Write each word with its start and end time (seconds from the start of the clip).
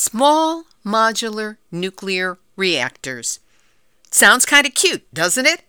Small 0.00 0.62
modular 0.86 1.56
nuclear 1.72 2.38
reactors. 2.54 3.40
Sounds 4.12 4.46
kind 4.46 4.64
of 4.64 4.74
cute, 4.74 5.12
doesn't 5.12 5.44
it? 5.44 5.62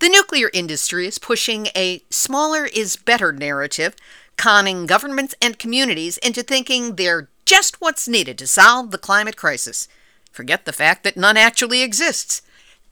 The 0.00 0.08
nuclear 0.08 0.50
industry 0.52 1.06
is 1.06 1.20
pushing 1.20 1.68
a 1.76 2.02
smaller 2.10 2.64
is 2.64 2.96
better 2.96 3.30
narrative, 3.32 3.94
conning 4.36 4.84
governments 4.84 5.36
and 5.40 5.60
communities 5.60 6.18
into 6.18 6.42
thinking 6.42 6.96
they're 6.96 7.28
just 7.46 7.80
what's 7.80 8.08
needed 8.08 8.36
to 8.38 8.48
solve 8.48 8.90
the 8.90 8.98
climate 8.98 9.36
crisis. 9.36 9.86
Forget 10.32 10.64
the 10.64 10.72
fact 10.72 11.04
that 11.04 11.16
none 11.16 11.36
actually 11.36 11.82
exists. 11.82 12.42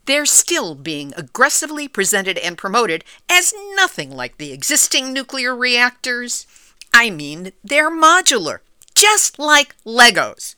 They're 0.05 0.25
still 0.25 0.73
being 0.73 1.13
aggressively 1.17 1.89
presented 1.89 2.37
and 2.37 2.57
promoted 2.57 3.03
as 3.27 3.53
nothing 3.75 4.09
like 4.09 4.37
the 4.37 4.53
existing 4.53 5.11
nuclear 5.11 5.53
reactors. 5.53 6.47
I 6.93 7.09
mean, 7.09 7.51
they're 7.61 7.91
modular, 7.91 8.59
just 8.99 9.39
like 9.39 9.77
Legos. 9.85 10.55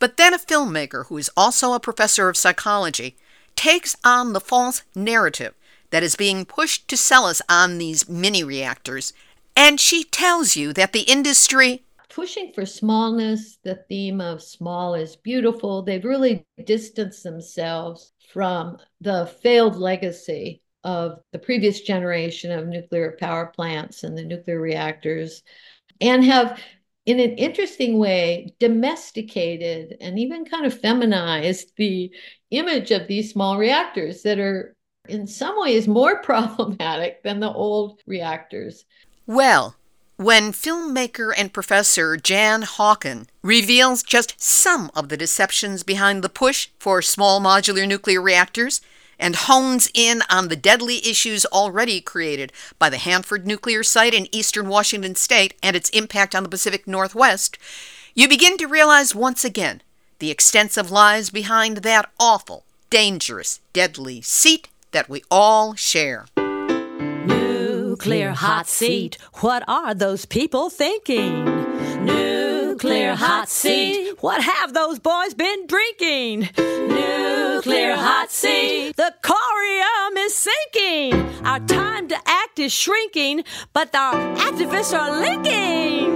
But 0.00 0.16
then 0.16 0.34
a 0.34 0.38
filmmaker 0.38 1.06
who 1.06 1.18
is 1.18 1.30
also 1.36 1.72
a 1.72 1.80
professor 1.80 2.28
of 2.28 2.36
psychology 2.36 3.16
takes 3.54 3.94
on 4.02 4.32
the 4.32 4.40
false 4.40 4.82
narrative 4.94 5.54
that 5.90 6.02
is 6.02 6.16
being 6.16 6.44
pushed 6.44 6.88
to 6.88 6.96
sell 6.96 7.26
us 7.26 7.40
on 7.48 7.78
these 7.78 8.08
mini 8.08 8.42
reactors, 8.42 9.12
and 9.54 9.80
she 9.80 10.02
tells 10.02 10.56
you 10.56 10.72
that 10.72 10.92
the 10.92 11.02
industry 11.02 11.84
pushing 12.08 12.52
for 12.52 12.66
smallness, 12.66 13.58
the 13.62 13.76
theme 13.88 14.20
of 14.20 14.42
small 14.42 14.94
is 14.94 15.14
beautiful, 15.14 15.82
they've 15.82 16.04
really 16.04 16.44
distanced 16.64 17.22
themselves 17.22 18.12
from 18.32 18.76
the 19.00 19.26
failed 19.40 19.76
legacy 19.76 20.60
of 20.82 21.20
the 21.32 21.38
previous 21.38 21.82
generation 21.82 22.50
of 22.50 22.66
nuclear 22.66 23.16
power 23.20 23.46
plants 23.54 24.02
and 24.02 24.18
the 24.18 24.24
nuclear 24.24 24.60
reactors 24.60 25.44
and 26.00 26.24
have 26.24 26.60
in 27.08 27.20
an 27.20 27.30
interesting 27.38 27.98
way 27.98 28.54
domesticated 28.60 29.96
and 29.98 30.18
even 30.18 30.44
kind 30.44 30.66
of 30.66 30.78
feminized 30.78 31.72
the 31.78 32.10
image 32.50 32.90
of 32.90 33.08
these 33.08 33.32
small 33.32 33.56
reactors 33.56 34.20
that 34.20 34.38
are 34.38 34.76
in 35.08 35.26
some 35.26 35.58
ways 35.58 35.88
more 35.88 36.20
problematic 36.22 37.22
than 37.22 37.40
the 37.40 37.50
old 37.50 38.02
reactors. 38.06 38.84
Well, 39.26 39.74
when 40.16 40.52
filmmaker 40.52 41.32
and 41.34 41.50
professor 41.50 42.18
Jan 42.18 42.64
Haaken 42.64 43.26
reveals 43.42 44.02
just 44.02 44.38
some 44.38 44.90
of 44.94 45.08
the 45.08 45.16
deceptions 45.16 45.82
behind 45.82 46.22
the 46.22 46.28
push 46.28 46.68
for 46.78 47.00
small 47.00 47.40
modular 47.40 47.88
nuclear 47.88 48.20
reactors, 48.20 48.82
and 49.18 49.36
hones 49.36 49.90
in 49.94 50.22
on 50.30 50.48
the 50.48 50.56
deadly 50.56 50.96
issues 51.08 51.44
already 51.46 52.00
created 52.00 52.52
by 52.78 52.88
the 52.88 52.98
Hanford 52.98 53.46
nuclear 53.46 53.82
site 53.82 54.14
in 54.14 54.32
eastern 54.34 54.68
Washington 54.68 55.14
state 55.14 55.54
and 55.62 55.74
its 55.74 55.90
impact 55.90 56.34
on 56.34 56.42
the 56.42 56.48
Pacific 56.48 56.86
Northwest, 56.86 57.58
you 58.14 58.28
begin 58.28 58.56
to 58.58 58.66
realize 58.66 59.14
once 59.14 59.44
again 59.44 59.82
the 60.18 60.30
extensive 60.30 60.90
lies 60.90 61.30
behind 61.30 61.78
that 61.78 62.10
awful, 62.18 62.64
dangerous, 62.90 63.60
deadly 63.72 64.20
seat 64.20 64.68
that 64.92 65.08
we 65.08 65.22
all 65.30 65.74
share. 65.74 66.26
Nuclear 67.26 68.30
hot 68.30 68.66
seat. 68.66 69.18
What 69.34 69.64
are 69.68 69.94
those 69.94 70.24
people 70.24 70.70
thinking? 70.70 71.44
Nuclear 72.04 73.14
hot 73.14 73.48
seat. 73.48 74.16
What 74.20 74.42
have 74.42 74.72
those 74.72 74.98
boys 74.98 75.34
been 75.34 75.66
drinking? 75.66 76.48
Nuclear 76.56 77.37
is 82.68 82.72
shrinking, 82.74 83.44
but 83.72 83.94
our 83.94 84.14
activists 84.36 84.92
are 84.92 85.10
linking. 85.26 86.08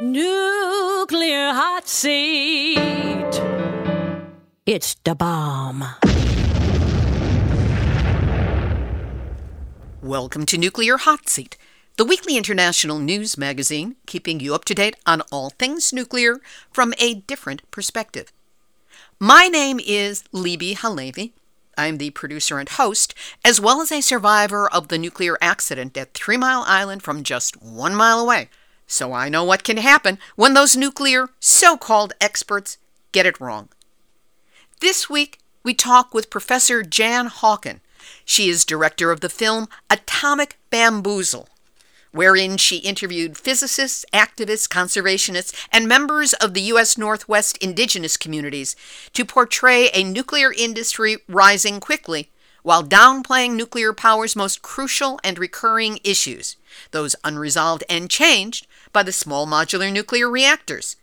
Nuclear 0.00 1.52
hot 1.52 1.86
seat. 1.86 3.32
It's 4.64 4.94
the 5.04 5.14
bomb. 5.14 5.84
Welcome 10.02 10.46
to 10.46 10.56
Nuclear 10.56 10.96
Hot 10.96 11.28
Seat 11.28 11.58
the 11.96 12.04
weekly 12.06 12.38
international 12.38 12.98
news 12.98 13.36
magazine, 13.36 13.96
keeping 14.06 14.40
you 14.40 14.54
up 14.54 14.64
to 14.64 14.74
date 14.74 14.96
on 15.04 15.20
all 15.30 15.50
things 15.50 15.92
nuclear 15.92 16.40
from 16.72 16.94
a 16.98 17.16
different 17.32 17.60
perspective. 17.70 18.32
My 19.18 19.48
name 19.48 19.78
is 19.84 20.24
Libbe 20.32 20.76
HaLevy. 20.76 21.32
I'm 21.76 21.98
the 21.98 22.10
producer 22.10 22.58
and 22.58 22.68
host, 22.68 23.14
as 23.44 23.60
well 23.60 23.80
as 23.80 23.92
a 23.92 24.00
survivor 24.00 24.70
of 24.70 24.88
the 24.88 24.98
nuclear 24.98 25.36
accident 25.40 25.96
at 25.96 26.14
Three 26.14 26.36
Mile 26.36 26.64
Island 26.66 27.02
from 27.02 27.22
just 27.22 27.62
one 27.62 27.94
mile 27.94 28.20
away. 28.20 28.48
So 28.86 29.12
I 29.12 29.28
know 29.28 29.44
what 29.44 29.64
can 29.64 29.76
happen 29.76 30.18
when 30.36 30.54
those 30.54 30.76
nuclear 30.76 31.28
so 31.38 31.76
called 31.76 32.12
experts 32.20 32.78
get 33.12 33.26
it 33.26 33.40
wrong. 33.40 33.68
This 34.80 35.08
week, 35.10 35.38
we 35.62 35.74
talk 35.74 36.14
with 36.14 36.30
Professor 36.30 36.82
Jan 36.82 37.28
Haaken. 37.28 37.80
She 38.24 38.48
is 38.48 38.64
director 38.64 39.10
of 39.10 39.20
the 39.20 39.28
film 39.28 39.68
Atomic 39.90 40.58
Bamboozle 40.70 41.48
wherein 42.12 42.56
she 42.56 42.78
interviewed 42.78 43.36
physicists, 43.36 44.04
activists, 44.12 44.68
conservationists, 44.68 45.54
and 45.72 45.86
members 45.86 46.32
of 46.34 46.54
the 46.54 46.62
U.S. 46.62 46.98
Northwest 46.98 47.56
indigenous 47.58 48.16
communities 48.16 48.74
to 49.12 49.24
portray 49.24 49.90
a 49.94 50.02
nuclear 50.02 50.52
industry 50.52 51.18
rising 51.28 51.80
quickly 51.80 52.30
while 52.62 52.84
downplaying 52.84 53.54
nuclear 53.54 53.92
power's 53.92 54.36
most 54.36 54.62
crucial 54.62 55.18
and 55.24 55.38
recurring 55.38 55.98
issues, 56.04 56.56
those 56.90 57.16
unresolved 57.24 57.84
and 57.88 58.10
changed 58.10 58.66
by 58.92 59.02
the 59.02 59.12
small 59.12 59.46
modular 59.46 59.90
nuclear 59.92 60.28
reactors. 60.28 60.96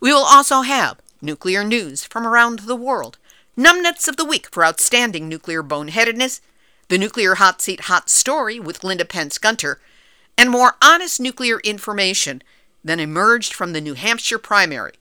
We 0.00 0.12
will 0.12 0.24
also 0.24 0.62
have 0.62 1.00
nuclear 1.20 1.64
news 1.64 2.04
from 2.04 2.26
around 2.26 2.60
the 2.60 2.76
world, 2.76 3.18
numbnuts 3.56 4.08
of 4.08 4.16
the 4.16 4.24
week 4.24 4.48
for 4.50 4.64
outstanding 4.64 5.28
nuclear 5.28 5.62
boneheadedness, 5.62 6.40
the 6.88 6.98
nuclear 6.98 7.36
hot 7.36 7.60
seat 7.60 7.80
hot 7.82 8.08
story 8.08 8.60
with 8.60 8.84
Linda 8.84 9.04
Pentz 9.04 9.38
Gunter, 9.38 9.80
and 10.38 10.50
more 10.50 10.76
honest 10.82 11.20
nuclear 11.20 11.60
information 11.60 12.42
than 12.84 13.00
emerged 13.00 13.52
from 13.52 13.72
the 13.72 13.80
New 13.80 13.94
Hampshire 13.94 14.38
primary. 14.38 14.92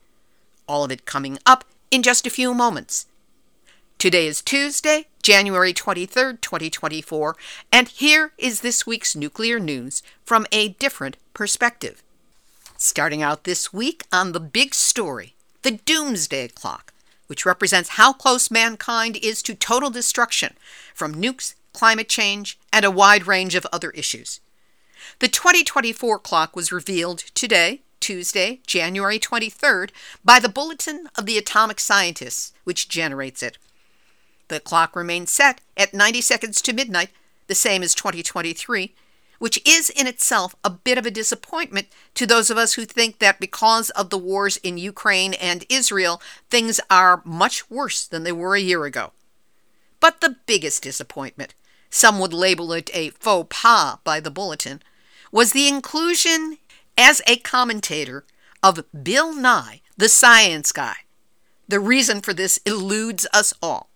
All 0.67 0.83
of 0.83 0.91
it 0.91 1.05
coming 1.05 1.37
up 1.45 1.63
in 1.91 2.01
just 2.01 2.25
a 2.25 2.31
few 2.31 2.53
moments. 2.53 3.05
Today 3.97 4.27
is 4.27 4.41
Tuesday, 4.41 5.07
January 5.23 5.73
23rd, 5.73 6.41
2024, 6.41 7.35
and 7.71 7.87
here 7.87 8.33
is 8.37 8.61
this 8.61 8.85
week's 8.85 9.15
nuclear 9.15 9.59
news 9.59 10.03
from 10.23 10.45
a 10.51 10.69
different 10.69 11.17
perspective. 11.33 12.03
Starting 12.77 13.21
out 13.21 13.45
this 13.45 13.71
week 13.71 14.03
on 14.11 14.31
the 14.31 14.39
big 14.39 14.73
story, 14.73 15.33
the 15.61 15.71
doomsday 15.71 16.49
clock, 16.49 16.93
which 17.27 17.45
represents 17.45 17.91
how 17.91 18.13
close 18.13 18.51
mankind 18.51 19.17
is 19.17 19.41
to 19.41 19.55
total 19.55 19.89
destruction 19.89 20.53
from 20.93 21.15
nukes, 21.15 21.55
climate 21.73 22.09
change, 22.09 22.59
and 22.71 22.85
a 22.85 22.91
wide 22.91 23.25
range 23.25 23.55
of 23.55 23.65
other 23.71 23.91
issues. 23.91 24.39
The 25.19 25.27
2024 25.29 26.19
clock 26.19 26.55
was 26.57 26.73
revealed 26.73 27.19
today, 27.19 27.81
Tuesday, 28.01 28.59
January 28.67 29.17
23rd, 29.17 29.91
by 30.25 30.39
the 30.39 30.49
Bulletin 30.49 31.07
of 31.17 31.25
the 31.25 31.37
Atomic 31.37 31.79
Scientists, 31.79 32.51
which 32.65 32.89
generates 32.89 33.41
it. 33.41 33.57
The 34.49 34.59
clock 34.59 34.93
remains 34.93 35.31
set 35.31 35.61
at 35.77 35.93
90 35.93 36.19
seconds 36.19 36.61
to 36.61 36.73
midnight, 36.73 37.11
the 37.47 37.55
same 37.55 37.81
as 37.81 37.95
2023, 37.95 38.93
which 39.39 39.61
is 39.65 39.89
in 39.89 40.05
itself 40.05 40.53
a 40.65 40.69
bit 40.69 40.97
of 40.97 41.05
a 41.05 41.11
disappointment 41.11 41.87
to 42.15 42.25
those 42.25 42.49
of 42.49 42.57
us 42.57 42.73
who 42.73 42.83
think 42.83 43.19
that 43.19 43.39
because 43.39 43.91
of 43.91 44.09
the 44.09 44.17
wars 44.17 44.57
in 44.57 44.77
Ukraine 44.77 45.33
and 45.35 45.65
Israel, 45.69 46.21
things 46.49 46.81
are 46.89 47.21
much 47.23 47.69
worse 47.69 48.05
than 48.05 48.23
they 48.23 48.33
were 48.33 48.55
a 48.55 48.61
year 48.61 48.83
ago. 48.83 49.13
But 50.01 50.19
the 50.19 50.35
biggest 50.45 50.83
disappointment, 50.83 51.53
some 51.89 52.19
would 52.19 52.33
label 52.33 52.73
it 52.73 52.89
a 52.93 53.11
faux 53.11 53.47
pas 53.49 53.97
by 54.03 54.19
the 54.19 54.29
Bulletin, 54.29 54.81
was 55.35 55.51
the 55.51 55.67
inclusion 55.67 56.57
as 56.97 57.21
a 57.27 57.35
commentator 57.35 58.23
of 58.63 58.85
Bill 59.03 59.35
Nye, 59.35 59.81
the 59.97 60.07
science 60.07 60.71
guy. 60.71 60.95
The 61.67 61.81
reason 61.81 62.21
for 62.21 62.33
this 62.33 62.57
eludes 62.65 63.27
us 63.33 63.53
all. 63.61 63.89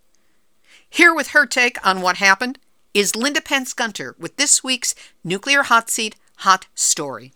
Here 0.89 1.15
with 1.15 1.29
her 1.29 1.45
take 1.45 1.77
on 1.87 2.01
what 2.01 2.17
happened 2.17 2.59
is 2.93 3.15
Linda 3.15 3.39
Pentz 3.39 3.71
Gunter 3.71 4.17
with 4.19 4.35
this 4.35 4.65
week's 4.65 4.93
Nuclear 5.23 5.63
Hot 5.63 5.89
Seat 5.89 6.17
Hot 6.39 6.67
Story. 6.75 7.31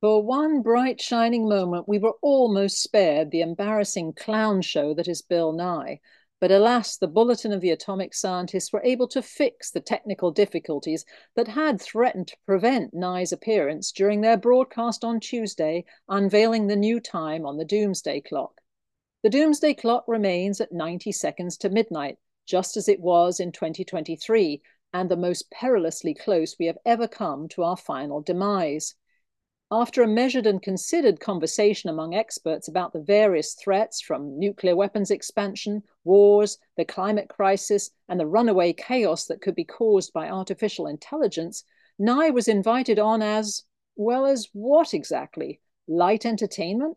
For 0.00 0.20
one 0.20 0.60
bright, 0.60 1.00
shining 1.00 1.48
moment, 1.48 1.88
we 1.88 1.98
were 2.00 2.14
almost 2.22 2.82
spared 2.82 3.30
the 3.30 3.42
embarrassing 3.42 4.14
clown 4.14 4.60
show 4.60 4.92
that 4.94 5.06
is 5.06 5.22
Bill 5.22 5.52
Nye, 5.52 6.00
but 6.40 6.50
alas, 6.50 6.96
the 6.96 7.06
Bulletin 7.06 7.52
of 7.52 7.60
the 7.60 7.70
Atomic 7.70 8.14
Scientists 8.14 8.72
were 8.72 8.82
able 8.82 9.06
to 9.08 9.20
fix 9.20 9.70
the 9.70 9.80
technical 9.80 10.30
difficulties 10.30 11.04
that 11.36 11.48
had 11.48 11.78
threatened 11.78 12.28
to 12.28 12.36
prevent 12.46 12.94
Nye's 12.94 13.30
appearance 13.30 13.92
during 13.92 14.22
their 14.22 14.38
broadcast 14.38 15.04
on 15.04 15.20
Tuesday, 15.20 15.84
unveiling 16.08 16.66
the 16.66 16.76
new 16.76 16.98
time 16.98 17.44
on 17.44 17.58
the 17.58 17.64
doomsday 17.66 18.22
clock. 18.22 18.62
The 19.22 19.28
doomsday 19.28 19.74
clock 19.74 20.04
remains 20.08 20.62
at 20.62 20.72
90 20.72 21.12
seconds 21.12 21.58
to 21.58 21.68
midnight, 21.68 22.16
just 22.46 22.78
as 22.78 22.88
it 22.88 23.00
was 23.00 23.38
in 23.38 23.52
2023, 23.52 24.62
and 24.94 25.10
the 25.10 25.16
most 25.16 25.50
perilously 25.50 26.14
close 26.14 26.56
we 26.58 26.66
have 26.66 26.78
ever 26.86 27.06
come 27.06 27.48
to 27.48 27.64
our 27.64 27.76
final 27.76 28.22
demise. 28.22 28.94
After 29.72 30.02
a 30.02 30.08
measured 30.08 30.46
and 30.46 30.60
considered 30.60 31.20
conversation 31.20 31.88
among 31.88 32.14
experts 32.14 32.66
about 32.66 32.92
the 32.92 33.00
various 33.00 33.54
threats 33.54 34.00
from 34.00 34.38
nuclear 34.38 34.74
weapons 34.74 35.10
expansion, 35.10 35.82
wars, 36.02 36.58
the 36.76 36.84
climate 36.84 37.28
crisis, 37.28 37.90
and 38.08 38.18
the 38.18 38.26
runaway 38.26 38.72
chaos 38.72 39.26
that 39.26 39.40
could 39.40 39.54
be 39.54 39.64
caused 39.64 40.12
by 40.12 40.28
artificial 40.28 40.86
intelligence, 40.86 41.62
Nye 41.98 42.30
was 42.30 42.48
invited 42.48 42.98
on 42.98 43.22
as 43.22 43.64
well 43.94 44.26
as 44.26 44.48
what 44.52 44.94
exactly? 44.94 45.60
Light 45.86 46.24
entertainment? 46.24 46.96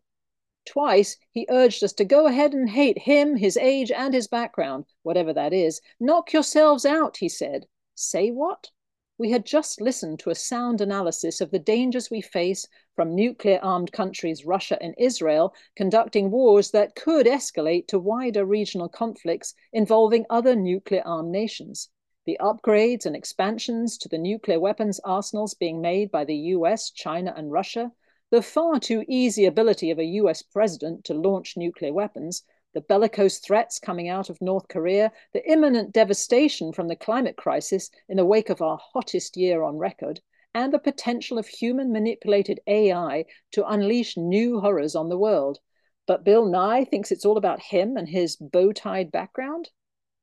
Twice 0.66 1.18
he 1.30 1.46
urged 1.50 1.84
us 1.84 1.92
to 1.94 2.06
go 2.06 2.26
ahead 2.26 2.54
and 2.54 2.70
hate 2.70 3.00
him, 3.00 3.36
his 3.36 3.58
age, 3.58 3.92
and 3.92 4.14
his 4.14 4.30
background, 4.30 4.86
whatever 5.02 5.34
that 5.34 5.52
is. 5.52 5.82
Knock 6.00 6.32
yourselves 6.32 6.86
out, 6.86 7.18
he 7.18 7.28
said. 7.28 7.68
Say 7.96 8.32
what? 8.32 8.70
We 9.16 9.30
had 9.30 9.46
just 9.46 9.80
listened 9.80 10.20
to 10.22 10.32
a 10.32 10.36
sound 10.36 10.82
analysis 10.82 11.40
of 11.40 11.52
the 11.52 11.60
dangers 11.60 12.10
we 12.10 12.20
face 12.20 12.68
from 12.96 13.14
nuclear 13.14 13.60
armed 13.62 13.92
countries 13.92 14.44
Russia 14.44 14.76
and 14.82 14.96
Israel 14.98 15.54
conducting 15.76 16.32
wars 16.32 16.72
that 16.72 16.96
could 16.96 17.28
escalate 17.28 17.88
to 17.90 18.00
wider 18.00 18.44
regional 18.44 18.90
conflicts 18.90 19.54
involving 19.72 20.26
other 20.32 20.56
nuclear 20.56 21.04
armed 21.06 21.30
nations. 21.30 21.90
The 22.26 22.40
upgrades 22.42 23.06
and 23.06 23.16
expansions 23.16 24.00
to 24.00 24.10
the 24.10 24.18
nuclear 24.18 24.60
weapons 24.60 25.00
arsenals 25.02 25.54
being 25.54 25.80
made 25.80 26.10
by 26.10 26.26
the 26.26 26.38
US, 26.58 26.90
China, 26.90 27.36
and 27.38 27.52
Russia, 27.52 27.92
the 28.32 28.42
far 28.42 28.80
too 28.80 29.06
easy 29.08 29.46
ability 29.46 29.92
of 29.92 30.00
a 30.00 30.06
US 30.22 30.42
president 30.42 31.04
to 31.06 31.14
launch 31.14 31.56
nuclear 31.56 31.94
weapons, 31.94 32.42
the 32.74 32.82
bellicose 32.82 33.40
threats 33.40 33.80
coming 33.80 34.10
out 34.10 34.30
of 34.30 34.42
North 34.42 34.68
Korea, 34.68 35.12
the 35.32 35.48
imminent 35.50 35.94
devastation 35.94 36.74
from 36.74 36.88
the 36.88 36.96
climate 36.96 37.38
crisis 37.38 37.90
in 38.10 38.18
the 38.18 38.26
wake 38.26 38.50
of 38.50 38.62
our 38.62 38.80
hottest 38.94 39.38
year 39.38 39.64
on 39.64 39.78
record, 39.78 40.20
and 40.56 40.74
the 40.74 40.80
potential 40.80 41.38
of 41.38 41.48
human 41.48 41.92
manipulated 41.92 42.60
AI 42.68 43.26
to 43.52 43.68
unleash 43.68 44.18
new 44.18 44.60
horrors 44.60 44.96
on 44.96 45.10
the 45.10 45.18
world. 45.18 45.60
But 46.06 46.24
Bill 46.24 46.46
Nye 46.46 46.86
thinks 46.86 47.12
it's 47.12 47.26
all 47.26 47.38
about 47.38 47.62
him 47.62 47.96
and 47.96 48.10
his 48.10 48.36
bow 48.36 48.72
tied 48.72 49.12
background? 49.12 49.70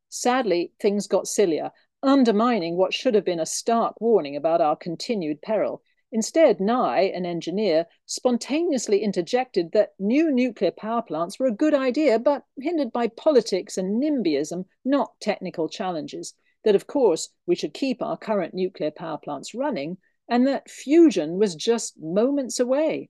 Sadly, 0.08 0.72
things 0.80 1.06
got 1.06 1.28
sillier, 1.28 1.70
undermining 2.02 2.76
what 2.76 2.94
should 2.94 3.14
have 3.14 3.24
been 3.24 3.40
a 3.40 3.46
stark 3.46 4.00
warning 4.00 4.36
about 4.36 4.60
our 4.60 4.76
continued 4.76 5.40
peril. 5.40 5.82
Instead, 6.12 6.60
Nye, 6.60 7.02
an 7.14 7.24
engineer, 7.24 7.86
spontaneously 8.04 9.00
interjected 9.00 9.70
that 9.72 9.94
new 10.00 10.32
nuclear 10.32 10.72
power 10.72 11.02
plants 11.02 11.38
were 11.38 11.46
a 11.46 11.52
good 11.52 11.72
idea, 11.72 12.18
but 12.18 12.44
hindered 12.58 12.90
by 12.92 13.06
politics 13.06 13.78
and 13.78 14.02
NIMBYism, 14.02 14.64
not 14.84 15.12
technical 15.20 15.68
challenges. 15.68 16.34
That, 16.64 16.74
of 16.74 16.88
course, 16.88 17.28
we 17.46 17.54
should 17.54 17.74
keep 17.74 18.02
our 18.02 18.16
current 18.16 18.54
nuclear 18.54 18.90
power 18.90 19.18
plants 19.18 19.54
running, 19.54 19.98
and 20.28 20.46
that 20.48 20.68
fusion 20.68 21.38
was 21.38 21.54
just 21.54 21.98
moments 21.98 22.58
away. 22.58 23.08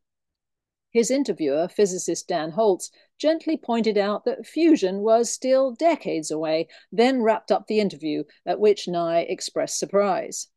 His 0.91 1.11
interviewer, 1.11 1.69
physicist 1.69 2.29
Dan 2.29 2.51
Holz, 2.51 2.91
gently 3.17 3.57
pointed 3.57 3.97
out 3.97 4.25
that 4.25 4.45
fusion 4.45 5.01
was 5.01 5.33
still 5.33 5.73
decades 5.73 6.31
away, 6.31 6.69
then 6.93 7.23
wrapped 7.23 7.51
up 7.51 7.67
the 7.67 7.81
interview, 7.81 8.25
at 8.45 8.61
which 8.61 8.89
Nye 8.89 9.21
expressed 9.21 9.79
surprise. 9.79 10.49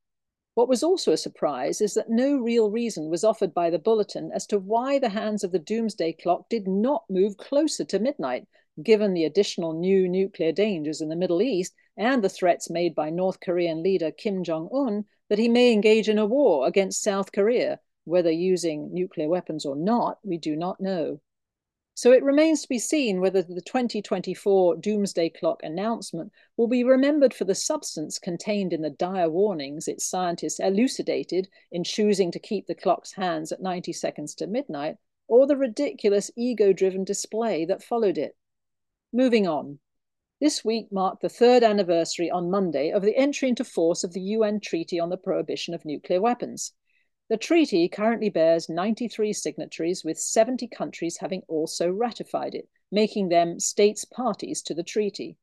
What 0.55 0.69
was 0.69 0.83
also 0.83 1.11
a 1.11 1.17
surprise 1.17 1.81
is 1.81 1.95
that 1.95 2.11
no 2.11 2.38
real 2.38 2.69
reason 2.69 3.09
was 3.09 3.23
offered 3.23 3.55
by 3.55 3.71
the 3.71 3.79
bulletin 3.79 4.31
as 4.31 4.45
to 4.47 4.59
why 4.59 5.00
the 5.00 5.09
hands 5.09 5.44
of 5.44 5.51
the 5.51 5.57
doomsday 5.57 6.13
clock 6.13 6.47
did 6.47 6.67
not 6.67 7.05
move 7.09 7.38
closer 7.38 7.83
to 7.85 8.00
midnight, 8.00 8.47
given 8.83 9.13
the 9.13 9.25
additional 9.25 9.73
new 9.73 10.07
nuclear 10.07 10.51
dangers 10.51 11.01
in 11.01 11.09
the 11.09 11.15
Middle 11.15 11.41
East 11.41 11.73
and 11.97 12.23
the 12.23 12.29
threats 12.29 12.69
made 12.69 12.94
by 12.94 13.09
North 13.09 13.39
Korean 13.39 13.81
leader 13.81 14.11
Kim 14.11 14.44
Jong 14.44 14.69
un 14.71 15.05
that 15.27 15.39
he 15.39 15.50
may 15.50 15.73
engage 15.73 16.07
in 16.07 16.19
a 16.19 16.25
war 16.25 16.67
against 16.67 17.01
South 17.01 17.31
Korea. 17.31 17.79
Whether 18.05 18.31
using 18.31 18.94
nuclear 18.94 19.29
weapons 19.29 19.65
or 19.65 19.75
not, 19.75 20.19
we 20.23 20.38
do 20.38 20.55
not 20.55 20.79
know. 20.79 21.19
So 21.95 22.11
it 22.11 22.23
remains 22.23 22.63
to 22.63 22.69
be 22.69 22.79
seen 22.79 23.21
whether 23.21 23.43
the 23.43 23.61
2024 23.61 24.77
Doomsday 24.77 25.29
Clock 25.29 25.61
announcement 25.61 26.31
will 26.57 26.67
be 26.67 26.83
remembered 26.83 27.35
for 27.35 27.45
the 27.45 27.53
substance 27.53 28.17
contained 28.17 28.73
in 28.73 28.81
the 28.81 28.89
dire 28.89 29.29
warnings 29.29 29.87
its 29.87 30.03
scientists 30.03 30.59
elucidated 30.59 31.47
in 31.71 31.83
choosing 31.83 32.31
to 32.31 32.39
keep 32.39 32.65
the 32.65 32.73
clock's 32.73 33.13
hands 33.13 33.51
at 33.51 33.61
90 33.61 33.93
seconds 33.93 34.33
to 34.35 34.47
midnight, 34.47 34.97
or 35.27 35.45
the 35.45 35.55
ridiculous 35.55 36.31
ego 36.35 36.73
driven 36.73 37.03
display 37.03 37.63
that 37.65 37.83
followed 37.83 38.17
it. 38.17 38.35
Moving 39.11 39.47
on. 39.47 39.77
This 40.41 40.65
week 40.65 40.91
marked 40.91 41.21
the 41.21 41.29
third 41.29 41.61
anniversary 41.61 42.31
on 42.31 42.49
Monday 42.49 42.89
of 42.91 43.03
the 43.03 43.15
entry 43.15 43.49
into 43.49 43.63
force 43.63 44.03
of 44.03 44.13
the 44.13 44.21
UN 44.21 44.59
Treaty 44.59 44.99
on 44.99 45.09
the 45.09 45.17
Prohibition 45.17 45.75
of 45.75 45.85
Nuclear 45.85 46.21
Weapons. 46.21 46.73
The 47.29 47.37
treaty 47.37 47.87
currently 47.87 48.29
bears 48.29 48.67
93 48.67 49.31
signatories, 49.31 50.03
with 50.03 50.19
70 50.19 50.67
countries 50.67 51.17
having 51.17 51.41
also 51.47 51.89
ratified 51.89 52.53
it, 52.53 52.67
making 52.91 53.29
them 53.29 53.59
states 53.59 54.03
parties 54.03 54.61
to 54.63 54.73
the 54.73 54.83
treaty. 54.83 55.37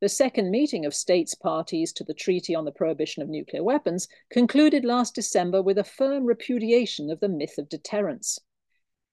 The 0.00 0.08
second 0.08 0.50
meeting 0.50 0.84
of 0.84 0.94
states 0.94 1.34
parties 1.34 1.92
to 1.94 2.04
the 2.04 2.14
Treaty 2.14 2.54
on 2.54 2.64
the 2.64 2.70
Prohibition 2.70 3.22
of 3.22 3.30
Nuclear 3.30 3.64
Weapons 3.64 4.08
concluded 4.30 4.84
last 4.84 5.14
December 5.14 5.62
with 5.62 5.78
a 5.78 5.84
firm 5.84 6.26
repudiation 6.26 7.10
of 7.10 7.18
the 7.20 7.28
myth 7.28 7.56
of 7.56 7.68
deterrence. 7.68 8.38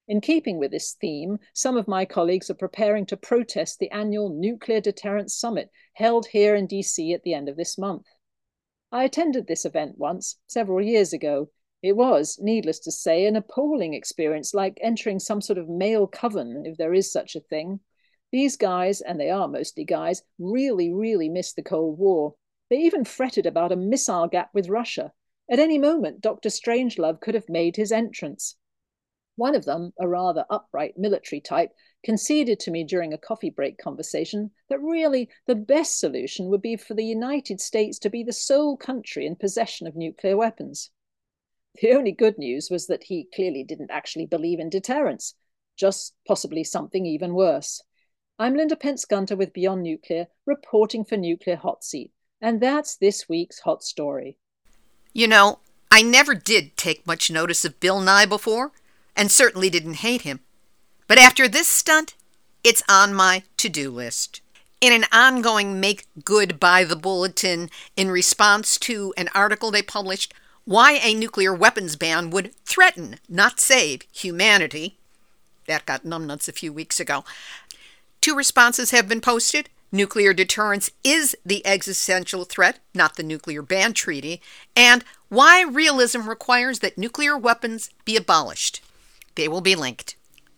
In 0.08 0.20
keeping 0.20 0.60
with 0.60 0.72
this 0.72 0.94
theme, 0.94 1.40
some 1.54 1.78
of 1.78 1.88
my 1.88 2.04
colleagues 2.04 2.50
are 2.50 2.56
preparing 2.56 3.06
to 3.08 3.18
protest 3.18 3.80
the 3.80 3.90
annual 3.92 4.30
Nuclear 4.30 4.82
Deterrence 4.82 5.34
Summit 5.34 5.72
held 5.94 6.28
here 6.28 6.54
in 6.54 6.68
DC 6.68 7.14
at 7.14 7.24
the 7.24 7.34
end 7.34 7.48
of 7.48 7.56
this 7.56 7.78
month. 7.78 8.06
I 8.92 9.06
attended 9.06 9.48
this 9.48 9.64
event 9.64 9.98
once, 9.98 10.38
several 10.48 10.82
years 10.82 11.14
ago, 11.14 11.50
it 11.84 11.98
was, 11.98 12.40
needless 12.42 12.80
to 12.80 12.92
say, 12.94 13.26
an 13.26 13.36
appalling 13.36 13.94
experience, 13.94 14.54
like 14.54 14.80
entering 14.82 15.20
some 15.20 15.42
sort 15.42 15.60
of 15.60 15.68
male 15.68 16.08
coven, 16.08 16.64
if 16.66 16.78
there 16.78 16.94
is 16.94 17.12
such 17.12 17.36
a 17.36 17.42
thing. 17.42 17.82
These 18.32 18.56
guys, 18.56 19.02
and 19.02 19.20
they 19.20 19.30
are 19.30 19.50
mostly 19.50 19.84
guys, 19.84 20.24
really, 20.40 20.94
really 20.94 21.28
missed 21.28 21.58
the 21.58 21.62
Cold 21.62 22.00
War. 22.00 22.36
They 22.70 22.78
even 22.78 23.04
fretted 23.04 23.46
about 23.46 23.74
a 23.74 23.76
missile 23.76 24.30
gap 24.30 24.50
with 24.54 24.70
Russia. 24.70 25.12
At 25.52 25.60
any 25.60 25.78
moment, 25.78 26.22
Dr. 26.22 26.48
Strangelove 26.48 27.20
could 27.20 27.36
have 27.36 27.50
made 27.50 27.76
his 27.76 27.92
entrance. 27.92 28.56
One 29.36 29.54
of 29.54 29.66
them, 29.66 29.92
a 30.00 30.08
rather 30.08 30.46
upright 30.50 30.98
military 30.98 31.42
type, 31.42 31.72
conceded 32.06 32.62
to 32.62 32.72
me 32.72 32.86
during 32.86 33.12
a 33.12 33.18
coffee 33.18 33.50
break 33.50 33.78
conversation 33.78 34.52
that 34.70 34.80
really 34.80 35.30
the 35.48 35.56
best 35.56 36.00
solution 36.00 36.48
would 36.48 36.62
be 36.62 36.78
for 36.78 36.94
the 36.94 37.04
United 37.04 37.60
States 37.60 38.00
to 38.00 38.10
be 38.10 38.24
the 38.24 38.32
sole 38.32 38.78
country 38.78 39.26
in 39.26 39.36
possession 39.36 39.86
of 39.86 39.98
nuclear 39.98 40.38
weapons. 40.38 40.90
The 41.82 41.94
only 41.94 42.12
good 42.12 42.38
news 42.38 42.70
was 42.70 42.88
that 42.88 43.06
he 43.06 43.28
clearly 43.34 43.64
didn't 43.64 43.90
actually 43.90 44.28
believe 44.28 44.60
in 44.60 44.70
deterrence, 44.70 45.34
just 45.76 46.14
possibly 46.28 46.64
something 46.64 47.06
even 47.06 47.34
worse. 47.34 47.82
I'm 48.38 48.56
Linda 48.56 48.76
Pentz 48.76 49.06
Gunter 49.06 49.36
with 49.36 49.54
Beyond 49.54 49.82
Nuclear, 49.82 50.28
reporting 50.46 51.04
for 51.04 51.18
Nuclear 51.18 51.56
Hot 51.56 51.84
Seat, 51.84 52.12
and 52.40 52.62
that's 52.62 52.96
this 52.96 53.28
week's 53.28 53.60
hot 53.60 53.84
story. 53.84 54.38
You 55.14 55.28
know, 55.28 55.60
I 55.90 56.04
never 56.04 56.36
did 56.36 56.78
take 56.78 57.08
much 57.08 57.32
notice 57.32 57.66
of 57.66 57.80
Bill 57.80 58.02
Nye 58.02 58.28
before, 58.28 58.72
and 59.16 59.32
certainly 59.32 59.70
didn't 59.70 59.96
hate 59.96 60.22
him. 60.22 60.42
But 61.08 61.18
after 61.18 61.48
this 61.48 61.70
stunt, 61.70 62.14
it's 62.64 62.84
on 62.88 63.14
my 63.14 63.44
to 63.58 63.70
do 63.70 63.90
list. 63.90 64.42
In 64.80 64.94
an 64.94 65.06
ongoing 65.12 65.80
make 65.80 66.06
good 66.24 66.60
by 66.60 66.84
the 66.84 66.96
bulletin 66.96 67.70
in 67.96 68.12
response 68.12 68.78
to 68.80 69.14
an 69.18 69.30
article 69.34 69.72
they 69.72 69.82
published 69.82 70.34
why 70.66 70.94
a 70.94 71.14
nuclear 71.14 71.54
weapons 71.54 71.96
ban 71.96 72.30
would 72.30 72.56
threaten, 72.66 73.20
not 73.28 73.60
save, 73.60 74.04
humanity. 74.12 74.98
That 75.68 75.86
got 75.86 76.04
numbnuts 76.04 76.48
a 76.48 76.54
few 76.54 76.72
weeks 76.72 77.00
ago. 77.00 77.24
Two 78.22 78.36
responses 78.36 78.92
have 78.92 79.08
been 79.08 79.22
posted. 79.22 79.70
Nuclear 79.92 80.34
deterrence 80.34 80.90
is 81.04 81.36
the 81.46 81.66
existential 81.68 82.46
threat, 82.46 82.80
not 82.96 83.16
the 83.16 83.24
nuclear 83.24 83.62
ban 83.62 83.94
treaty, 83.94 84.42
and 84.76 85.04
why 85.30 85.62
realism 85.62 86.28
requires 86.28 86.80
that 86.80 86.98
nuclear 86.98 87.38
weapons 87.38 87.90
be 88.04 88.18
abolished. 88.18 88.82
They 89.36 89.48
will 89.48 89.62
be 89.62 89.76
linked. 89.76 90.16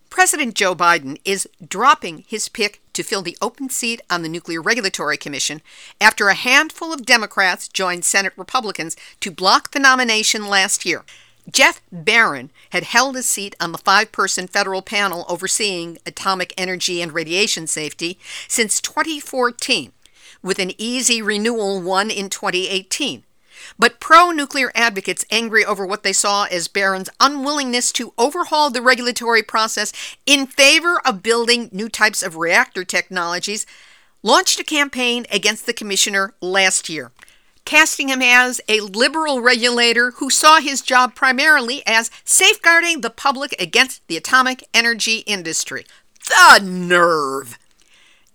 President 0.09 0.53
Joe 0.53 0.75
Biden 0.75 1.19
is 1.25 1.49
dropping 1.67 2.23
his 2.27 2.47
pick 2.47 2.81
to 2.95 3.03
fill 3.03 3.21
the 3.21 3.37
open 3.41 3.69
seat 3.69 4.01
on 4.09 4.23
the 4.23 4.29
Nuclear 4.29 4.61
Regulatory 4.61 5.17
Commission 5.17 5.61
after 6.01 6.29
a 6.29 6.33
handful 6.33 6.91
of 6.91 7.05
Democrats 7.05 7.67
joined 7.67 8.03
Senate 8.03 8.33
Republicans 8.35 8.97
to 9.19 9.31
block 9.31 9.71
the 9.71 9.79
nomination 9.79 10.47
last 10.47 10.85
year. 10.85 11.03
Jeff 11.51 11.81
Baran 11.91 12.49
had 12.71 12.83
held 12.83 13.15
a 13.15 13.21
seat 13.21 13.55
on 13.59 13.71
the 13.71 13.77
five 13.77 14.11
person 14.11 14.47
federal 14.47 14.81
panel 14.81 15.25
overseeing 15.29 15.99
atomic 16.05 16.53
energy 16.57 17.01
and 17.01 17.11
radiation 17.11 17.67
safety 17.67 18.17
since 18.47 18.81
2014, 18.81 19.91
with 20.41 20.57
an 20.57 20.71
easy 20.77 21.21
renewal 21.21 21.81
won 21.81 22.09
in 22.09 22.29
2018. 22.29 23.23
But 23.77 23.99
pro 23.99 24.31
nuclear 24.31 24.71
advocates, 24.75 25.25
angry 25.29 25.65
over 25.65 25.85
what 25.85 26.03
they 26.03 26.13
saw 26.13 26.43
as 26.45 26.67
Baran's 26.67 27.09
unwillingness 27.19 27.91
to 27.93 28.13
overhaul 28.17 28.69
the 28.69 28.81
regulatory 28.81 29.43
process 29.43 29.91
in 30.25 30.47
favor 30.47 31.01
of 31.05 31.23
building 31.23 31.69
new 31.71 31.89
types 31.89 32.23
of 32.23 32.35
reactor 32.35 32.83
technologies, 32.83 33.65
launched 34.23 34.59
a 34.59 34.63
campaign 34.63 35.25
against 35.31 35.65
the 35.65 35.73
commissioner 35.73 36.33
last 36.41 36.89
year. 36.89 37.11
casting 37.65 38.09
him 38.09 38.21
as 38.21 38.61
a 38.69 38.79
liberal 38.79 39.41
regulator 39.41 40.11
who 40.11 40.29
saw 40.29 40.59
his 40.61 40.81
job 40.81 41.15
primarily 41.15 41.81
as 41.85 42.11
safeguarding 42.23 43.01
the 43.01 43.09
public 43.09 43.55
against 43.59 44.07
the 44.07 44.15
atomic 44.15 44.63
energy 44.73 45.17
industry. 45.25 45.85
The 46.27 46.59
nerve! 46.63 47.57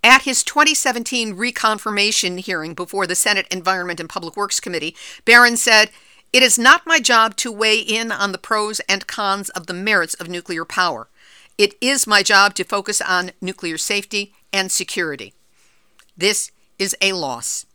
At 0.02 0.22
his 0.22 0.42
2017 0.44 1.36
reconfirmation 1.36 2.38
hearing 2.40 2.72
before 2.72 3.06
the 3.06 3.14
Senate 3.14 3.46
Environment 3.50 4.00
and 4.00 4.08
Public 4.08 4.36
Works 4.36 4.58
Committee, 4.58 4.96
Baran 5.26 5.58
said, 5.58 5.90
It 6.32 6.42
is 6.42 6.58
not 6.58 6.86
my 6.86 7.00
job 7.00 7.36
to 7.36 7.52
weigh 7.52 7.78
in 7.78 8.10
on 8.10 8.32
the 8.32 8.38
pros 8.38 8.80
and 8.80 9.06
cons 9.06 9.50
of 9.50 9.66
the 9.66 9.74
merits 9.74 10.14
of 10.14 10.28
nuclear 10.28 10.64
power. 10.64 11.08
It 11.58 11.74
is 11.82 12.06
my 12.06 12.22
job 12.22 12.54
to 12.54 12.64
focus 12.64 13.02
on 13.02 13.32
nuclear 13.42 13.76
safety 13.76 14.32
and 14.50 14.72
security. 14.72 15.34
This 16.16 16.50
is 16.78 16.96
a 17.02 17.12
loss. 17.12 17.66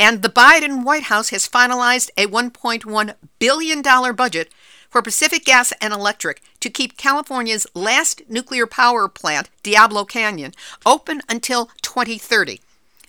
And 0.00 0.22
the 0.22 0.30
Biden 0.30 0.84
White 0.84 1.04
House 1.04 1.28
has 1.30 1.48
finalized 1.48 2.08
a 2.16 2.26
$1.1 2.26 3.14
billion 3.38 3.82
budget 4.14 4.50
for 4.88 5.02
Pacific 5.02 5.44
Gas 5.44 5.72
and 5.80 5.92
Electric 5.92 6.40
to 6.60 6.70
keep 6.70 6.96
California's 6.96 7.66
last 7.74 8.22
nuclear 8.28 8.66
power 8.66 9.08
plant, 9.08 9.50
Diablo 9.62 10.04
Canyon, 10.04 10.52
open 10.84 11.20
until 11.28 11.70
2030. 11.82 12.60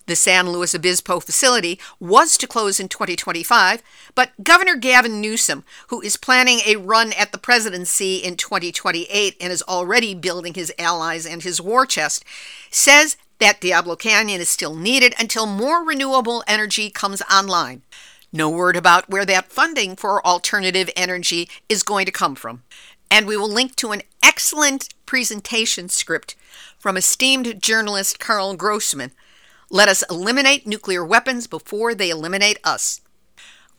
The 0.09 0.15
San 0.15 0.49
Luis 0.49 0.73
Obispo 0.73 1.19
facility 1.19 1.79
was 1.99 2.35
to 2.37 2.47
close 2.47 2.79
in 2.79 2.87
2025, 2.87 3.83
but 4.15 4.31
Governor 4.43 4.75
Gavin 4.75 5.21
Newsom, 5.21 5.63
who 5.89 6.01
is 6.01 6.17
planning 6.17 6.61
a 6.65 6.77
run 6.77 7.13
at 7.13 7.31
the 7.31 7.37
presidency 7.37 8.15
in 8.15 8.35
2028 8.35 9.35
and 9.39 9.53
is 9.53 9.61
already 9.61 10.15
building 10.15 10.55
his 10.55 10.73
allies 10.79 11.27
and 11.27 11.43
his 11.43 11.61
war 11.61 11.85
chest, 11.85 12.25
says 12.71 13.17
that 13.37 13.61
Diablo 13.61 13.95
Canyon 13.95 14.41
is 14.41 14.49
still 14.49 14.75
needed 14.75 15.13
until 15.19 15.45
more 15.45 15.85
renewable 15.85 16.43
energy 16.47 16.89
comes 16.89 17.21
online. 17.31 17.83
No 18.31 18.49
word 18.49 18.75
about 18.75 19.09
where 19.09 19.25
that 19.25 19.51
funding 19.51 19.95
for 19.95 20.25
alternative 20.25 20.89
energy 20.95 21.47
is 21.67 21.83
going 21.83 22.07
to 22.07 22.11
come 22.11 22.33
from. 22.33 22.63
And 23.11 23.25
we 23.25 23.37
will 23.37 23.49
link 23.49 23.75
to 23.77 23.91
an 23.91 24.03
excellent 24.21 24.89
presentation 25.05 25.89
script 25.89 26.35
from 26.77 26.95
esteemed 26.95 27.61
journalist 27.61 28.19
Karl 28.19 28.55
Grossman. 28.55 29.11
Let 29.69 29.89
us 29.89 30.03
eliminate 30.09 30.67
nuclear 30.67 31.03
weapons 31.03 31.47
before 31.47 31.93
they 31.93 32.09
eliminate 32.09 32.59
us. 32.63 33.01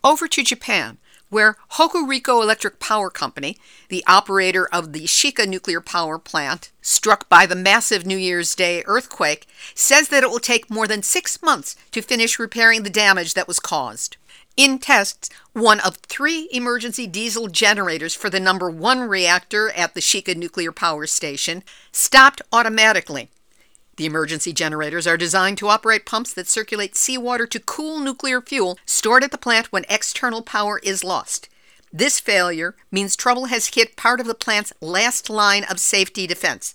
Over 0.02 0.28
to 0.28 0.42
Japan, 0.42 0.98
where 1.30 1.56
Hokuriku 1.72 2.42
Electric 2.42 2.80
Power 2.80 3.08
Company, 3.08 3.56
the 3.88 4.04
operator 4.06 4.68
of 4.72 4.92
the 4.92 5.04
Shika 5.04 5.48
nuclear 5.48 5.80
power 5.80 6.18
plant, 6.18 6.72
struck 6.82 7.28
by 7.28 7.46
the 7.46 7.54
massive 7.54 8.04
New 8.04 8.16
Year's 8.16 8.54
Day 8.54 8.82
earthquake, 8.86 9.46
says 9.74 10.08
that 10.08 10.24
it 10.24 10.30
will 10.30 10.40
take 10.40 10.68
more 10.68 10.88
than 10.88 11.02
six 11.02 11.40
months 11.42 11.76
to 11.92 12.02
finish 12.02 12.38
repairing 12.38 12.82
the 12.82 12.90
damage 12.90 13.34
that 13.34 13.48
was 13.48 13.60
caused. 13.60 14.16
In 14.60 14.78
tests, 14.78 15.30
one 15.54 15.80
of 15.80 15.96
three 15.96 16.46
emergency 16.52 17.06
diesel 17.06 17.48
generators 17.48 18.14
for 18.14 18.28
the 18.28 18.38
number 18.38 18.68
one 18.68 19.00
reactor 19.00 19.70
at 19.70 19.94
the 19.94 20.02
Shika 20.02 20.36
nuclear 20.36 20.70
power 20.70 21.06
station 21.06 21.64
stopped 21.92 22.42
automatically. 22.52 23.30
The 23.96 24.04
emergency 24.04 24.52
generators 24.52 25.06
are 25.06 25.16
designed 25.16 25.56
to 25.56 25.68
operate 25.68 26.04
pumps 26.04 26.34
that 26.34 26.46
circulate 26.46 26.94
seawater 26.94 27.46
to 27.46 27.58
cool 27.58 28.00
nuclear 28.00 28.42
fuel 28.42 28.78
stored 28.84 29.24
at 29.24 29.30
the 29.30 29.38
plant 29.38 29.72
when 29.72 29.86
external 29.88 30.42
power 30.42 30.78
is 30.80 31.02
lost. 31.02 31.48
This 31.90 32.20
failure 32.20 32.76
means 32.90 33.16
trouble 33.16 33.46
has 33.46 33.68
hit 33.68 33.96
part 33.96 34.20
of 34.20 34.26
the 34.26 34.34
plant's 34.34 34.74
last 34.82 35.30
line 35.30 35.64
of 35.64 35.80
safety 35.80 36.26
defense. 36.26 36.74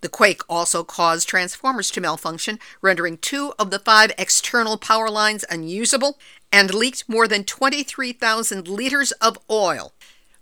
The 0.00 0.08
quake 0.08 0.42
also 0.48 0.84
caused 0.84 1.28
transformers 1.28 1.90
to 1.90 2.00
malfunction, 2.00 2.58
rendering 2.80 3.18
two 3.18 3.52
of 3.58 3.70
the 3.70 3.80
five 3.80 4.12
external 4.16 4.76
power 4.76 5.10
lines 5.10 5.44
unusable 5.50 6.18
and 6.52 6.72
leaked 6.72 7.08
more 7.08 7.26
than 7.26 7.44
23,000 7.44 8.68
liters 8.68 9.12
of 9.12 9.38
oil. 9.50 9.92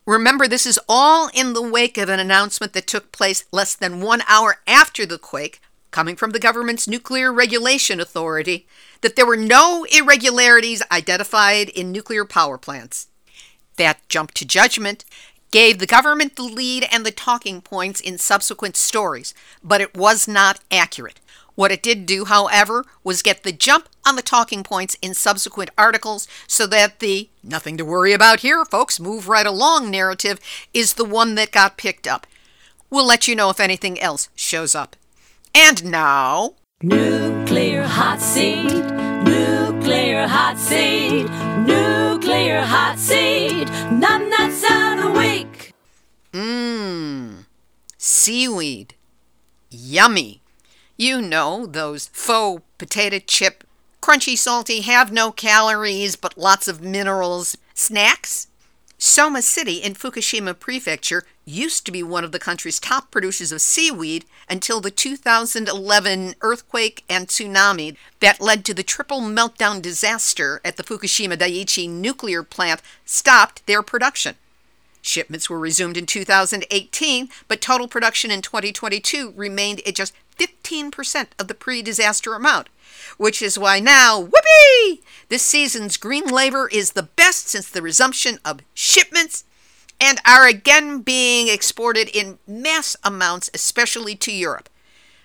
Remember, 0.06 0.46
this 0.46 0.66
is 0.66 0.78
all 0.88 1.30
in 1.34 1.52
the 1.52 1.62
wake 1.62 1.98
of 1.98 2.08
an 2.08 2.20
announcement 2.20 2.74
that 2.74 2.86
took 2.86 3.10
place 3.10 3.44
less 3.50 3.74
than 3.74 4.00
one 4.00 4.22
hour 4.28 4.58
after 4.66 5.04
the 5.04 5.18
quake, 5.18 5.60
coming 5.90 6.14
from 6.14 6.30
the 6.30 6.38
government's 6.38 6.86
Nuclear 6.86 7.32
Regulation 7.32 7.98
Authority, 7.98 8.68
that 9.00 9.16
there 9.16 9.26
were 9.26 9.36
no 9.36 9.84
irregularities 9.90 10.82
identified 10.92 11.70
in 11.70 11.90
nuclear 11.90 12.24
power 12.24 12.56
plants. 12.56 13.08
That 13.78 14.08
jump 14.08 14.32
to 14.34 14.44
judgment 14.44 15.04
gave 15.50 15.78
the 15.78 15.86
government 15.86 16.36
the 16.36 16.42
lead 16.42 16.86
and 16.90 17.04
the 17.04 17.10
talking 17.10 17.60
points 17.60 18.00
in 18.00 18.18
subsequent 18.18 18.76
stories, 18.76 19.34
but 19.62 19.80
it 19.80 19.96
was 19.96 20.26
not 20.26 20.60
accurate. 20.70 21.20
What 21.56 21.72
it 21.72 21.82
did 21.82 22.04
do, 22.04 22.26
however, 22.26 22.84
was 23.02 23.22
get 23.22 23.42
the 23.42 23.50
jump 23.50 23.88
on 24.06 24.14
the 24.14 24.22
talking 24.22 24.62
points 24.62 24.96
in 25.00 25.14
subsequent 25.14 25.70
articles 25.78 26.28
so 26.46 26.66
that 26.66 27.00
the 27.00 27.30
nothing 27.42 27.78
to 27.78 27.84
worry 27.84 28.12
about 28.12 28.40
here, 28.40 28.64
folks, 28.66 29.00
move 29.00 29.26
right 29.26 29.46
along 29.46 29.90
narrative 29.90 30.38
is 30.74 30.94
the 30.94 31.04
one 31.04 31.34
that 31.36 31.52
got 31.52 31.78
picked 31.78 32.06
up. 32.06 32.26
We'll 32.90 33.06
let 33.06 33.26
you 33.26 33.34
know 33.34 33.48
if 33.48 33.58
anything 33.58 33.98
else 33.98 34.28
shows 34.36 34.74
up. 34.74 34.96
And 35.54 35.86
now. 35.86 36.54
Nuclear 36.82 37.84
hot 37.84 38.20
seat, 38.20 38.70
nuclear 38.70 39.55
hot 39.86 40.58
seat, 40.58 41.28
nuclear 41.64 42.60
hot 42.60 42.98
seat, 42.98 43.68
nuts 44.28 44.64
out 44.68 44.98
a 44.98 45.16
week. 45.16 45.74
Mmm, 46.32 47.44
seaweed. 47.96 48.94
Yummy. 49.70 50.42
You 50.96 51.22
know, 51.22 51.66
those 51.66 52.08
faux 52.08 52.62
potato 52.78 53.20
chip, 53.24 53.62
crunchy, 54.02 54.36
salty, 54.36 54.80
have 54.80 55.12
no 55.12 55.30
calories 55.30 56.16
but 56.16 56.36
lots 56.36 56.66
of 56.66 56.80
minerals 56.80 57.56
snacks? 57.74 58.48
Soma 58.98 59.42
City 59.42 59.76
in 59.76 59.94
Fukushima 59.94 60.58
Prefecture 60.58 61.24
used 61.46 61.86
to 61.86 61.92
be 61.92 62.02
one 62.02 62.24
of 62.24 62.32
the 62.32 62.40
country's 62.40 62.80
top 62.80 63.10
producers 63.12 63.52
of 63.52 63.60
seaweed 63.60 64.24
until 64.50 64.80
the 64.80 64.90
2011 64.90 66.34
earthquake 66.40 67.04
and 67.08 67.28
tsunami 67.28 67.96
that 68.20 68.40
led 68.40 68.64
to 68.64 68.74
the 68.74 68.82
triple 68.82 69.20
meltdown 69.20 69.80
disaster 69.80 70.60
at 70.64 70.76
the 70.76 70.82
Fukushima 70.82 71.36
Daiichi 71.36 71.88
nuclear 71.88 72.42
plant 72.42 72.82
stopped 73.04 73.64
their 73.66 73.80
production. 73.80 74.34
Shipments 75.00 75.48
were 75.48 75.60
resumed 75.60 75.96
in 75.96 76.04
2018, 76.04 77.28
but 77.46 77.60
total 77.60 77.86
production 77.86 78.32
in 78.32 78.42
2022 78.42 79.32
remained 79.36 79.80
at 79.86 79.94
just 79.94 80.12
15% 80.36 81.28
of 81.38 81.46
the 81.46 81.54
pre 81.54 81.80
disaster 81.80 82.34
amount, 82.34 82.68
which 83.16 83.40
is 83.40 83.56
why 83.56 83.78
now, 83.78 84.18
whoopee! 84.18 85.02
This 85.28 85.42
season's 85.42 85.96
green 85.96 86.26
laver 86.26 86.68
is 86.68 86.92
the 86.92 87.04
best 87.04 87.46
since 87.48 87.70
the 87.70 87.82
resumption 87.82 88.40
of 88.44 88.62
shipments 88.74 89.44
and 90.00 90.20
are 90.26 90.46
again 90.46 91.00
being 91.00 91.48
exported 91.48 92.08
in 92.08 92.38
mass 92.46 92.96
amounts, 93.02 93.50
especially 93.54 94.14
to 94.16 94.32
Europe, 94.32 94.68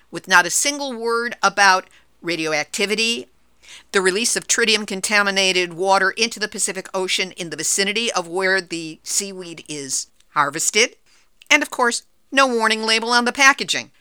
with 0.10 0.28
not 0.28 0.46
a 0.46 0.50
single 0.50 0.94
word 0.94 1.36
about 1.44 1.88
radioactivity, 2.22 3.28
the 3.92 4.02
release 4.02 4.36
of 4.36 4.48
tritium 4.48 4.86
contaminated 4.88 5.74
water 5.74 6.12
into 6.12 6.40
the 6.40 6.48
Pacific 6.48 6.88
Ocean 6.94 7.32
in 7.34 7.50
the 7.50 7.58
vicinity 7.58 8.12
of 8.12 8.28
where 8.28 8.62
the 8.62 9.00
seaweed 9.04 9.64
is 9.68 10.08
harvested, 10.30 10.96
and 11.50 11.62
of 11.62 11.70
course, 11.70 12.04
no 12.32 12.48
warning 12.48 12.84
label 12.84 13.10
on 13.10 13.26
the 13.26 13.34
packaging. 13.34 13.92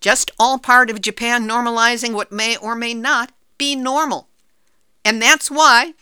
Just 0.00 0.30
all 0.38 0.58
part 0.58 0.90
of 0.90 1.00
Japan 1.00 1.48
normalizing 1.48 2.12
what 2.12 2.30
may 2.30 2.56
or 2.56 2.74
may 2.74 2.92
not 2.92 3.32
be 3.56 3.74
normal. 3.74 4.28
And 5.04 5.20
that's 5.22 5.50
why 5.50 5.94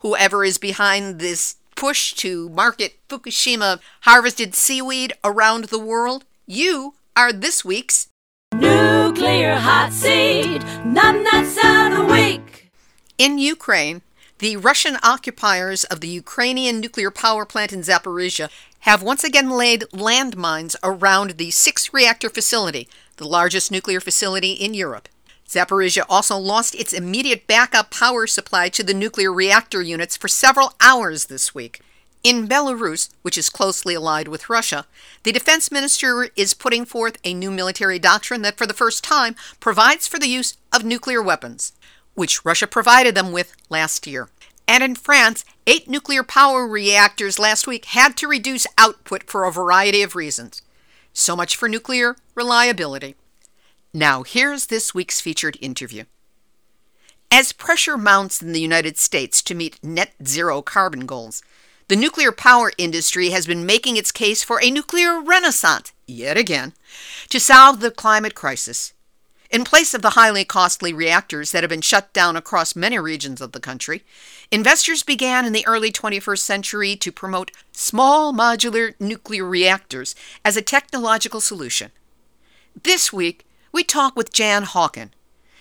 whoever 0.00 0.44
is 0.44 0.58
behind 0.58 1.18
this 1.18 1.56
push 1.80 2.12
to 2.12 2.50
market 2.50 2.98
Fukushima 3.08 3.80
harvested 4.02 4.54
seaweed 4.54 5.14
around 5.24 5.64
the 5.64 5.78
world, 5.78 6.26
you 6.46 6.92
are 7.16 7.32
this 7.32 7.64
week's 7.64 8.08
Nuclear 8.54 9.54
hot 9.54 9.90
seat, 9.90 10.62
nuts 10.84 11.56
out 11.64 11.98
a 11.98 12.04
week. 12.04 12.70
In 13.16 13.38
Ukraine, 13.38 14.02
the 14.40 14.58
Russian 14.58 14.98
occupiers 15.02 15.84
of 15.84 16.02
the 16.02 16.08
Ukrainian 16.08 16.80
nuclear 16.80 17.10
power 17.10 17.46
plant 17.46 17.72
in 17.72 17.80
Zaporizhia 17.80 18.50
have 18.80 19.02
once 19.02 19.24
again 19.24 19.48
laid 19.48 19.86
landmines 19.90 20.76
around 20.82 21.38
the 21.38 21.50
six 21.50 21.94
reactor 21.94 22.28
facility, 22.28 22.88
the 23.16 23.26
largest 23.26 23.70
nuclear 23.70 24.00
facility 24.00 24.52
in 24.52 24.74
Europe. 24.74 25.08
Zaporizhia 25.50 26.04
also 26.08 26.36
lost 26.36 26.76
its 26.76 26.92
immediate 26.92 27.48
backup 27.48 27.90
power 27.90 28.28
supply 28.28 28.68
to 28.68 28.84
the 28.84 28.94
nuclear 28.94 29.32
reactor 29.32 29.82
units 29.82 30.16
for 30.16 30.28
several 30.28 30.74
hours 30.80 31.24
this 31.24 31.52
week. 31.52 31.80
In 32.22 32.46
Belarus, 32.46 33.08
which 33.22 33.36
is 33.36 33.50
closely 33.50 33.96
allied 33.96 34.28
with 34.28 34.48
Russia, 34.48 34.86
the 35.24 35.32
defense 35.32 35.72
minister 35.72 36.28
is 36.36 36.54
putting 36.54 36.84
forth 36.84 37.18
a 37.24 37.34
new 37.34 37.50
military 37.50 37.98
doctrine 37.98 38.42
that, 38.42 38.56
for 38.56 38.64
the 38.64 38.72
first 38.74 39.02
time, 39.02 39.34
provides 39.58 40.06
for 40.06 40.20
the 40.20 40.28
use 40.28 40.56
of 40.72 40.84
nuclear 40.84 41.20
weapons, 41.20 41.72
which 42.14 42.44
Russia 42.44 42.68
provided 42.68 43.16
them 43.16 43.32
with 43.32 43.56
last 43.68 44.06
year. 44.06 44.28
And 44.68 44.84
in 44.84 44.94
France, 44.94 45.44
eight 45.66 45.88
nuclear 45.88 46.22
power 46.22 46.64
reactors 46.64 47.40
last 47.40 47.66
week 47.66 47.86
had 47.86 48.16
to 48.18 48.28
reduce 48.28 48.68
output 48.78 49.24
for 49.24 49.44
a 49.44 49.50
variety 49.50 50.02
of 50.02 50.14
reasons. 50.14 50.62
So 51.12 51.34
much 51.34 51.56
for 51.56 51.68
nuclear 51.68 52.14
reliability. 52.36 53.16
Now, 53.92 54.22
here's 54.22 54.66
this 54.66 54.94
week's 54.94 55.20
featured 55.20 55.58
interview. 55.60 56.04
As 57.28 57.52
pressure 57.52 57.96
mounts 57.96 58.40
in 58.40 58.52
the 58.52 58.60
United 58.60 58.98
States 58.98 59.42
to 59.42 59.54
meet 59.54 59.82
net 59.82 60.12
zero 60.24 60.62
carbon 60.62 61.06
goals, 61.06 61.42
the 61.88 61.96
nuclear 61.96 62.30
power 62.30 62.70
industry 62.78 63.30
has 63.30 63.48
been 63.48 63.66
making 63.66 63.96
its 63.96 64.12
case 64.12 64.44
for 64.44 64.62
a 64.62 64.70
nuclear 64.70 65.20
renaissance, 65.20 65.92
yet 66.06 66.36
again, 66.36 66.72
to 67.30 67.40
solve 67.40 67.80
the 67.80 67.90
climate 67.90 68.36
crisis. 68.36 68.92
In 69.50 69.64
place 69.64 69.92
of 69.92 70.02
the 70.02 70.10
highly 70.10 70.44
costly 70.44 70.92
reactors 70.92 71.50
that 71.50 71.64
have 71.64 71.70
been 71.70 71.80
shut 71.80 72.12
down 72.12 72.36
across 72.36 72.76
many 72.76 72.96
regions 73.00 73.40
of 73.40 73.50
the 73.50 73.58
country, 73.58 74.04
investors 74.52 75.02
began 75.02 75.44
in 75.44 75.52
the 75.52 75.66
early 75.66 75.90
21st 75.90 76.38
century 76.38 76.94
to 76.94 77.10
promote 77.10 77.50
small 77.72 78.32
modular 78.32 78.94
nuclear 79.00 79.44
reactors 79.44 80.14
as 80.44 80.56
a 80.56 80.62
technological 80.62 81.40
solution. 81.40 81.90
This 82.80 83.12
week, 83.12 83.44
we 83.72 83.84
talk 83.84 84.16
with 84.16 84.32
Jan 84.32 84.64
Haaken. 84.64 85.10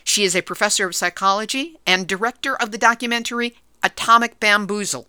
She 0.04 0.24
is 0.24 0.36
a 0.36 0.42
professor 0.42 0.88
of 0.88 0.96
psychology 0.96 1.78
and 1.86 2.08
director 2.08 2.56
of 2.56 2.72
the 2.72 2.78
documentary 2.78 3.58
Atomic 3.84 4.40
Bamboozle. 4.40 5.08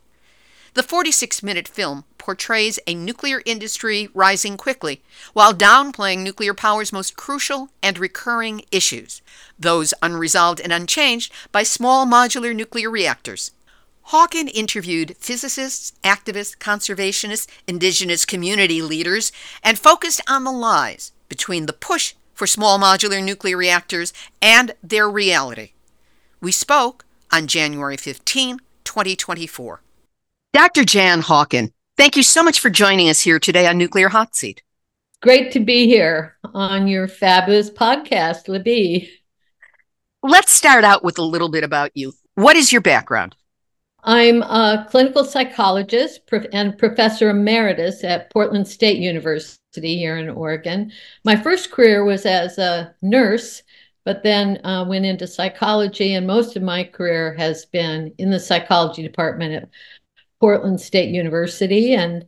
The 0.74 0.82
46 0.82 1.42
minute 1.42 1.66
film 1.66 2.04
portrays 2.18 2.78
a 2.86 2.94
nuclear 2.94 3.42
industry 3.46 4.08
rising 4.12 4.56
quickly 4.56 5.02
while 5.32 5.54
downplaying 5.54 6.18
nuclear 6.18 6.54
power's 6.54 6.92
most 6.92 7.16
crucial 7.16 7.70
and 7.82 7.98
recurring 7.98 8.62
issues, 8.70 9.22
those 9.58 9.94
unresolved 10.02 10.60
and 10.60 10.72
unchanged 10.72 11.32
by 11.50 11.62
small 11.62 12.06
modular 12.06 12.54
nuclear 12.54 12.90
reactors. 12.90 13.52
Haaken 14.08 14.50
interviewed 14.52 15.16
physicists, 15.18 15.92
activists, 16.04 16.56
conservationists, 16.56 17.46
indigenous 17.66 18.24
community 18.24 18.82
leaders, 18.82 19.32
and 19.62 19.78
focused 19.78 20.20
on 20.28 20.44
the 20.44 20.52
lies 20.52 21.12
between 21.28 21.66
the 21.66 21.72
push 21.72 22.14
for 22.40 22.46
small 22.46 22.78
modular 22.78 23.22
nuclear 23.22 23.54
reactors 23.54 24.14
and 24.40 24.72
their 24.82 25.10
reality. 25.10 25.72
We 26.40 26.52
spoke 26.52 27.04
on 27.30 27.46
January 27.46 27.98
15, 27.98 28.60
2024. 28.82 29.82
Dr. 30.54 30.84
Jan 30.84 31.20
Haaken, 31.20 31.72
thank 31.98 32.16
you 32.16 32.22
so 32.22 32.42
much 32.42 32.58
for 32.58 32.70
joining 32.70 33.10
us 33.10 33.20
here 33.20 33.38
today 33.38 33.66
on 33.66 33.76
Nuclear 33.76 34.08
Hot 34.08 34.34
Seat. 34.34 34.62
Great 35.20 35.52
to 35.52 35.60
be 35.60 35.86
here 35.86 36.38
on 36.54 36.88
your 36.88 37.08
fabulous 37.08 37.68
podcast, 37.68 38.48
Libbe. 38.48 39.06
Let's 40.22 40.54
start 40.54 40.82
out 40.82 41.04
with 41.04 41.18
a 41.18 41.22
little 41.22 41.50
bit 41.50 41.62
about 41.62 41.90
you. 41.92 42.14
What 42.36 42.56
is 42.56 42.72
your 42.72 42.80
background? 42.80 43.36
I'm 44.02 44.42
a 44.42 44.86
clinical 44.90 45.24
psychologist 45.24 46.20
and 46.52 46.78
professor 46.78 47.30
emeritus 47.30 48.02
at 48.02 48.30
Portland 48.32 48.66
State 48.66 48.98
University 48.98 49.98
here 49.98 50.16
in 50.16 50.30
Oregon. 50.30 50.92
My 51.24 51.36
first 51.36 51.70
career 51.70 52.04
was 52.04 52.24
as 52.24 52.56
a 52.58 52.94
nurse, 53.02 53.62
but 54.04 54.22
then 54.22 54.64
uh, 54.64 54.86
went 54.88 55.04
into 55.04 55.26
psychology, 55.26 56.14
and 56.14 56.26
most 56.26 56.56
of 56.56 56.62
my 56.62 56.84
career 56.84 57.34
has 57.34 57.66
been 57.66 58.14
in 58.16 58.30
the 58.30 58.40
psychology 58.40 59.02
department 59.02 59.54
at 59.54 59.68
Portland 60.40 60.80
State 60.80 61.10
University. 61.10 61.94
And 61.94 62.26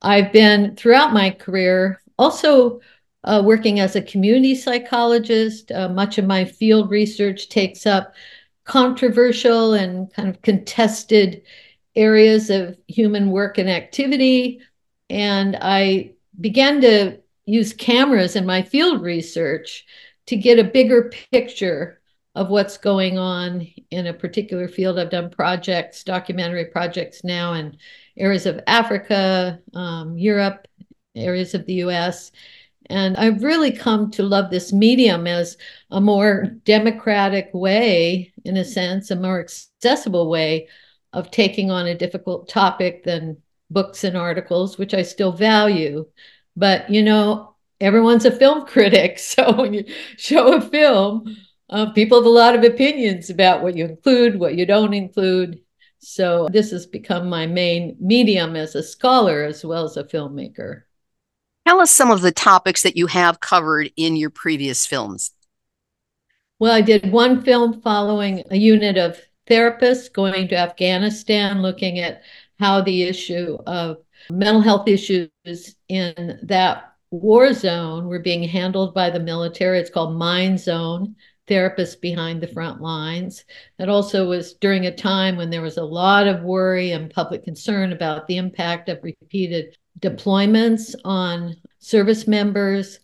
I've 0.00 0.32
been 0.32 0.74
throughout 0.76 1.12
my 1.12 1.30
career 1.30 2.02
also 2.18 2.80
uh, 3.24 3.42
working 3.44 3.80
as 3.80 3.96
a 3.96 4.02
community 4.02 4.54
psychologist. 4.54 5.70
Uh, 5.70 5.90
much 5.90 6.16
of 6.16 6.24
my 6.24 6.46
field 6.46 6.90
research 6.90 7.50
takes 7.50 7.84
up 7.86 8.14
controversial 8.70 9.74
and 9.74 10.14
kind 10.14 10.28
of 10.28 10.40
contested 10.42 11.42
areas 11.96 12.50
of 12.50 12.78
human 12.86 13.32
work 13.32 13.58
and 13.58 13.68
activity. 13.68 14.60
And 15.08 15.58
I 15.60 16.12
began 16.40 16.80
to 16.82 17.18
use 17.46 17.72
cameras 17.72 18.36
in 18.36 18.46
my 18.46 18.62
field 18.62 19.02
research 19.02 19.84
to 20.26 20.36
get 20.36 20.60
a 20.60 20.70
bigger 20.70 21.10
picture 21.32 22.00
of 22.36 22.48
what's 22.48 22.78
going 22.78 23.18
on 23.18 23.66
in 23.90 24.06
a 24.06 24.14
particular 24.14 24.68
field. 24.68 25.00
I've 25.00 25.10
done 25.10 25.30
projects, 25.30 26.04
documentary 26.04 26.66
projects 26.66 27.24
now 27.24 27.54
in 27.54 27.76
areas 28.16 28.46
of 28.46 28.60
Africa, 28.68 29.58
um, 29.74 30.16
Europe, 30.16 30.68
areas 31.16 31.54
of 31.54 31.66
the 31.66 31.74
US. 31.86 32.30
And 32.90 33.16
I've 33.16 33.44
really 33.44 33.70
come 33.70 34.10
to 34.12 34.24
love 34.24 34.50
this 34.50 34.72
medium 34.72 35.28
as 35.28 35.56
a 35.92 36.00
more 36.00 36.46
democratic 36.64 37.48
way, 37.54 38.32
in 38.44 38.56
a 38.56 38.64
sense, 38.64 39.10
a 39.12 39.16
more 39.16 39.38
accessible 39.38 40.28
way 40.28 40.68
of 41.12 41.30
taking 41.30 41.70
on 41.70 41.86
a 41.86 41.94
difficult 41.94 42.48
topic 42.48 43.04
than 43.04 43.36
books 43.70 44.02
and 44.02 44.16
articles, 44.16 44.76
which 44.76 44.92
I 44.92 45.02
still 45.02 45.30
value. 45.30 46.04
But, 46.56 46.90
you 46.90 47.02
know, 47.04 47.54
everyone's 47.80 48.24
a 48.24 48.32
film 48.32 48.66
critic. 48.66 49.20
So 49.20 49.52
when 49.52 49.72
you 49.72 49.84
show 50.16 50.54
a 50.54 50.60
film, 50.60 51.36
uh, 51.68 51.92
people 51.92 52.18
have 52.18 52.26
a 52.26 52.28
lot 52.28 52.56
of 52.56 52.64
opinions 52.64 53.30
about 53.30 53.62
what 53.62 53.76
you 53.76 53.84
include, 53.84 54.40
what 54.40 54.56
you 54.56 54.66
don't 54.66 54.94
include. 54.94 55.60
So 56.00 56.48
this 56.50 56.72
has 56.72 56.86
become 56.86 57.28
my 57.28 57.46
main 57.46 57.96
medium 58.00 58.56
as 58.56 58.74
a 58.74 58.82
scholar 58.82 59.44
as 59.44 59.64
well 59.64 59.84
as 59.84 59.96
a 59.96 60.02
filmmaker. 60.02 60.82
Tell 61.66 61.80
us 61.80 61.90
some 61.90 62.10
of 62.10 62.20
the 62.22 62.32
topics 62.32 62.82
that 62.82 62.96
you 62.96 63.06
have 63.06 63.40
covered 63.40 63.90
in 63.96 64.16
your 64.16 64.30
previous 64.30 64.86
films. 64.86 65.32
Well, 66.58 66.72
I 66.72 66.80
did 66.80 67.10
one 67.10 67.42
film 67.42 67.80
following 67.80 68.42
a 68.50 68.56
unit 68.56 68.98
of 68.98 69.20
therapists 69.48 70.12
going 70.12 70.48
to 70.48 70.56
Afghanistan, 70.56 71.62
looking 71.62 71.98
at 71.98 72.22
how 72.58 72.82
the 72.82 73.04
issue 73.04 73.56
of 73.66 73.98
mental 74.30 74.60
health 74.60 74.86
issues 74.88 75.30
in 75.88 76.38
that 76.42 76.94
war 77.10 77.52
zone 77.52 78.06
were 78.06 78.18
being 78.18 78.42
handled 78.42 78.94
by 78.94 79.10
the 79.10 79.20
military. 79.20 79.78
It's 79.78 79.90
called 79.90 80.16
Mind 80.16 80.60
Zone 80.60 81.16
therapists 81.48 82.00
behind 82.00 82.40
the 82.40 82.46
front 82.46 82.80
lines. 82.80 83.44
That 83.78 83.88
also 83.88 84.28
was 84.28 84.54
during 84.54 84.86
a 84.86 84.94
time 84.94 85.36
when 85.36 85.50
there 85.50 85.62
was 85.62 85.78
a 85.78 85.84
lot 85.84 86.28
of 86.28 86.42
worry 86.42 86.92
and 86.92 87.10
public 87.10 87.44
concern 87.44 87.92
about 87.92 88.28
the 88.28 88.36
impact 88.36 88.88
of 88.88 89.02
repeated 89.02 89.76
deployments 90.00 90.94
on 91.04 91.56
service 91.78 92.26
members. 92.26 93.00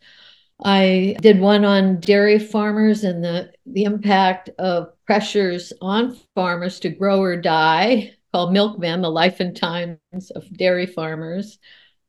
I 0.65 1.17
did 1.21 1.41
one 1.41 1.65
on 1.65 2.01
dairy 2.01 2.39
farmers 2.39 3.05
and 3.05 3.23
the, 3.23 3.53
the 3.67 3.85
impact 3.85 4.51
of 4.59 4.93
pressures 5.05 5.73
on 5.81 6.17
farmers 6.35 6.81
to 6.81 6.89
grow 6.89 7.21
or 7.21 7.37
die, 7.37 8.15
called 8.33 8.53
Milkman, 8.53 9.03
the 9.03 9.11
life 9.11 9.41
and 9.41 9.57
times 9.57 10.31
of 10.35 10.51
dairy 10.57 10.87
farmers. 10.87 11.59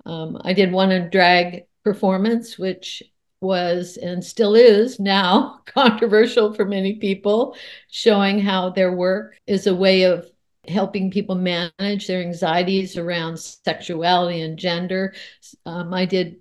Um, 0.06 0.39
I 0.43 0.54
did 0.54 0.71
one 0.71 0.91
on 0.91 1.10
drag 1.10 1.65
performance, 1.84 2.58
which 2.58 3.04
was 3.41 3.97
and 3.97 4.23
still 4.23 4.56
is 4.56 5.00
now 5.00 5.60
controversial 5.65 6.54
for 6.54 6.65
many 6.65 6.95
people, 6.95 7.56
showing 7.89 8.39
how 8.39 8.69
their 8.69 8.91
work 8.91 9.38
is 9.45 9.67
a 9.67 9.76
way 9.76 10.04
of 10.04 10.30
helping 10.67 11.12
people 11.12 11.36
manage 11.36 12.08
their 12.08 12.21
anxieties 12.21 12.97
around 12.97 13.39
sexuality 13.39 14.41
and 14.41 14.58
gender. 14.58 15.13
Um, 15.65 15.93
I 15.93 16.06
did 16.06 16.38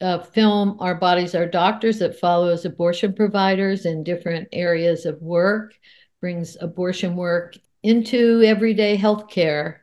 a 0.00 0.22
film, 0.22 0.76
Our 0.80 0.94
Bodies, 0.94 1.34
Our 1.34 1.46
Doctors, 1.46 1.98
that 2.00 2.18
follows 2.18 2.64
abortion 2.64 3.14
providers 3.14 3.86
in 3.86 4.04
different 4.04 4.48
areas 4.52 5.06
of 5.06 5.20
work, 5.22 5.74
brings 6.20 6.56
abortion 6.60 7.16
work 7.16 7.56
into 7.82 8.42
everyday 8.42 8.96
healthcare 8.96 9.78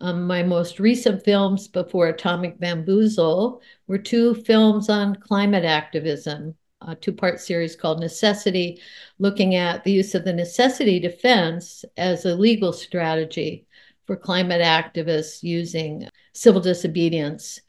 um, 0.00 0.26
my 0.26 0.42
most 0.42 0.78
recent 0.78 1.24
films 1.24 1.68
before 1.68 2.08
Atomic 2.08 2.58
Bamboozle 2.58 3.60
were 3.86 3.98
two 3.98 4.34
films 4.34 4.88
on 4.88 5.16
climate 5.16 5.64
activism, 5.64 6.54
a 6.86 6.94
two 6.94 7.12
part 7.12 7.40
series 7.40 7.76
called 7.76 8.00
Necessity, 8.00 8.80
looking 9.18 9.54
at 9.54 9.84
the 9.84 9.92
use 9.92 10.14
of 10.14 10.24
the 10.24 10.32
necessity 10.32 10.98
defense 10.98 11.84
as 11.96 12.24
a 12.24 12.34
legal 12.34 12.72
strategy 12.72 13.66
for 14.06 14.16
climate 14.16 14.62
activists 14.62 15.42
using 15.42 16.08
civil 16.32 16.60
disobedience 16.60 17.60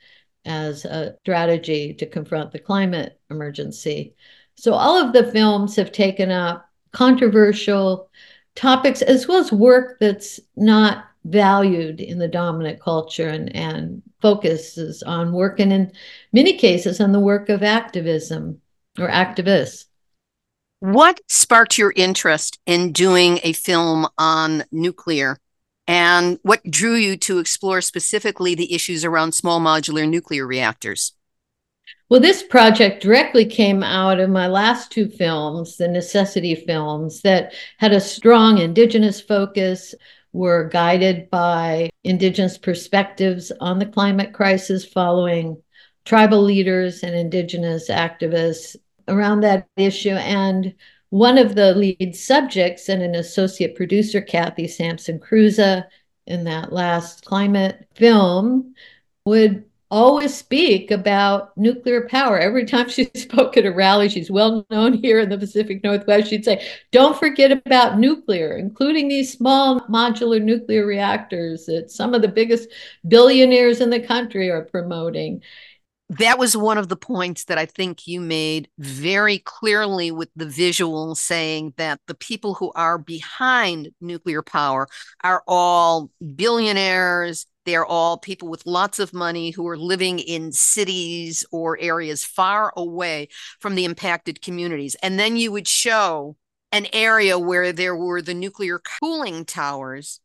as 0.46 0.86
a 0.86 1.16
strategy 1.22 1.94
to 1.96 2.06
confront 2.06 2.52
the 2.52 2.60
climate 2.60 3.20
emergency. 3.30 4.16
So, 4.56 4.74
all 4.74 4.98
of 4.98 5.14
the 5.14 5.32
films 5.32 5.76
have 5.76 5.92
taken 5.92 6.32
up 6.32 6.70
controversial 6.92 8.10
topics 8.56 9.02
as 9.02 9.28
well 9.28 9.40
as 9.40 9.52
work 9.52 9.98
that's 10.00 10.40
not 10.56 11.06
valued 11.26 12.00
in 12.00 12.18
the 12.18 12.28
dominant 12.28 12.80
culture 12.80 13.28
and, 13.28 13.54
and 13.56 14.02
focuses 14.22 15.04
on 15.04 15.34
work 15.34 15.60
and 15.60 15.74
in 15.74 15.92
many 16.32 16.58
cases 16.58 17.02
on 17.02 17.12
the 17.12 17.20
work 17.20 17.50
of 17.50 17.62
activism 17.62 18.60
or 18.98 19.10
activists. 19.10 19.86
What 20.80 21.20
sparked 21.28 21.78
your 21.78 21.92
interest 21.96 22.60
in 22.66 22.92
doing 22.92 23.40
a 23.44 23.54
film 23.54 24.08
on 24.18 24.64
nuclear? 24.72 25.40
And 25.88 26.38
what 26.44 26.62
drew 26.70 26.96
you 26.96 27.18
to 27.18 27.40
explore 27.40 27.82
specifically 27.82 28.54
the 28.54 28.74
issues 28.74 29.04
around 29.06 29.32
small 29.32 29.60
modular 29.60 30.08
nuclear 30.08 30.46
reactors? 30.46 31.14
Well, 32.10 32.20
this 32.20 32.44
project 32.44 33.02
directly 33.02 33.46
came 33.46 33.84
out 33.84 34.20
of 34.20 34.30
my 34.30 34.48
last 34.48 34.92
two 34.92 35.10
films, 35.10 35.78
the 35.78 35.88
necessity 35.88 36.56
films, 36.56 37.22
that 37.22 37.54
had 37.80 37.92
a 37.92 38.00
strong 38.00 38.60
Indigenous 38.60 39.20
focus, 39.20 39.96
were 40.32 40.70
guided 40.70 41.30
by 41.30 41.90
Indigenous 42.04 42.58
perspectives 42.58 43.52
on 43.60 43.80
the 43.80 43.86
climate 43.86 44.34
crisis 44.34 44.86
following 44.86 45.62
tribal 46.06 46.42
leaders 46.42 47.04
and 47.04 47.16
Indigenous 47.16 47.90
activists 47.90 48.76
around 49.08 49.42
that 49.42 49.68
issue 49.78 50.12
and 50.12 50.74
one 51.10 51.38
of 51.38 51.56
the 51.56 51.74
lead 51.74 52.16
subjects 52.16 52.90
and 52.90 53.02
an 53.02 53.16
associate 53.16 53.76
producer, 53.76 54.22
Kathy 54.22 54.68
Sampson 54.68 55.20
Cruza, 55.20 55.86
in 56.26 56.44
that 56.44 56.74
last 56.74 57.24
climate 57.24 57.88
film, 57.96 58.76
would 59.26 59.64
always 59.90 60.36
speak 60.36 60.92
about 60.92 61.56
nuclear 61.58 62.08
power. 62.10 62.38
Every 62.38 62.66
time 62.66 62.90
she 62.90 63.06
spoke 63.16 63.56
at 63.56 63.66
a 63.66 63.72
rally, 63.72 64.10
she's 64.10 64.30
well 64.30 64.66
known 64.70 64.94
here 64.94 65.20
in 65.20 65.30
the 65.30 65.38
Pacific 65.38 65.84
Northwest, 65.84 66.30
she'd 66.30 66.46
say, 66.46 66.68
Don't 66.92 67.18
forget 67.18 67.52
about 67.52 68.00
nuclear, 68.00 68.58
including 68.58 69.08
these 69.08 69.32
small 69.32 69.80
modular 69.82 70.42
nuclear 70.42 70.86
reactors 70.86 71.66
that 71.68 71.90
some 71.90 72.14
of 72.14 72.22
the 72.22 72.28
biggest 72.28 72.70
billionaires 73.08 73.80
in 73.80 73.90
the 73.90 74.00
country 74.00 74.50
are 74.50 74.66
promoting. 74.66 75.42
That 76.10 76.40
was 76.40 76.56
one 76.56 76.78
of 76.78 76.88
the 76.88 76.96
points 76.96 77.46
that 77.46 77.58
I 77.58 77.66
think 77.66 78.08
you 78.08 78.22
made 78.22 78.70
very 78.78 79.40
clearly 79.40 80.10
with 80.10 80.30
the 80.38 80.46
visual 80.46 81.16
saying 81.16 81.74
that 81.76 82.00
the 82.08 82.16
people 82.16 82.54
who 82.54 82.72
are 82.76 82.98
behind 82.98 83.90
nuclear 84.00 84.42
power 84.42 84.88
are 85.22 85.44
all 85.48 86.10
billionaires, 86.36 87.46
they're 87.66 87.86
all 87.86 88.18
people 88.18 88.48
with 88.48 88.66
lots 88.66 89.00
of 89.00 89.14
money 89.14 89.52
who 89.52 89.68
are 89.68 89.78
living 89.78 90.20
in 90.20 90.54
cities 90.54 91.46
or 91.52 91.78
areas 91.78 92.24
far 92.24 92.72
away 92.78 93.28
from 93.60 93.76
the 93.76 93.84
impacted 93.84 94.42
communities. 94.42 94.96
And 95.04 95.20
then 95.20 95.36
you 95.36 95.52
would 95.52 95.68
show 95.68 96.38
an 96.72 96.88
area 96.94 97.38
where 97.38 97.74
there 97.74 97.98
were 97.98 98.22
the 98.22 98.34
nuclear 98.34 98.80
cooling 98.80 99.44
towers. 99.44 100.22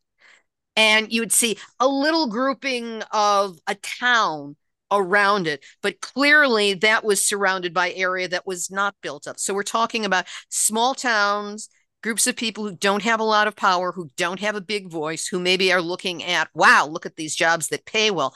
And 0.77 1.11
you 1.11 1.19
would 1.19 1.33
see 1.33 1.57
a 1.81 1.87
little 1.89 2.27
grouping 2.27 3.03
of 3.11 3.59
a 3.67 3.75
town 3.75 4.55
around 4.93 5.47
it. 5.47 5.63
But 5.81 6.01
clearly, 6.01 6.75
that 6.75 7.03
was 7.03 7.25
surrounded 7.25 7.73
by 7.73 7.91
area 7.91 8.27
that 8.29 8.47
was 8.47 8.71
not 8.71 8.95
built 9.01 9.27
up. 9.27 9.39
So 9.39 9.53
we're 9.53 9.63
talking 9.63 10.05
about 10.05 10.27
small 10.49 10.93
towns 10.93 11.69
groups 12.03 12.27
of 12.27 12.35
people 12.35 12.65
who 12.65 12.75
don't 12.75 13.01
have 13.01 13.21
a 13.21 13.23
lot 13.23 13.47
of 13.47 13.55
power, 13.55 13.93
who 13.93 14.11
don't 14.17 14.41
have 14.41 14.55
a 14.55 14.61
big 14.61 14.91
voice, 14.91 15.25
who 15.25 15.39
maybe 15.39 15.71
are 15.71 15.81
looking 15.81 16.23
at, 16.23 16.49
wow, 16.53 16.85
look 16.85 17.05
at 17.05 17.15
these 17.15 17.33
jobs 17.35 17.69
that 17.69 17.85
pay 17.85 18.11
well. 18.11 18.35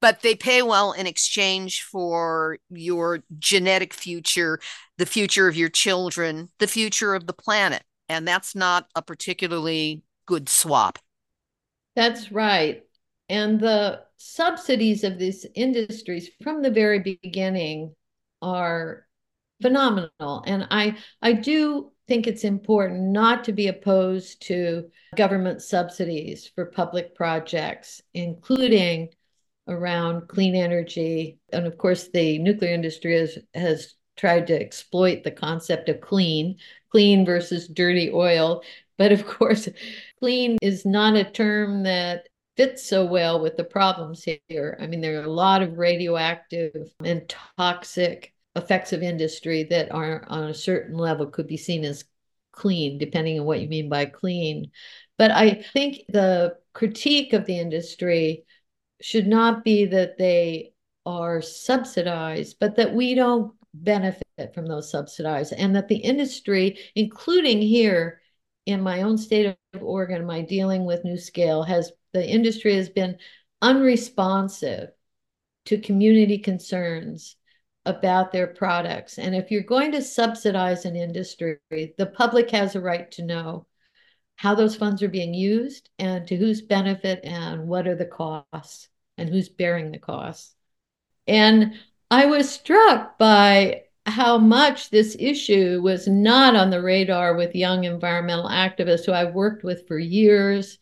But 0.00 0.22
they 0.22 0.34
pay 0.34 0.62
well 0.62 0.92
in 0.92 1.06
exchange 1.06 1.82
for 1.82 2.58
your 2.70 3.24
genetic 3.38 3.92
future, 3.92 4.60
the 4.96 5.06
future 5.06 5.48
of 5.48 5.56
your 5.56 5.70
children, 5.70 6.50
the 6.58 6.68
future 6.68 7.14
of 7.14 7.26
the 7.26 7.32
planet. 7.32 7.82
And 8.08 8.28
that's 8.28 8.54
not 8.54 8.86
a 8.94 9.02
particularly 9.02 10.02
good 10.26 10.48
swap. 10.48 10.98
That's 11.96 12.30
right. 12.30 12.83
And 13.28 13.58
the 13.58 14.02
subsidies 14.16 15.04
of 15.04 15.18
these 15.18 15.46
industries 15.54 16.30
from 16.42 16.62
the 16.62 16.70
very 16.70 16.98
beginning 16.98 17.94
are 18.42 19.06
phenomenal. 19.62 20.42
And 20.46 20.66
I 20.70 20.98
I 21.22 21.32
do 21.32 21.92
think 22.06 22.26
it's 22.26 22.44
important 22.44 23.00
not 23.12 23.44
to 23.44 23.52
be 23.52 23.68
opposed 23.68 24.42
to 24.42 24.90
government 25.16 25.62
subsidies 25.62 26.50
for 26.54 26.66
public 26.66 27.14
projects, 27.14 28.02
including 28.12 29.08
around 29.68 30.28
clean 30.28 30.54
energy. 30.54 31.38
And 31.52 31.66
of 31.66 31.78
course, 31.78 32.08
the 32.08 32.38
nuclear 32.38 32.74
industry 32.74 33.18
has, 33.18 33.38
has 33.54 33.94
tried 34.16 34.46
to 34.48 34.60
exploit 34.60 35.24
the 35.24 35.30
concept 35.30 35.88
of 35.88 36.00
clean, 36.00 36.58
clean 36.90 37.24
versus 37.24 37.68
dirty 37.68 38.10
oil. 38.12 38.62
But 38.98 39.12
of 39.12 39.26
course, 39.26 39.68
clean 40.20 40.58
is 40.60 40.84
not 40.84 41.16
a 41.16 41.24
term 41.24 41.84
that 41.84 42.28
fits 42.56 42.88
so 42.88 43.04
well 43.04 43.40
with 43.40 43.56
the 43.56 43.64
problems 43.64 44.26
here. 44.48 44.78
I 44.80 44.86
mean, 44.86 45.00
there 45.00 45.20
are 45.20 45.24
a 45.24 45.30
lot 45.30 45.62
of 45.62 45.78
radioactive 45.78 46.72
and 47.04 47.28
toxic 47.28 48.34
effects 48.56 48.92
of 48.92 49.02
industry 49.02 49.64
that 49.64 49.92
are 49.92 50.24
on 50.28 50.44
a 50.44 50.54
certain 50.54 50.96
level 50.96 51.26
could 51.26 51.46
be 51.46 51.56
seen 51.56 51.84
as 51.84 52.04
clean, 52.52 52.98
depending 52.98 53.40
on 53.40 53.46
what 53.46 53.60
you 53.60 53.68
mean 53.68 53.88
by 53.88 54.06
clean. 54.06 54.70
But 55.18 55.32
I 55.32 55.64
think 55.72 56.02
the 56.08 56.56
critique 56.72 57.32
of 57.32 57.46
the 57.46 57.58
industry 57.58 58.44
should 59.00 59.26
not 59.26 59.64
be 59.64 59.86
that 59.86 60.18
they 60.18 60.72
are 61.04 61.42
subsidized, 61.42 62.56
but 62.60 62.76
that 62.76 62.94
we 62.94 63.14
don't 63.14 63.52
benefit 63.74 64.22
from 64.54 64.66
those 64.66 64.90
subsidies 64.90 65.52
and 65.52 65.74
that 65.74 65.88
the 65.88 65.96
industry, 65.96 66.78
including 66.94 67.60
here 67.60 68.20
in 68.66 68.80
my 68.80 69.02
own 69.02 69.18
state 69.18 69.46
of 69.74 69.82
Oregon, 69.82 70.24
my 70.24 70.40
dealing 70.40 70.84
with 70.84 71.04
NuScale 71.04 71.66
has 71.66 71.92
the 72.14 72.26
industry 72.26 72.74
has 72.76 72.88
been 72.88 73.18
unresponsive 73.60 74.90
to 75.66 75.80
community 75.80 76.38
concerns 76.38 77.36
about 77.84 78.32
their 78.32 78.46
products. 78.46 79.18
And 79.18 79.34
if 79.34 79.50
you're 79.50 79.62
going 79.62 79.92
to 79.92 80.02
subsidize 80.02 80.86
an 80.86 80.96
industry, 80.96 81.58
the 81.70 82.10
public 82.14 82.50
has 82.50 82.74
a 82.74 82.80
right 82.80 83.10
to 83.12 83.22
know 83.22 83.66
how 84.36 84.54
those 84.54 84.76
funds 84.76 85.02
are 85.02 85.08
being 85.08 85.34
used 85.34 85.90
and 85.98 86.26
to 86.28 86.36
whose 86.36 86.62
benefit 86.62 87.20
and 87.24 87.68
what 87.68 87.86
are 87.86 87.94
the 87.94 88.06
costs 88.06 88.88
and 89.18 89.28
who's 89.28 89.48
bearing 89.48 89.92
the 89.92 89.98
costs. 89.98 90.54
And 91.26 91.74
I 92.10 92.26
was 92.26 92.50
struck 92.50 93.18
by 93.18 93.82
how 94.06 94.38
much 94.38 94.90
this 94.90 95.16
issue 95.18 95.80
was 95.82 96.06
not 96.06 96.56
on 96.56 96.70
the 96.70 96.82
radar 96.82 97.34
with 97.34 97.54
young 97.54 97.84
environmental 97.84 98.48
activists 98.48 99.06
who 99.06 99.12
I've 99.12 99.34
worked 99.34 99.64
with 99.64 99.86
for 99.88 99.98
years 99.98 100.78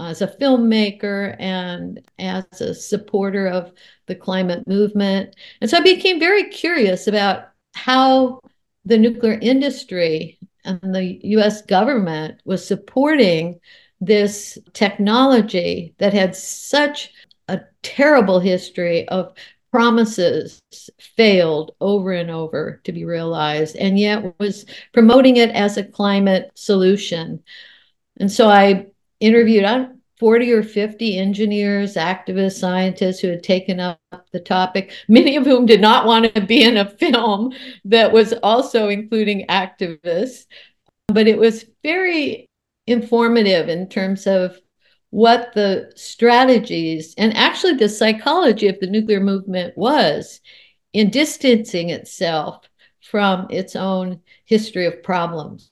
Uh, 0.00 0.04
as 0.06 0.22
a 0.22 0.26
filmmaker 0.26 1.36
and 1.38 2.00
as 2.18 2.46
a 2.62 2.74
supporter 2.74 3.46
of 3.46 3.70
the 4.06 4.14
climate 4.14 4.66
movement. 4.66 5.36
And 5.60 5.68
so 5.68 5.76
I 5.76 5.82
became 5.82 6.18
very 6.18 6.44
curious 6.44 7.06
about 7.06 7.48
how 7.74 8.40
the 8.86 8.96
nuclear 8.96 9.38
industry 9.42 10.38
and 10.64 10.94
the 10.94 11.20
US 11.36 11.60
government 11.60 12.40
was 12.46 12.66
supporting 12.66 13.60
this 14.00 14.56
technology 14.72 15.94
that 15.98 16.14
had 16.14 16.34
such 16.34 17.12
a 17.48 17.60
terrible 17.82 18.40
history 18.40 19.06
of 19.08 19.34
promises 19.70 20.62
failed 20.98 21.72
over 21.82 22.12
and 22.12 22.30
over 22.30 22.80
to 22.84 22.92
be 22.92 23.04
realized 23.04 23.76
and 23.76 23.98
yet 23.98 24.34
was 24.40 24.64
promoting 24.94 25.36
it 25.36 25.50
as 25.50 25.76
a 25.76 25.84
climate 25.84 26.50
solution. 26.54 27.42
And 28.18 28.32
so 28.32 28.48
I 28.48 28.86
interviewed 29.20 29.64
on 29.64 30.00
40 30.18 30.52
or 30.52 30.62
50 30.62 31.18
engineers, 31.18 31.94
activists, 31.94 32.58
scientists 32.58 33.20
who 33.20 33.28
had 33.28 33.42
taken 33.42 33.80
up 33.80 33.98
the 34.32 34.40
topic, 34.40 34.92
many 35.08 35.36
of 35.36 35.44
whom 35.44 35.64
did 35.64 35.80
not 35.80 36.04
want 36.04 36.34
to 36.34 36.40
be 36.42 36.62
in 36.62 36.76
a 36.76 36.90
film 36.90 37.52
that 37.86 38.12
was 38.12 38.34
also 38.42 38.88
including 38.88 39.46
activists. 39.46 40.44
But 41.08 41.26
it 41.26 41.38
was 41.38 41.64
very 41.82 42.50
informative 42.86 43.68
in 43.68 43.88
terms 43.88 44.26
of 44.26 44.58
what 45.08 45.52
the 45.54 45.90
strategies 45.96 47.14
and 47.16 47.36
actually 47.36 47.74
the 47.74 47.88
psychology 47.88 48.68
of 48.68 48.78
the 48.78 48.86
nuclear 48.86 49.20
movement 49.20 49.76
was 49.76 50.40
in 50.92 51.10
distancing 51.10 51.90
itself 51.90 52.68
from 53.00 53.46
its 53.50 53.74
own 53.74 54.20
history 54.44 54.86
of 54.86 55.02
problems. 55.02 55.69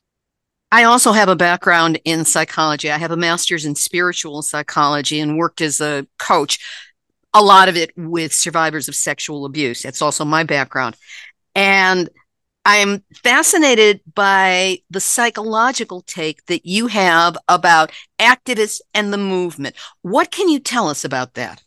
I 0.70 0.84
also 0.84 1.12
have 1.12 1.28
a 1.28 1.36
background 1.36 1.98
in 2.04 2.24
psychology. 2.24 2.90
I 2.90 2.98
have 2.98 3.10
a 3.10 3.16
master's 3.16 3.64
in 3.64 3.74
spiritual 3.74 4.42
psychology 4.42 5.18
and 5.20 5.38
worked 5.38 5.60
as 5.60 5.80
a 5.80 6.06
coach, 6.18 6.58
a 7.32 7.42
lot 7.42 7.68
of 7.68 7.76
it 7.76 7.90
with 7.96 8.34
survivors 8.34 8.88
of 8.88 8.94
sexual 8.94 9.46
abuse. 9.46 9.82
That's 9.82 10.02
also 10.02 10.24
my 10.24 10.44
background. 10.44 10.96
And 11.54 12.10
I'm 12.66 13.02
fascinated 13.14 14.02
by 14.14 14.80
the 14.90 15.00
psychological 15.00 16.02
take 16.02 16.44
that 16.46 16.66
you 16.66 16.88
have 16.88 17.38
about 17.48 17.90
activists 18.18 18.80
and 18.92 19.10
the 19.10 19.18
movement. 19.18 19.74
What 20.02 20.30
can 20.30 20.50
you 20.50 20.58
tell 20.58 20.88
us 20.88 21.02
about 21.02 21.32
that? 21.34 21.62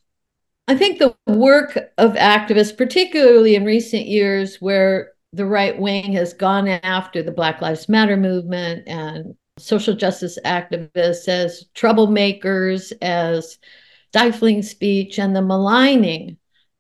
I 0.68 0.76
think 0.76 1.00
the 1.00 1.16
work 1.26 1.76
of 1.98 2.14
activists, 2.14 2.78
particularly 2.78 3.56
in 3.56 3.66
recent 3.66 4.06
years, 4.06 4.58
where 4.62 5.14
the 5.34 5.46
right 5.46 5.80
wing 5.80 6.14
has 6.14 6.34
gone 6.34 6.68
after 6.68 7.24
the 7.24 7.32
Black 7.32 7.62
Lives 7.62 7.88
Matter 7.88 8.18
movement 8.18 8.88
and 8.88 9.36
social 9.58 9.96
justice 9.96 10.38
activists 10.46 11.28
as 11.28 11.66
troublemakers, 11.76 12.92
as 13.02 13.58
stifling 14.10 14.62
speech, 14.62 15.20
and 15.20 15.36
the 15.36 15.42
maligning 15.42 16.38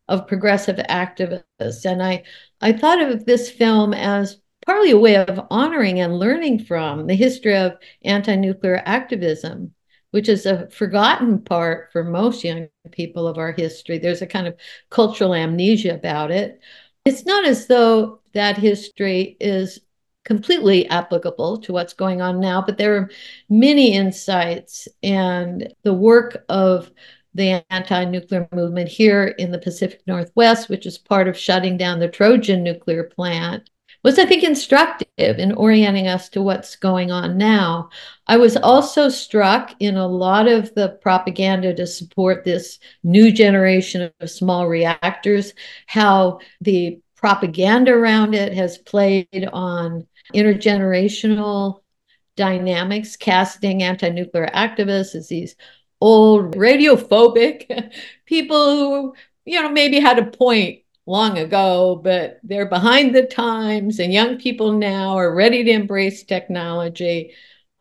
of 0.07 0.27
progressive 0.27 0.75
activists. 0.89 1.85
And 1.85 2.03
I, 2.03 2.23
I 2.59 2.73
thought 2.73 3.01
of 3.01 3.25
this 3.25 3.49
film 3.49 3.93
as 3.93 4.37
partly 4.65 4.91
a 4.91 4.97
way 4.97 5.15
of 5.15 5.47
honoring 5.49 5.99
and 5.99 6.19
learning 6.19 6.65
from 6.65 7.07
the 7.07 7.15
history 7.15 7.55
of 7.55 7.77
anti 8.03 8.35
nuclear 8.35 8.81
activism, 8.85 9.73
which 10.11 10.27
is 10.27 10.45
a 10.45 10.69
forgotten 10.69 11.41
part 11.41 11.91
for 11.93 12.03
most 12.03 12.43
young 12.43 12.67
people 12.91 13.27
of 13.27 13.37
our 13.37 13.53
history. 13.53 13.97
There's 13.97 14.21
a 14.21 14.27
kind 14.27 14.47
of 14.47 14.55
cultural 14.89 15.33
amnesia 15.33 15.93
about 15.93 16.31
it. 16.31 16.59
It's 17.05 17.25
not 17.25 17.45
as 17.45 17.67
though 17.67 18.19
that 18.33 18.57
history 18.57 19.37
is 19.39 19.79
completely 20.23 20.87
applicable 20.87 21.57
to 21.57 21.73
what's 21.73 21.93
going 21.93 22.21
on 22.21 22.39
now, 22.39 22.61
but 22.61 22.77
there 22.77 22.95
are 22.95 23.09
many 23.49 23.93
insights 23.93 24.87
and 25.01 25.73
the 25.83 25.93
work 25.93 26.45
of 26.47 26.91
the 27.33 27.63
anti 27.69 28.05
nuclear 28.05 28.47
movement 28.51 28.89
here 28.89 29.27
in 29.27 29.51
the 29.51 29.57
Pacific 29.57 30.01
Northwest, 30.05 30.69
which 30.69 30.85
is 30.85 30.97
part 30.97 31.27
of 31.27 31.37
shutting 31.37 31.77
down 31.77 31.99
the 31.99 32.07
Trojan 32.07 32.61
nuclear 32.61 33.03
plant, 33.05 33.69
was, 34.03 34.17
I 34.17 34.25
think, 34.25 34.43
instructive 34.43 35.07
in 35.17 35.53
orienting 35.53 36.07
us 36.07 36.29
to 36.29 36.41
what's 36.41 36.75
going 36.75 37.11
on 37.11 37.37
now. 37.37 37.89
I 38.27 38.37
was 38.37 38.57
also 38.57 39.09
struck 39.09 39.75
in 39.79 39.95
a 39.95 40.07
lot 40.07 40.47
of 40.47 40.73
the 40.73 40.97
propaganda 41.01 41.73
to 41.75 41.85
support 41.85 42.43
this 42.43 42.79
new 43.03 43.31
generation 43.31 44.11
of 44.19 44.29
small 44.29 44.67
reactors, 44.67 45.53
how 45.85 46.39
the 46.61 46.99
propaganda 47.15 47.91
around 47.93 48.33
it 48.33 48.53
has 48.53 48.79
played 48.79 49.47
on 49.53 50.07
intergenerational 50.33 51.81
dynamics, 52.35 53.15
casting 53.15 53.83
anti 53.83 54.09
nuclear 54.09 54.47
activists 54.47 55.15
as 55.15 55.27
these 55.27 55.55
old 55.99 56.55
radiophobic 56.55 57.93
people 58.25 58.65
who, 58.65 59.13
you 59.45 59.61
know, 59.61 59.69
maybe 59.69 59.99
had 59.99 60.17
a 60.17 60.25
point 60.25 60.79
long 61.05 61.37
ago, 61.37 61.99
but 62.03 62.39
they're 62.43 62.67
behind 62.69 63.15
the 63.15 63.25
times, 63.25 63.99
and 63.99 64.13
young 64.13 64.37
people 64.37 64.73
now 64.73 65.17
are 65.17 65.33
ready 65.33 65.63
to 65.63 65.71
embrace 65.71 66.23
technology. 66.23 67.33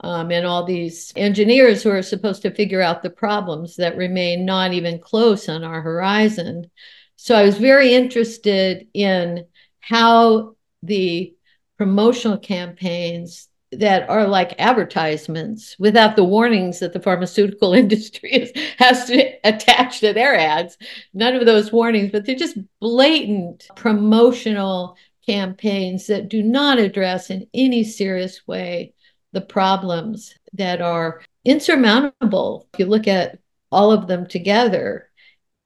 Um, 0.03 0.31
and 0.31 0.47
all 0.47 0.65
these 0.65 1.13
engineers 1.15 1.83
who 1.83 1.91
are 1.91 2.01
supposed 2.01 2.41
to 2.43 2.55
figure 2.55 2.81
out 2.81 3.03
the 3.03 3.11
problems 3.11 3.77
that 3.77 3.99
remain 3.99 4.47
not 4.47 4.73
even 4.73 4.99
close 4.99 5.47
on 5.47 5.63
our 5.63 5.83
horizon. 5.83 6.71
So 7.17 7.35
I 7.35 7.43
was 7.43 7.59
very 7.59 7.93
interested 7.93 8.89
in 8.95 9.45
how 9.81 10.57
the 10.83 11.35
promotional 11.77 12.39
campaigns 12.39 13.50
that 13.73 14.09
are 14.09 14.27
like 14.27 14.59
advertisements 14.59 15.77
without 15.79 16.17
the 16.17 16.25
warnings 16.25 16.81
that 16.81 16.93
the 16.93 17.01
pharmaceutical 17.01 17.73
industry 17.75 18.33
is, 18.33 18.53
has 18.79 19.07
to 19.07 19.33
attach 19.45 20.01
to 20.01 20.13
their 20.13 20.37
ads. 20.37 20.77
None 21.15 21.37
of 21.37 21.47
those 21.47 21.73
warnings, 21.73 22.11
but 22.11 22.27
they're 22.27 22.35
just 22.35 22.59
blatant 22.81 23.69
promotional 23.77 24.97
campaigns 25.27 26.07
that 26.09 26.29
do 26.29 26.43
not 26.43 26.79
address 26.79 27.31
in 27.31 27.47
any 27.55 27.85
serious 27.85 28.47
way 28.47 28.95
the 29.33 29.41
problems 29.41 30.35
that 30.55 30.81
are 30.81 31.23
insurmountable. 31.45 32.67
If 32.75 32.81
you 32.81 32.87
look 32.87 33.07
at 33.07 33.39
all 33.71 33.93
of 33.93 34.09
them 34.09 34.27
together 34.27 35.09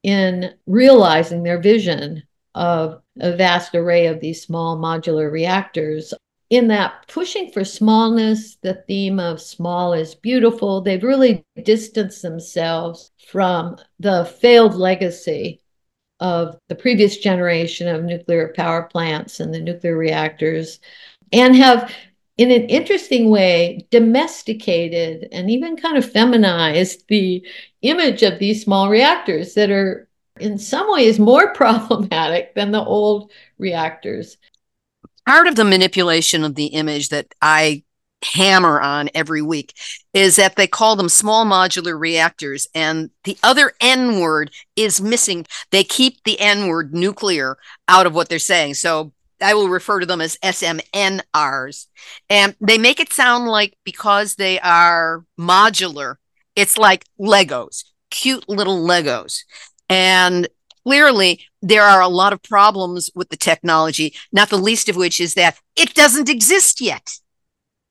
in 0.02 0.54
realizing 0.66 1.42
their 1.42 1.60
vision 1.60 2.24
of 2.54 3.00
a 3.18 3.34
vast 3.36 3.74
array 3.74 4.06
of 4.06 4.20
these 4.20 4.42
small 4.42 4.76
modular 4.76 5.32
reactors 5.32 6.12
in 6.56 6.68
that 6.68 7.06
pushing 7.08 7.50
for 7.50 7.64
smallness, 7.64 8.56
the 8.56 8.74
theme 8.86 9.18
of 9.18 9.40
small 9.40 9.92
is 9.92 10.14
beautiful, 10.14 10.80
they've 10.80 11.02
really 11.02 11.44
distanced 11.62 12.22
themselves 12.22 13.10
from 13.28 13.76
the 13.98 14.24
failed 14.40 14.74
legacy 14.74 15.60
of 16.20 16.56
the 16.68 16.74
previous 16.74 17.16
generation 17.16 17.88
of 17.88 18.04
nuclear 18.04 18.52
power 18.56 18.84
plants 18.84 19.40
and 19.40 19.52
the 19.52 19.60
nuclear 19.60 19.96
reactors, 19.96 20.80
and 21.32 21.56
have, 21.56 21.92
in 22.36 22.50
an 22.50 22.68
interesting 22.68 23.30
way, 23.30 23.86
domesticated 23.90 25.28
and 25.32 25.50
even 25.50 25.76
kind 25.76 25.96
of 25.96 26.10
feminized 26.10 27.04
the 27.08 27.46
image 27.82 28.22
of 28.22 28.38
these 28.38 28.62
small 28.62 28.88
reactors 28.88 29.54
that 29.54 29.70
are 29.70 30.08
in 30.38 30.58
some 30.58 30.90
ways 30.90 31.18
more 31.18 31.52
problematic 31.54 32.54
than 32.54 32.70
the 32.70 32.84
old 32.84 33.32
reactors 33.58 34.36
part 35.26 35.46
of 35.46 35.56
the 35.56 35.64
manipulation 35.64 36.44
of 36.44 36.54
the 36.54 36.66
image 36.66 37.08
that 37.10 37.34
I 37.40 37.84
hammer 38.32 38.80
on 38.80 39.10
every 39.14 39.42
week 39.42 39.74
is 40.12 40.36
that 40.36 40.56
they 40.56 40.66
call 40.66 40.96
them 40.96 41.08
small 41.08 41.44
modular 41.44 41.98
reactors 41.98 42.66
and 42.74 43.10
the 43.24 43.36
other 43.42 43.72
N 43.80 44.18
word 44.18 44.50
is 44.76 45.00
missing. 45.00 45.46
They 45.70 45.84
keep 45.84 46.22
the 46.24 46.40
N 46.40 46.66
word 46.66 46.94
nuclear 46.94 47.58
out 47.88 48.06
of 48.06 48.14
what 48.14 48.28
they're 48.28 48.38
saying. 48.38 48.74
So 48.74 49.12
I 49.40 49.54
will 49.54 49.68
refer 49.68 50.00
to 50.00 50.06
them 50.06 50.20
as 50.20 50.38
SMNRs. 50.38 51.86
And 52.30 52.56
they 52.60 52.78
make 52.78 53.00
it 53.00 53.12
sound 53.12 53.46
like 53.46 53.76
because 53.84 54.36
they 54.36 54.58
are 54.60 55.24
modular, 55.38 56.16
it's 56.56 56.78
like 56.78 57.04
Legos, 57.20 57.84
cute 58.10 58.48
little 58.48 58.86
Legos. 58.86 59.40
And 59.90 60.48
clearly 60.84 61.40
there 61.62 61.82
are 61.82 62.00
a 62.00 62.08
lot 62.08 62.32
of 62.32 62.42
problems 62.42 63.10
with 63.14 63.28
the 63.30 63.36
technology, 63.36 64.14
not 64.32 64.50
the 64.50 64.56
least 64.56 64.88
of 64.88 64.96
which 64.96 65.20
is 65.20 65.34
that 65.34 65.58
it 65.76 65.94
doesn't 65.94 66.28
exist 66.28 66.80
yet. 66.80 67.18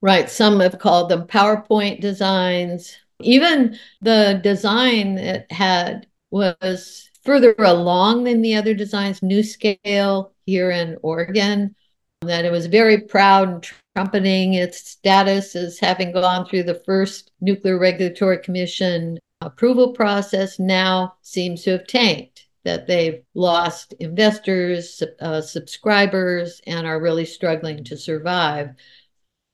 Right. 0.02 0.30
Some 0.30 0.60
have 0.60 0.80
called 0.80 1.10
them 1.10 1.28
PowerPoint 1.28 2.02
designs. 2.02 2.96
Even 3.22 3.78
the 4.02 4.40
design 4.44 5.16
that 5.16 5.52
had 5.52 6.08
was 6.30 7.10
further 7.24 7.56
along 7.58 8.26
than 8.26 8.42
the 8.42 8.56
other 8.56 8.74
designs, 8.74 9.22
NuScale 9.22 10.32
here 10.46 10.72
in 10.72 10.98
Oregon, 11.02 11.74
that 12.22 12.44
it 12.44 12.52
was 12.52 12.66
very 12.66 13.00
proud 13.00 13.50
and 13.50 13.68
trumpeting 13.96 14.56
its 14.56 14.90
status 14.90 15.56
as 15.56 15.80
having 15.80 16.12
gone 16.12 16.46
through 16.46 16.64
the 16.64 16.82
first 16.86 17.32
Nuclear 17.40 17.80
Regulatory 17.80 18.40
Commission 18.40 19.20
approval 19.40 19.94
process, 19.94 20.60
now 20.60 21.16
seems 21.22 21.64
to 21.64 21.72
have 21.72 21.88
tanked 21.88 22.43
that 22.64 22.88
they've 22.88 23.24
lost 23.34 23.94
investors, 24.00 25.04
uh, 25.20 25.42
subscribers, 25.42 26.62
and 26.66 26.88
are 26.88 27.02
really 27.02 27.26
struggling 27.26 27.84
to 27.84 27.98
survive. 27.98 28.70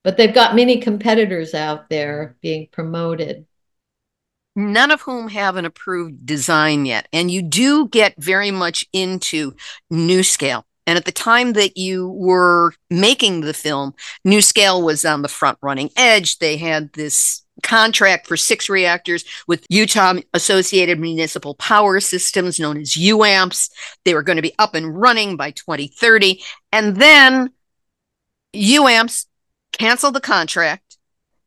But 0.04 0.18
they've 0.18 0.34
got 0.34 0.56
many 0.56 0.80
competitors 0.80 1.54
out 1.54 1.90
there 1.90 2.38
being 2.42 2.68
promoted. 2.72 3.46
None 4.56 4.92
of 4.92 5.02
whom 5.02 5.30
have 5.30 5.56
an 5.56 5.66
approved 5.66 6.26
design 6.26 6.86
yet. 6.86 7.08
And 7.14 7.32
you 7.32 7.42
do 7.42 7.88
get 7.88 8.16
very 8.18 8.52
much 8.52 8.86
into 8.94 9.54
NuScale. 9.92 10.64
And 10.86 10.98
at 10.98 11.06
the 11.06 11.12
time 11.12 11.54
that 11.54 11.78
you 11.78 12.10
were 12.10 12.74
making 12.90 13.42
the 13.42 13.54
film, 13.54 13.94
NuScale 14.26 14.84
was 14.84 15.06
on 15.06 15.22
the 15.22 15.28
front 15.28 15.60
running 15.62 15.92
edge. 15.96 16.40
They 16.40 16.58
had 16.58 16.94
this 16.94 17.44
contract 17.62 18.28
for 18.28 18.38
six 18.38 18.70
reactors 18.70 19.26
with 19.48 19.66
Utah 19.70 20.16
Associated 20.34 21.00
Municipal 21.00 21.56
Power 21.56 22.00
Systems, 22.00 22.60
known 22.60 22.78
as 22.78 22.92
UAMPS. 22.94 23.70
They 24.06 24.14
were 24.14 24.24
going 24.24 24.38
to 24.38 24.42
be 24.42 24.56
up 24.60 24.76
and 24.76 25.00
running 25.00 25.38
by 25.38 25.52
2030. 25.52 26.42
And 26.72 26.98
then 26.98 27.52
UAMPS 28.54 29.26
canceled 29.72 30.16
the 30.16 30.22
contract, 30.22 30.98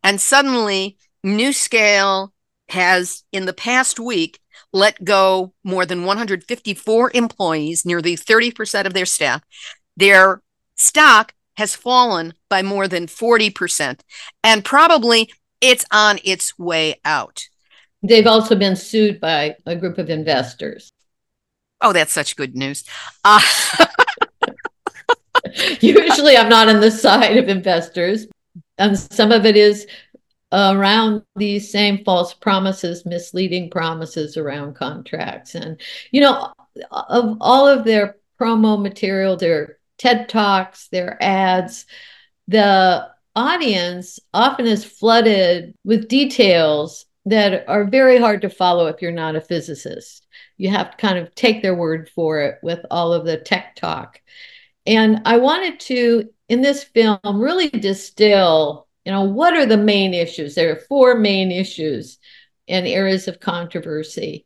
and 0.02 0.20
suddenly 0.20 0.96
NuScale 1.24 2.30
has, 2.68 3.24
in 3.32 3.46
the 3.46 3.52
past 3.52 3.98
week, 4.00 4.38
let 4.72 5.04
go 5.04 5.52
more 5.62 5.84
than 5.84 6.04
154 6.04 7.10
employees, 7.14 7.84
nearly 7.84 8.16
30% 8.16 8.86
of 8.86 8.94
their 8.94 9.06
staff. 9.06 9.42
Their 9.96 10.42
stock 10.76 11.34
has 11.56 11.76
fallen 11.76 12.32
by 12.48 12.62
more 12.62 12.88
than 12.88 13.06
40%. 13.06 14.00
And 14.42 14.64
probably 14.64 15.30
it's 15.62 15.86
on 15.90 16.18
its 16.24 16.58
way 16.58 17.00
out. 17.04 17.48
They've 18.02 18.26
also 18.26 18.56
been 18.56 18.76
sued 18.76 19.20
by 19.20 19.56
a 19.64 19.76
group 19.76 19.96
of 19.96 20.10
investors. 20.10 20.90
Oh, 21.80 21.92
that's 21.92 22.12
such 22.12 22.36
good 22.36 22.54
news. 22.54 22.84
Uh- 23.24 23.40
Usually, 25.80 26.36
I'm 26.36 26.48
not 26.48 26.68
on 26.68 26.80
the 26.80 26.90
side 26.90 27.36
of 27.36 27.48
investors, 27.48 28.26
and 28.78 28.98
some 28.98 29.32
of 29.32 29.46
it 29.46 29.56
is 29.56 29.86
around 30.52 31.22
these 31.36 31.70
same 31.70 32.04
false 32.04 32.34
promises, 32.34 33.06
misleading 33.06 33.70
promises 33.70 34.36
around 34.36 34.74
contracts. 34.74 35.54
And, 35.54 35.80
you 36.10 36.20
know, 36.20 36.52
of 36.90 37.38
all 37.40 37.66
of 37.66 37.84
their 37.84 38.16
promo 38.40 38.80
material, 38.80 39.36
their 39.36 39.78
TED 39.98 40.28
Talks, 40.28 40.88
their 40.88 41.16
ads, 41.22 41.86
the 42.48 43.08
audience 43.34 44.18
often 44.34 44.66
is 44.66 44.84
flooded 44.84 45.74
with 45.84 46.08
details 46.08 47.06
that 47.24 47.68
are 47.68 47.84
very 47.84 48.18
hard 48.18 48.42
to 48.42 48.50
follow 48.50 48.86
if 48.86 49.00
you're 49.00 49.12
not 49.12 49.36
a 49.36 49.40
physicist. 49.40 50.26
You 50.56 50.70
have 50.70 50.90
to 50.90 50.96
kind 50.96 51.18
of 51.18 51.34
take 51.34 51.62
their 51.62 51.74
word 51.74 52.10
for 52.14 52.40
it 52.40 52.58
with 52.62 52.80
all 52.90 53.12
of 53.12 53.24
the 53.24 53.36
tech 53.36 53.76
talk. 53.76 54.20
And 54.86 55.22
I 55.24 55.36
wanted 55.36 55.78
to, 55.80 56.30
in 56.48 56.60
this 56.60 56.82
film, 56.82 57.18
really 57.24 57.70
distill, 57.70 58.88
you 59.04 59.12
know, 59.12 59.22
what 59.22 59.54
are 59.54 59.66
the 59.66 59.76
main 59.76 60.14
issues? 60.14 60.54
There 60.54 60.72
are 60.72 60.80
four 60.88 61.16
main 61.16 61.52
issues 61.52 62.18
and 62.68 62.86
areas 62.86 63.28
of 63.28 63.40
controversy. 63.40 64.44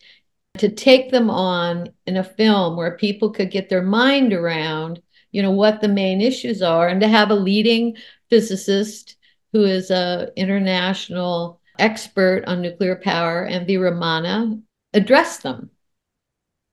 To 0.59 0.70
take 0.70 1.11
them 1.11 1.29
on 1.29 1.90
in 2.07 2.16
a 2.16 2.25
film 2.25 2.77
where 2.77 2.96
people 2.96 3.31
could 3.31 3.51
get 3.51 3.68
their 3.68 3.83
mind 3.83 4.33
around, 4.33 5.03
you 5.31 5.42
know, 5.42 5.51
what 5.51 5.83
the 5.83 5.88
main 5.88 6.22
issues 6.22 6.62
are, 6.62 6.88
and 6.88 7.01
to 7.03 7.09
have 7.09 7.31
a 7.31 7.35
leading 7.35 7.96
physicist 8.30 9.16
who 9.52 9.64
is 9.64 9.90
an 9.90 10.30
international 10.36 11.60
expert 11.78 12.44
on 12.46 12.62
nuclear 12.62 12.96
power, 12.96 13.46
M. 13.46 13.66
V. 13.66 13.76
Ramana, 13.76 14.60
address 14.92 15.38
them. 15.38 15.70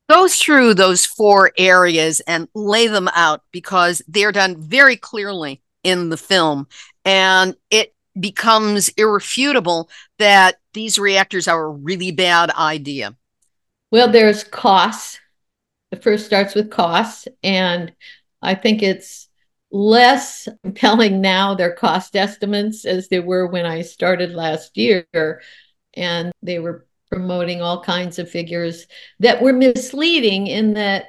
Go 0.09 0.27
through 0.27 0.73
those 0.73 1.05
four 1.05 1.51
areas 1.57 2.19
and 2.21 2.47
lay 2.53 2.87
them 2.87 3.09
out 3.13 3.41
because 3.51 4.01
they're 4.07 4.31
done 4.31 4.61
very 4.61 4.97
clearly 4.97 5.61
in 5.83 6.09
the 6.09 6.17
film. 6.17 6.67
And 7.05 7.55
it 7.69 7.95
becomes 8.19 8.89
irrefutable 8.89 9.89
that 10.19 10.57
these 10.73 10.99
reactors 10.99 11.47
are 11.47 11.65
a 11.65 11.69
really 11.69 12.11
bad 12.11 12.51
idea. 12.51 13.15
Well, 13.91 14.11
there's 14.11 14.43
costs. 14.43 15.19
The 15.91 15.97
first 15.97 16.25
starts 16.25 16.53
with 16.53 16.69
costs. 16.69 17.27
And 17.41 17.93
I 18.41 18.55
think 18.55 18.83
it's 18.83 19.29
less 19.73 20.47
compelling 20.61 21.19
now, 21.19 21.55
their 21.55 21.73
cost 21.73 22.15
estimates, 22.15 22.85
as 22.85 23.09
they 23.09 23.19
were 23.19 23.47
when 23.47 23.65
I 23.65 23.81
started 23.81 24.33
last 24.33 24.77
year. 24.77 25.41
And 25.95 26.31
they 26.43 26.59
were 26.59 26.85
promoting 27.11 27.61
all 27.61 27.83
kinds 27.83 28.19
of 28.19 28.29
figures 28.29 28.87
that 29.19 29.41
were 29.41 29.51
misleading 29.51 30.47
in 30.47 30.75
that, 30.75 31.07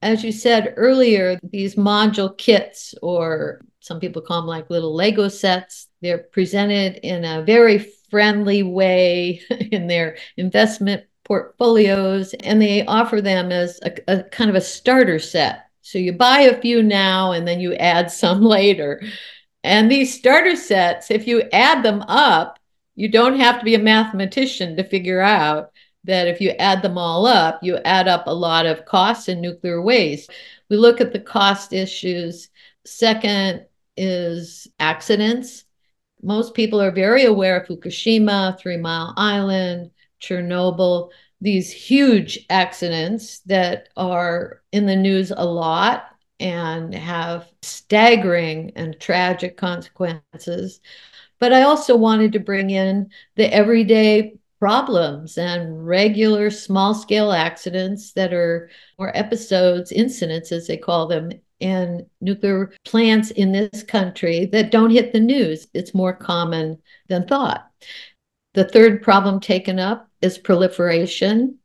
as 0.00 0.24
you 0.24 0.32
said 0.32 0.74
earlier, 0.76 1.38
these 1.42 1.74
module 1.76 2.36
kits, 2.36 2.94
or 3.02 3.60
some 3.80 4.00
people 4.00 4.22
call 4.22 4.40
them 4.40 4.48
like 4.48 4.70
little 4.70 4.94
Lego 4.94 5.28
sets, 5.28 5.88
they're 6.00 6.18
presented 6.18 6.96
in 7.02 7.24
a 7.24 7.42
very 7.42 7.78
friendly 8.10 8.62
way 8.62 9.42
in 9.70 9.86
their 9.86 10.16
investment 10.38 11.04
portfolios, 11.24 12.34
and 12.40 12.60
they 12.60 12.84
offer 12.86 13.20
them 13.20 13.52
as 13.52 13.78
a, 13.82 13.92
a 14.08 14.22
kind 14.24 14.48
of 14.48 14.56
a 14.56 14.60
starter 14.62 15.18
set 15.18 15.66
so 15.92 15.98
you 15.98 16.14
buy 16.14 16.40
a 16.40 16.58
few 16.60 16.82
now 16.82 17.32
and 17.32 17.46
then 17.46 17.60
you 17.60 17.74
add 17.74 18.10
some 18.10 18.40
later. 18.56 19.02
And 19.62 19.90
these 19.90 20.18
starter 20.18 20.56
sets, 20.56 21.10
if 21.10 21.26
you 21.26 21.42
add 21.52 21.82
them 21.82 22.02
up, 22.08 22.58
you 22.94 23.08
don't 23.08 23.38
have 23.38 23.58
to 23.58 23.64
be 23.64 23.74
a 23.74 23.78
mathematician 23.78 24.76
to 24.76 24.84
figure 24.84 25.20
out 25.20 25.70
that 26.04 26.26
if 26.26 26.40
you 26.40 26.50
add 26.50 26.82
them 26.82 26.96
all 26.96 27.26
up, 27.26 27.60
you 27.62 27.76
add 27.84 28.08
up 28.08 28.26
a 28.26 28.34
lot 28.34 28.66
of 28.66 28.86
costs 28.86 29.28
and 29.28 29.40
nuclear 29.40 29.80
waste. 29.80 30.30
We 30.68 30.76
look 30.76 31.00
at 31.00 31.12
the 31.12 31.20
cost 31.20 31.72
issues. 31.72 32.48
Second 32.84 33.66
is 33.96 34.66
accidents. 34.80 35.64
Most 36.22 36.54
people 36.54 36.80
are 36.80 36.90
very 36.90 37.24
aware 37.24 37.60
of 37.60 37.68
Fukushima, 37.68 38.58
Three 38.58 38.78
Mile 38.78 39.12
Island, 39.16 39.90
Chernobyl 40.20 41.10
these 41.42 41.72
huge 41.72 42.46
accidents 42.50 43.40
that 43.40 43.88
are 43.96 44.62
in 44.70 44.86
the 44.86 44.94
news 44.94 45.32
a 45.36 45.44
lot 45.44 46.04
and 46.38 46.94
have 46.94 47.48
staggering 47.62 48.72
and 48.76 48.98
tragic 49.00 49.56
consequences. 49.56 50.80
But 51.40 51.52
I 51.52 51.62
also 51.62 51.96
wanted 51.96 52.32
to 52.32 52.40
bring 52.40 52.70
in 52.70 53.10
the 53.34 53.52
everyday 53.52 54.36
problems 54.60 55.36
and 55.36 55.84
regular 55.84 56.48
small 56.48 56.94
scale 56.94 57.32
accidents 57.32 58.12
that 58.12 58.32
are, 58.32 58.70
or 58.96 59.16
episodes, 59.16 59.90
incidents 59.90 60.52
as 60.52 60.68
they 60.68 60.76
call 60.76 61.08
them, 61.08 61.32
in 61.58 62.06
nuclear 62.20 62.72
plants 62.84 63.32
in 63.32 63.50
this 63.50 63.82
country 63.82 64.46
that 64.46 64.70
don't 64.70 64.90
hit 64.90 65.12
the 65.12 65.20
news. 65.20 65.66
It's 65.74 65.94
more 65.94 66.12
common 66.12 66.80
than 67.08 67.26
thought. 67.26 67.68
The 68.54 68.64
third 68.64 69.02
problem 69.02 69.40
taken 69.40 69.80
up 69.80 70.08
is 70.22 70.38
proliferation. 70.38 71.58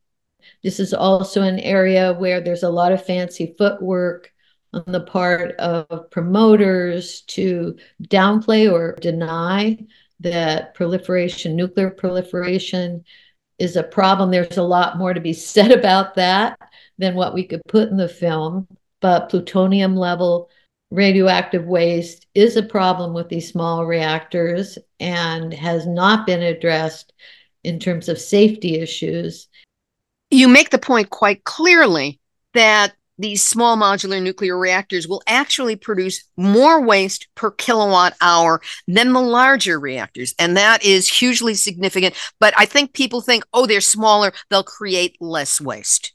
This 0.63 0.79
is 0.79 0.93
also 0.93 1.41
an 1.41 1.59
area 1.59 2.13
where 2.13 2.41
there's 2.41 2.63
a 2.63 2.69
lot 2.69 2.91
of 2.91 3.05
fancy 3.05 3.55
footwork 3.57 4.31
on 4.73 4.83
the 4.87 5.01
part 5.01 5.55
of 5.57 6.09
promoters 6.11 7.21
to 7.21 7.77
downplay 8.03 8.71
or 8.71 8.95
deny 8.99 9.77
that 10.19 10.73
proliferation, 10.73 11.55
nuclear 11.55 11.89
proliferation, 11.89 13.03
is 13.59 13.75
a 13.75 13.83
problem. 13.83 14.31
There's 14.31 14.57
a 14.57 14.63
lot 14.63 14.97
more 14.97 15.13
to 15.13 15.21
be 15.21 15.33
said 15.33 15.71
about 15.71 16.15
that 16.15 16.59
than 16.97 17.15
what 17.15 17.33
we 17.33 17.43
could 17.43 17.61
put 17.67 17.89
in 17.89 17.97
the 17.97 18.09
film. 18.09 18.67
But 18.99 19.29
plutonium 19.29 19.95
level 19.95 20.49
radioactive 20.89 21.65
waste 21.65 22.27
is 22.33 22.55
a 22.55 22.63
problem 22.63 23.13
with 23.13 23.29
these 23.29 23.49
small 23.49 23.85
reactors 23.85 24.77
and 24.99 25.53
has 25.53 25.85
not 25.85 26.25
been 26.25 26.41
addressed 26.41 27.13
in 27.63 27.79
terms 27.79 28.09
of 28.09 28.19
safety 28.19 28.79
issues. 28.79 29.47
You 30.29 30.47
make 30.47 30.69
the 30.69 30.79
point 30.79 31.09
quite 31.09 31.43
clearly 31.43 32.19
that 32.53 32.93
these 33.19 33.43
small 33.43 33.77
modular 33.77 34.21
nuclear 34.21 34.57
reactors 34.57 35.07
will 35.07 35.23
actually 35.25 35.75
produce 35.75 36.23
more 36.37 36.81
waste 36.81 37.27
per 37.35 37.51
kilowatt 37.51 38.15
hour 38.21 38.61
than 38.87 39.13
the 39.13 39.21
larger 39.21 39.79
reactors. 39.79 40.35
And 40.37 40.55
that 40.57 40.83
is 40.83 41.09
hugely 41.09 41.55
significant. 41.55 42.15
But 42.39 42.53
I 42.57 42.65
think 42.65 42.93
people 42.93 43.21
think, 43.21 43.43
oh, 43.53 43.65
they're 43.65 43.81
smaller, 43.81 44.33
they'll 44.49 44.63
create 44.63 45.17
less 45.19 45.59
waste. 45.59 46.13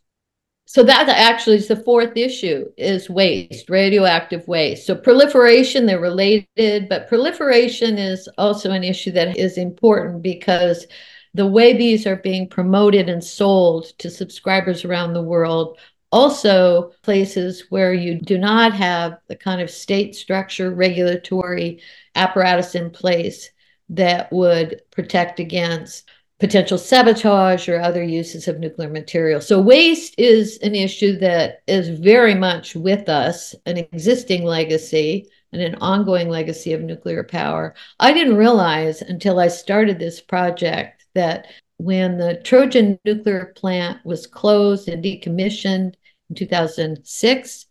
So 0.65 0.83
that 0.85 1.09
actually 1.09 1.57
is 1.57 1.69
the 1.69 1.77
fourth 1.77 2.17
issue 2.17 2.65
is 2.79 3.11
waste, 3.11 3.69
radioactive 3.69 4.49
waste. 4.49 4.87
So 4.87 4.95
proliferation, 4.95 5.85
they're 5.85 6.01
related, 6.01 6.89
but 6.89 7.09
proliferation 7.09 7.99
is 7.99 8.27
also 8.39 8.71
an 8.71 8.83
issue 8.83 9.11
that 9.11 9.37
is 9.37 9.59
important 9.59 10.23
because 10.23 10.87
the 11.35 11.47
way 11.47 11.77
these 11.77 12.07
are 12.07 12.17
being 12.17 12.49
promoted 12.49 13.09
and 13.09 13.23
sold 13.25 13.87
to 13.99 14.11
subscribers 14.11 14.85
around 14.85 15.13
the 15.13 15.23
world 15.23 15.79
also 16.13 16.93
places 17.03 17.65
where 17.71 17.95
you 17.95 18.21
do 18.21 18.37
not 18.37 18.75
have 18.75 19.19
the 19.29 19.37
kind 19.37 19.63
of 19.63 19.71
state 19.71 20.15
structure 20.15 20.71
regulatory 20.71 21.81
apparatus 22.15 22.75
in 22.75 22.91
place 22.91 23.51
that 23.89 24.31
would 24.31 24.83
protect 24.91 25.41
against 25.41 26.09
potential 26.39 26.77
sabotage 26.77 27.69
or 27.69 27.81
other 27.81 28.03
uses 28.03 28.49
of 28.49 28.59
nuclear 28.59 28.91
material. 28.91 29.41
So, 29.41 29.61
waste 29.61 30.15
is 30.19 30.59
an 30.59 30.75
issue 30.75 31.19
that 31.21 31.63
is 31.67 31.89
very 31.89 32.35
much 32.35 32.75
with 32.75 33.09
us, 33.09 33.55
an 33.65 33.79
existing 33.79 34.45
legacy 34.45 35.29
and 35.53 35.63
an 35.63 35.77
ongoing 35.77 36.29
legacy 36.29 36.73
of 36.73 36.83
nuclear 36.83 37.23
power. 37.23 37.75
I 38.01 38.13
didn't 38.13 38.37
realize 38.37 39.03
until 39.03 39.39
I 39.39 39.49
started 39.49 39.99
this 39.99 40.21
project 40.21 41.02
that 41.15 41.47
when 41.79 42.19
the 42.19 42.41
Trojan 42.45 42.99
nuclear 43.05 43.53
plant 43.57 44.05
was 44.05 44.27
closed 44.27 44.89
and 44.89 45.05
decommissioned 45.05 45.95
in 46.31 46.37
2006 46.37 47.67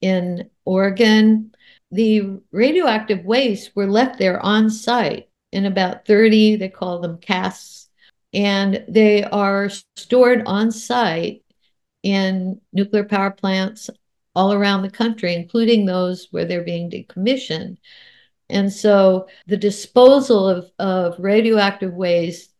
in 0.00 0.50
Oregon, 0.64 1.52
the 1.90 2.40
radioactive 2.52 3.24
waste 3.24 3.74
were 3.74 3.86
left 3.86 4.18
there 4.18 4.40
on 4.40 4.70
site 4.70 5.28
in 5.52 5.64
about 5.64 6.06
30, 6.06 6.56
they 6.56 6.68
call 6.68 7.00
them 7.00 7.18
casks, 7.18 7.88
and 8.32 8.84
they 8.88 9.24
are 9.24 9.70
stored 9.96 10.42
on 10.46 10.70
site 10.70 11.42
in 12.02 12.60
nuclear 12.72 13.04
power 13.04 13.30
plants 13.30 13.90
all 14.34 14.52
around 14.52 14.82
the 14.82 14.90
country, 14.90 15.34
including 15.34 15.84
those 15.84 16.28
where 16.30 16.44
they're 16.44 16.62
being 16.62 16.90
decommissioned. 16.90 17.78
And 18.50 18.72
so 18.72 19.28
the 19.46 19.56
disposal 19.56 20.48
of, 20.48 20.70
of 20.78 21.18
radioactive 21.18 21.92
waste 21.92 22.52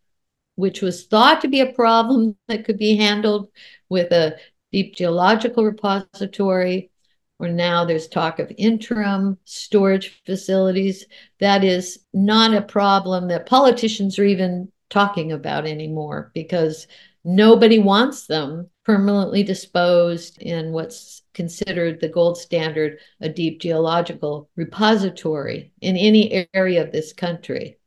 which 0.58 0.82
was 0.82 1.06
thought 1.06 1.40
to 1.40 1.46
be 1.46 1.60
a 1.60 1.72
problem 1.72 2.36
that 2.48 2.64
could 2.64 2.76
be 2.76 2.96
handled 2.96 3.48
with 3.88 4.10
a 4.10 4.36
deep 4.72 4.96
geological 4.96 5.64
repository, 5.64 6.90
or 7.38 7.46
now 7.46 7.84
there's 7.84 8.08
talk 8.08 8.40
of 8.40 8.52
interim 8.58 9.38
storage 9.44 10.20
facilities. 10.26 11.06
That 11.38 11.62
is 11.62 12.00
not 12.12 12.54
a 12.54 12.62
problem 12.62 13.28
that 13.28 13.46
politicians 13.46 14.18
are 14.18 14.24
even 14.24 14.72
talking 14.90 15.30
about 15.30 15.64
anymore 15.64 16.32
because 16.34 16.88
nobody 17.22 17.78
wants 17.78 18.26
them 18.26 18.68
permanently 18.84 19.44
disposed 19.44 20.42
in 20.42 20.72
what's 20.72 21.22
considered 21.34 22.00
the 22.00 22.08
gold 22.08 22.36
standard, 22.36 22.98
a 23.20 23.28
deep 23.28 23.60
geological 23.60 24.50
repository 24.56 25.70
in 25.80 25.96
any 25.96 26.48
area 26.52 26.82
of 26.82 26.90
this 26.90 27.12
country 27.12 27.77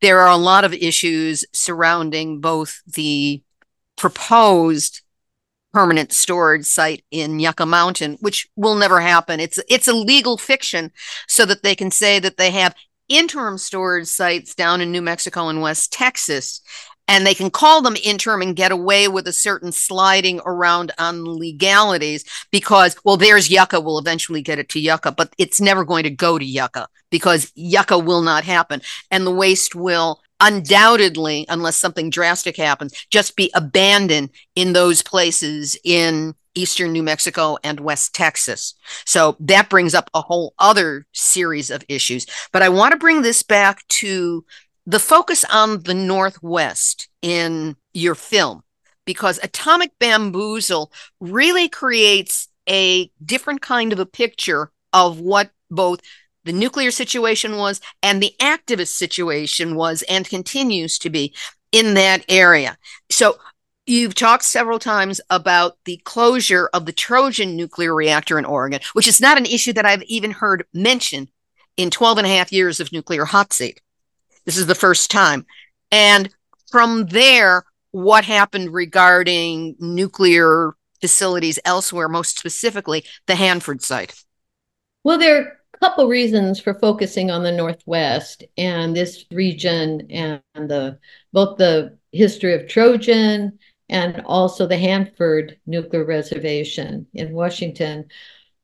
there 0.00 0.20
are 0.20 0.30
a 0.30 0.36
lot 0.36 0.64
of 0.64 0.72
issues 0.72 1.44
surrounding 1.52 2.40
both 2.40 2.80
the 2.86 3.42
proposed 3.96 5.02
permanent 5.72 6.12
storage 6.12 6.64
site 6.64 7.04
in 7.10 7.40
Yucca 7.40 7.66
Mountain, 7.66 8.16
which 8.20 8.48
will 8.56 8.74
never 8.74 9.00
happen. 9.00 9.40
It's 9.40 9.60
it's 9.68 9.88
a 9.88 9.92
legal 9.92 10.36
fiction 10.36 10.92
so 11.26 11.44
that 11.44 11.62
they 11.62 11.74
can 11.74 11.90
say 11.90 12.18
that 12.18 12.36
they 12.36 12.50
have 12.52 12.74
interim 13.08 13.58
storage 13.58 14.06
sites 14.06 14.54
down 14.54 14.80
in 14.80 14.92
New 14.92 15.02
Mexico 15.02 15.48
and 15.48 15.62
West 15.62 15.92
Texas 15.92 16.60
and 17.08 17.26
they 17.26 17.34
can 17.34 17.50
call 17.50 17.80
them 17.82 17.96
interim 18.04 18.42
and 18.42 18.54
get 18.54 18.70
away 18.70 19.08
with 19.08 19.26
a 19.26 19.32
certain 19.32 19.72
sliding 19.72 20.40
around 20.44 20.92
on 20.98 21.24
legalities 21.24 22.24
because 22.52 22.96
well 23.04 23.16
there's 23.16 23.50
yucca 23.50 23.80
we'll 23.80 23.98
eventually 23.98 24.42
get 24.42 24.58
it 24.58 24.68
to 24.68 24.78
yucca 24.78 25.10
but 25.10 25.34
it's 25.38 25.60
never 25.60 25.84
going 25.84 26.04
to 26.04 26.10
go 26.10 26.38
to 26.38 26.44
yucca 26.44 26.86
because 27.10 27.50
yucca 27.56 27.98
will 27.98 28.22
not 28.22 28.44
happen 28.44 28.80
and 29.10 29.26
the 29.26 29.34
waste 29.34 29.74
will 29.74 30.20
undoubtedly 30.40 31.44
unless 31.48 31.76
something 31.76 32.10
drastic 32.10 32.56
happens 32.56 32.92
just 33.10 33.34
be 33.34 33.50
abandoned 33.54 34.30
in 34.54 34.72
those 34.72 35.02
places 35.02 35.76
in 35.82 36.34
eastern 36.54 36.92
New 36.92 37.04
Mexico 37.04 37.56
and 37.62 37.78
West 37.78 38.14
Texas. 38.14 38.74
So 39.04 39.36
that 39.38 39.70
brings 39.70 39.94
up 39.94 40.10
a 40.12 40.20
whole 40.20 40.54
other 40.58 41.06
series 41.12 41.70
of 41.70 41.84
issues. 41.88 42.26
But 42.52 42.62
I 42.62 42.68
want 42.68 42.92
to 42.92 42.98
bring 42.98 43.22
this 43.22 43.44
back 43.44 43.86
to 43.88 44.44
the 44.88 44.98
focus 44.98 45.44
on 45.52 45.82
the 45.82 45.92
Northwest 45.92 47.10
in 47.20 47.76
your 47.92 48.14
film, 48.14 48.62
because 49.04 49.38
Atomic 49.42 49.92
Bamboozle 49.98 50.90
really 51.20 51.68
creates 51.68 52.48
a 52.66 53.10
different 53.22 53.60
kind 53.60 53.92
of 53.92 53.98
a 53.98 54.06
picture 54.06 54.72
of 54.94 55.20
what 55.20 55.50
both 55.70 56.00
the 56.44 56.54
nuclear 56.54 56.90
situation 56.90 57.58
was 57.58 57.82
and 58.02 58.22
the 58.22 58.32
activist 58.40 58.96
situation 58.96 59.74
was 59.74 60.00
and 60.08 60.26
continues 60.26 60.98
to 61.00 61.10
be 61.10 61.34
in 61.70 61.92
that 61.94 62.24
area. 62.28 62.78
So 63.10 63.36
You've 63.90 64.14
talked 64.14 64.44
several 64.44 64.78
times 64.78 65.18
about 65.30 65.78
the 65.86 65.96
closure 66.04 66.68
of 66.74 66.84
the 66.84 66.92
Trojan 66.92 67.56
nuclear 67.56 67.94
reactor 67.94 68.38
in 68.38 68.44
Oregon, 68.44 68.80
which 68.92 69.08
is 69.08 69.18
not 69.18 69.38
an 69.38 69.46
issue 69.46 69.72
that 69.72 69.86
I've 69.86 70.02
even 70.02 70.30
heard 70.30 70.66
mentioned 70.74 71.30
in 71.78 71.88
12 71.88 72.18
and 72.18 72.26
a 72.26 72.30
half 72.30 72.52
years 72.52 72.80
of 72.80 72.92
nuclear 72.92 73.24
hot 73.24 73.54
seat. 73.54 73.80
This 74.48 74.56
is 74.56 74.66
the 74.66 74.74
first 74.74 75.10
time. 75.10 75.44
And 75.92 76.30
from 76.70 77.08
there, 77.08 77.64
what 77.90 78.24
happened 78.24 78.72
regarding 78.72 79.76
nuclear 79.78 80.72
facilities 81.02 81.58
elsewhere, 81.66 82.08
most 82.08 82.38
specifically 82.38 83.04
the 83.26 83.34
Hanford 83.34 83.82
site? 83.82 84.24
Well, 85.04 85.18
there 85.18 85.36
are 85.36 85.58
a 85.74 85.78
couple 85.80 86.08
reasons 86.08 86.60
for 86.60 86.72
focusing 86.72 87.30
on 87.30 87.42
the 87.42 87.52
Northwest 87.52 88.42
and 88.56 88.96
this 88.96 89.26
region 89.30 90.10
and 90.10 90.40
the 90.54 90.98
both 91.34 91.58
the 91.58 91.98
history 92.12 92.54
of 92.54 92.68
Trojan 92.68 93.58
and 93.90 94.22
also 94.24 94.66
the 94.66 94.78
Hanford 94.78 95.58
Nuclear 95.66 96.06
Reservation 96.06 97.06
in 97.12 97.34
Washington. 97.34 98.06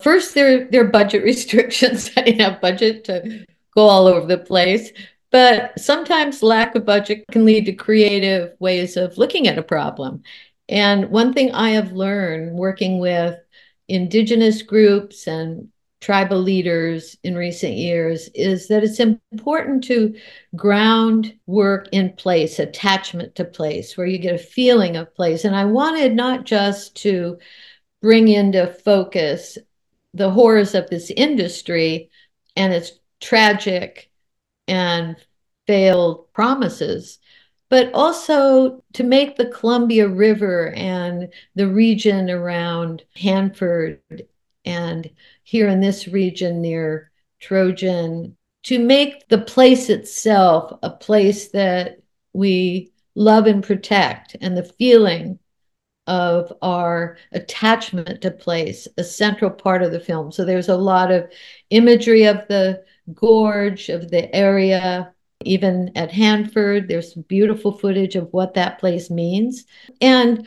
First, 0.01 0.33
there, 0.33 0.67
there 0.71 0.87
are 0.87 0.89
budget 0.89 1.25
restrictions. 1.25 2.11
I 2.17 2.23
didn't 2.23 2.41
have 2.41 2.63
budget 2.63 3.05
to 3.05 3.45
go 3.75 3.83
all 3.83 4.07
over 4.07 4.27
the 4.27 4.39
place. 4.39 4.91
But 5.35 5.81
sometimes 5.81 6.45
lack 6.45 6.77
of 6.77 6.85
budget 6.85 7.25
can 7.33 7.45
lead 7.45 7.67
to 7.67 7.73
creative 7.73 8.55
ways 8.61 8.97
of 8.97 9.19
looking 9.19 9.49
at 9.49 9.59
a 9.59 9.65
problem. 9.65 10.23
And 10.69 11.11
one 11.11 11.33
thing 11.33 11.51
I 11.51 11.71
have 11.71 11.91
learned 11.91 12.57
working 12.57 13.01
with 13.01 13.37
indigenous 13.89 14.63
groups 14.63 15.27
and 15.27 15.71
tribal 16.01 16.39
leaders 16.39 17.17
in 17.25 17.35
recent 17.35 17.73
years 17.73 18.29
is 18.37 18.69
that 18.69 18.85
it's 18.85 19.01
important 19.01 19.83
to 19.85 20.15
ground 20.55 21.37
work 21.47 21.89
in 21.91 22.13
place, 22.13 22.61
attachment 22.61 23.35
to 23.35 23.45
place, 23.45 23.97
where 23.97 24.07
you 24.07 24.19
get 24.19 24.37
a 24.37 24.39
feeling 24.39 24.97
of 24.97 25.13
place. 25.17 25.45
And 25.45 25.57
I 25.57 25.65
wanted 25.65 26.15
not 26.15 26.45
just 26.45 26.95
to 26.99 27.39
bring 28.01 28.29
into 28.29 28.69
focus 28.69 29.59
the 30.13 30.31
horrors 30.31 30.77
of 30.77 30.89
this 30.91 31.11
industry 31.11 32.11
and 32.55 32.73
its 32.73 32.93
tragic 33.21 34.13
and 34.69 35.17
failed 35.67 36.33
promises, 36.33 37.19
but 37.69 37.93
also 37.95 38.83
to 38.93 39.03
make 39.03 39.37
the 39.37 39.47
Columbia 39.47 40.09
River 40.09 40.73
and 40.75 41.33
the 41.55 41.69
region 41.69 42.31
around 42.31 43.03
Hanford 43.17 44.01
and 44.65 45.11
here 45.43 45.69
in 45.69 45.81
this 45.81 46.09
region 46.09 46.61
near 46.61 47.11
Trojan, 47.41 48.37
to 48.65 48.79
make 48.79 49.29
the 49.29 49.39
place 49.39 49.91
itself 49.91 50.79
a 50.83 50.91
place 50.91 51.49
that 51.49 51.99
we 52.33 52.93
love 53.15 53.47
and 53.47 53.63
protect 53.63 54.37
and 54.41 54.57
the 54.57 54.65
feeling 54.65 55.39
of 56.07 56.53
our 56.61 57.17
attachment 57.33 58.21
to 58.21 58.31
place 58.31 58.87
a 58.99 59.05
central 59.05 59.51
part 59.51 59.83
of 59.83 59.93
the 59.93 60.01
film. 60.01 60.31
So 60.33 60.45
there's 60.45 60.69
a 60.69 60.77
lot 60.77 61.11
of 61.11 61.31
imagery 61.71 62.25
of 62.25 62.47
the 62.49 62.85
gorge 63.13 63.89
of 63.89 64.11
the 64.11 64.35
area 64.35 65.13
even 65.45 65.91
at 65.95 66.11
hanford 66.11 66.89
there's 66.89 67.15
beautiful 67.15 67.73
footage 67.73 68.17
of 68.17 68.33
what 68.33 68.55
that 68.55 68.79
place 68.79 69.11
means 69.11 69.67
and 70.01 70.47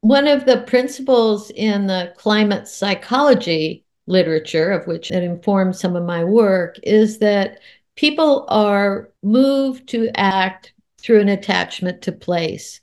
one 0.00 0.28
of 0.28 0.46
the 0.46 0.58
principles 0.62 1.50
in 1.50 1.88
the 1.88 2.14
climate 2.16 2.68
psychology 2.68 3.84
literature, 4.06 4.70
of 4.70 4.86
which 4.86 5.10
it 5.10 5.22
informs 5.22 5.80
some 5.80 5.96
of 5.96 6.04
my 6.04 6.22
work, 6.24 6.78
is 6.82 7.18
that 7.18 7.58
people 7.96 8.46
are 8.48 9.10
moved 9.22 9.88
to 9.88 10.08
act 10.16 10.72
through 10.98 11.20
an 11.20 11.28
attachment 11.28 12.02
to 12.02 12.12
place 12.12 12.80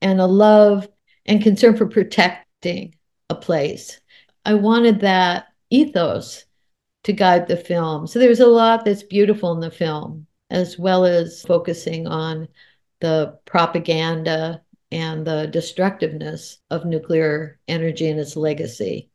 and 0.00 0.20
a 0.20 0.26
love 0.26 0.88
and 1.26 1.42
concern 1.42 1.76
for 1.76 1.86
protecting 1.86 2.94
a 3.30 3.34
place. 3.34 4.00
I 4.44 4.54
wanted 4.54 5.00
that 5.00 5.46
ethos 5.70 6.44
to 7.04 7.12
guide 7.12 7.46
the 7.46 7.56
film. 7.56 8.06
So 8.06 8.18
there's 8.18 8.40
a 8.40 8.46
lot 8.46 8.84
that's 8.84 9.02
beautiful 9.02 9.52
in 9.52 9.60
the 9.60 9.70
film, 9.70 10.26
as 10.50 10.78
well 10.78 11.04
as 11.04 11.42
focusing 11.42 12.06
on 12.06 12.48
the 13.00 13.38
propaganda 13.44 14.62
and 14.90 15.26
the 15.26 15.46
destructiveness 15.46 16.58
of 16.70 16.84
nuclear 16.84 17.58
energy 17.68 18.08
and 18.08 18.18
its 18.18 18.36
legacy. 18.36 19.10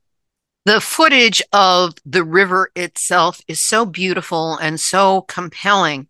The 0.65 0.81
footage 0.81 1.41
of 1.51 1.93
the 2.05 2.23
river 2.23 2.71
itself 2.75 3.41
is 3.47 3.59
so 3.59 3.85
beautiful 3.85 4.57
and 4.57 4.79
so 4.79 5.21
compelling. 5.21 6.07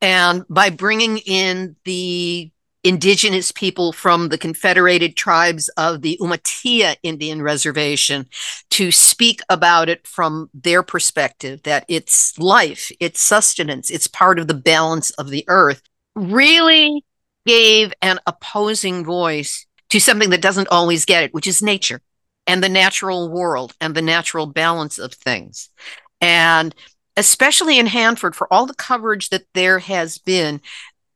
And 0.00 0.44
by 0.48 0.70
bringing 0.70 1.18
in 1.18 1.76
the 1.84 2.50
indigenous 2.86 3.50
people 3.50 3.92
from 3.92 4.28
the 4.28 4.38
Confederated 4.38 5.16
Tribes 5.16 5.68
of 5.70 6.02
the 6.02 6.16
Umatilla 6.20 6.96
Indian 7.02 7.42
Reservation 7.42 8.26
to 8.70 8.92
speak 8.92 9.40
about 9.48 9.88
it 9.88 10.06
from 10.06 10.48
their 10.54 10.84
perspective 10.84 11.62
that 11.64 11.84
it's 11.88 12.38
life, 12.38 12.92
it's 13.00 13.20
sustenance, 13.20 13.90
it's 13.90 14.06
part 14.06 14.38
of 14.38 14.46
the 14.46 14.54
balance 14.54 15.10
of 15.12 15.30
the 15.30 15.44
earth, 15.48 15.82
really 16.14 17.04
gave 17.44 17.92
an 18.02 18.20
opposing 18.26 19.04
voice 19.04 19.66
to 19.90 20.00
something 20.00 20.30
that 20.30 20.42
doesn't 20.42 20.68
always 20.68 21.04
get 21.04 21.24
it, 21.24 21.34
which 21.34 21.48
is 21.48 21.62
nature 21.62 22.00
and 22.46 22.62
the 22.62 22.68
natural 22.68 23.28
world 23.28 23.74
and 23.80 23.96
the 23.96 24.02
natural 24.02 24.46
balance 24.46 24.98
of 24.98 25.12
things. 25.12 25.70
And 26.20 26.72
especially 27.16 27.80
in 27.80 27.86
Hanford, 27.86 28.36
for 28.36 28.52
all 28.52 28.66
the 28.66 28.74
coverage 28.74 29.30
that 29.30 29.46
there 29.54 29.80
has 29.80 30.18
been, 30.18 30.60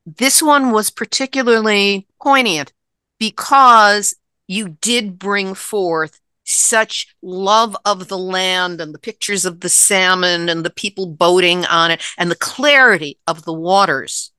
this 0.05 0.41
one 0.41 0.71
was 0.71 0.89
particularly 0.89 2.07
poignant 2.21 2.73
because 3.19 4.15
you 4.47 4.77
did 4.81 5.19
bring 5.19 5.53
forth 5.53 6.19
such 6.43 7.15
love 7.21 7.77
of 7.85 8.07
the 8.07 8.17
land 8.17 8.81
and 8.81 8.93
the 8.93 8.99
pictures 8.99 9.45
of 9.45 9.59
the 9.59 9.69
salmon 9.69 10.49
and 10.49 10.65
the 10.65 10.71
people 10.71 11.05
boating 11.05 11.65
on 11.65 11.91
it 11.91 12.01
and 12.17 12.29
the 12.29 12.35
clarity 12.35 13.19
of 13.27 13.45
the 13.45 13.53
waters 13.53 14.31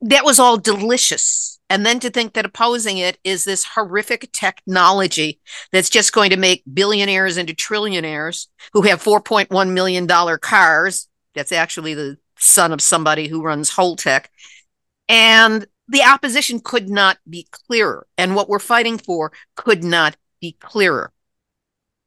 that 0.00 0.24
was 0.24 0.38
all 0.38 0.56
delicious. 0.56 1.58
And 1.68 1.86
then 1.86 2.00
to 2.00 2.10
think 2.10 2.32
that 2.32 2.46
opposing 2.46 2.98
it 2.98 3.18
is 3.22 3.44
this 3.44 3.64
horrific 3.64 4.32
technology 4.32 5.40
that's 5.72 5.90
just 5.90 6.12
going 6.12 6.30
to 6.30 6.36
make 6.36 6.64
billionaires 6.72 7.36
into 7.36 7.54
trillionaires 7.54 8.48
who 8.72 8.82
have 8.82 9.02
$4.1 9.02 9.72
million 9.72 10.08
cars. 10.38 11.08
That's 11.34 11.52
actually 11.52 11.94
the 11.94 12.16
son 12.38 12.72
of 12.72 12.80
somebody 12.80 13.28
who 13.28 13.42
runs 13.42 13.70
Holtec. 13.70 14.26
And 15.10 15.66
the 15.88 16.02
opposition 16.04 16.60
could 16.60 16.88
not 16.88 17.18
be 17.28 17.48
clearer. 17.50 18.06
And 18.16 18.36
what 18.36 18.48
we're 18.48 18.60
fighting 18.60 18.96
for 18.96 19.32
could 19.56 19.82
not 19.82 20.16
be 20.40 20.52
clearer. 20.60 21.12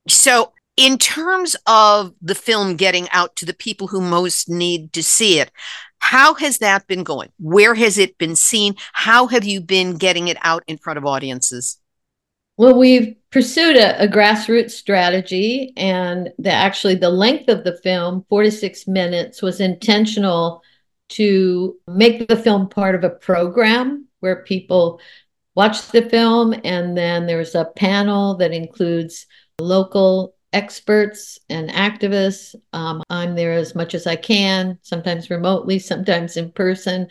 So, 0.08 0.54
in 0.78 0.98
terms 0.98 1.56
of 1.68 2.16
the 2.22 2.34
film 2.34 2.78
getting 2.78 3.08
out 3.10 3.36
to 3.36 3.46
the 3.46 3.54
people 3.54 3.88
who 3.88 4.02
most 4.02 4.50
need 4.50 4.94
to 4.94 5.04
see 5.04 5.40
it, 5.40 5.52
how 6.00 6.34
has 6.36 6.60
that 6.60 6.88
been 6.88 7.04
going? 7.04 7.30
Where 7.38 7.76
has 7.76 7.98
it 7.98 8.18
been 8.18 8.36
seen? 8.36 8.76
How 8.94 9.28
have 9.28 9.44
you 9.44 9.62
been 9.62 9.98
getting 9.98 10.30
it 10.30 10.38
out 10.42 10.64
in 10.66 10.78
front 10.78 10.98
of 10.98 11.06
audiences? 11.06 11.80
Well, 12.56 12.78
we've 12.78 13.16
pursued 13.32 13.76
a, 13.76 14.02
a 14.04 14.08
grassroots 14.08 14.72
strategy, 14.72 15.74
and 15.76 16.32
the, 16.40 16.52
actually 16.52 16.96
the 16.96 17.10
length 17.10 17.50
of 17.50 17.66
the 17.66 17.78
film, 17.78 18.26
four 18.30 18.44
to 18.44 18.52
six 18.52 18.88
minutes, 18.88 19.42
was 19.42 19.60
intentional 19.60 20.64
to 21.10 21.78
make 21.88 22.28
the 22.28 22.38
film 22.38 22.70
part 22.70 22.96
of 22.96 23.04
a 23.04 23.10
program 23.10 24.08
where 24.20 24.44
people 24.44 25.00
watch 25.56 25.90
the 25.90 26.02
film, 26.02 26.56
and 26.64 26.98
then 26.98 27.28
there's 27.28 27.56
a 27.56 27.72
panel 27.76 28.36
that 28.38 28.54
includes 28.54 29.28
local 29.60 30.36
experts 30.52 31.40
and 31.50 31.70
activists. 31.70 32.56
Um, 32.74 33.04
I'm 33.10 33.36
there 33.36 33.54
as 33.54 33.76
much 33.76 33.94
as 33.96 34.08
I 34.08 34.16
can, 34.16 34.80
sometimes 34.82 35.30
remotely, 35.30 35.80
sometimes 35.80 36.38
in 36.38 36.52
person. 36.52 37.08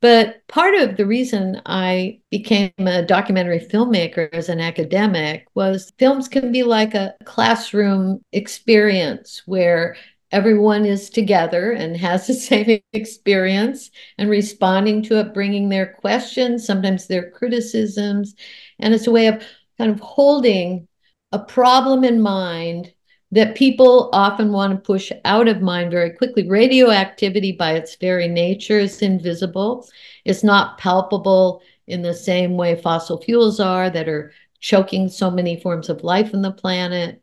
But 0.00 0.46
part 0.46 0.74
of 0.74 0.96
the 0.96 1.06
reason 1.06 1.62
I 1.66 2.20
became 2.30 2.72
a 2.78 3.02
documentary 3.02 3.60
filmmaker 3.60 4.28
as 4.32 4.48
an 4.48 4.60
academic 4.60 5.46
was 5.54 5.92
films 5.98 6.28
can 6.28 6.52
be 6.52 6.62
like 6.62 6.94
a 6.94 7.14
classroom 7.24 8.20
experience 8.32 9.42
where 9.46 9.96
everyone 10.32 10.84
is 10.84 11.10
together 11.10 11.72
and 11.72 11.96
has 11.96 12.26
the 12.26 12.34
same 12.50 12.80
experience 12.92 13.90
and 14.18 14.30
responding 14.30 15.02
to 15.04 15.18
it, 15.20 15.34
bringing 15.34 15.68
their 15.68 15.94
questions, 15.94 16.66
sometimes 16.66 17.06
their 17.06 17.30
criticisms. 17.30 18.34
And 18.78 18.94
it's 18.94 19.06
a 19.06 19.12
way 19.12 19.26
of 19.26 19.42
kind 19.78 19.90
of 19.90 20.00
holding 20.00 20.88
a 21.32 21.38
problem 21.38 22.04
in 22.04 22.20
mind 22.20 22.92
that 23.32 23.56
people 23.56 24.08
often 24.12 24.52
want 24.52 24.72
to 24.72 24.86
push 24.86 25.10
out 25.24 25.48
of 25.48 25.60
mind 25.60 25.90
very 25.90 26.10
quickly. 26.10 26.48
Radioactivity, 26.48 27.52
by 27.52 27.72
its 27.72 27.96
very 27.96 28.28
nature, 28.28 28.78
is 28.78 29.02
invisible. 29.02 29.88
It's 30.24 30.44
not 30.44 30.78
palpable 30.78 31.62
in 31.86 32.02
the 32.02 32.14
same 32.14 32.56
way 32.56 32.80
fossil 32.80 33.20
fuels 33.20 33.60
are 33.60 33.90
that 33.90 34.08
are 34.08 34.32
choking 34.60 35.08
so 35.08 35.30
many 35.30 35.60
forms 35.60 35.88
of 35.88 36.04
life 36.04 36.32
on 36.34 36.42
the 36.42 36.52
planet 36.52 37.22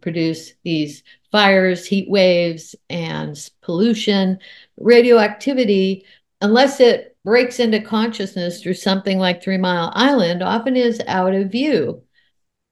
produce 0.00 0.54
these 0.64 1.02
fires, 1.30 1.86
heat 1.86 2.08
waves, 2.08 2.74
and 2.90 3.50
pollution. 3.62 4.38
Radioactivity, 4.78 6.04
unless 6.40 6.80
it 6.80 7.16
breaks 7.24 7.58
into 7.58 7.80
consciousness 7.80 8.62
through 8.62 8.74
something 8.74 9.18
like 9.18 9.42
Three 9.42 9.58
Mile 9.58 9.92
Island 9.94 10.42
often 10.42 10.76
is 10.76 11.00
out 11.06 11.34
of 11.34 11.50
view. 11.50 12.02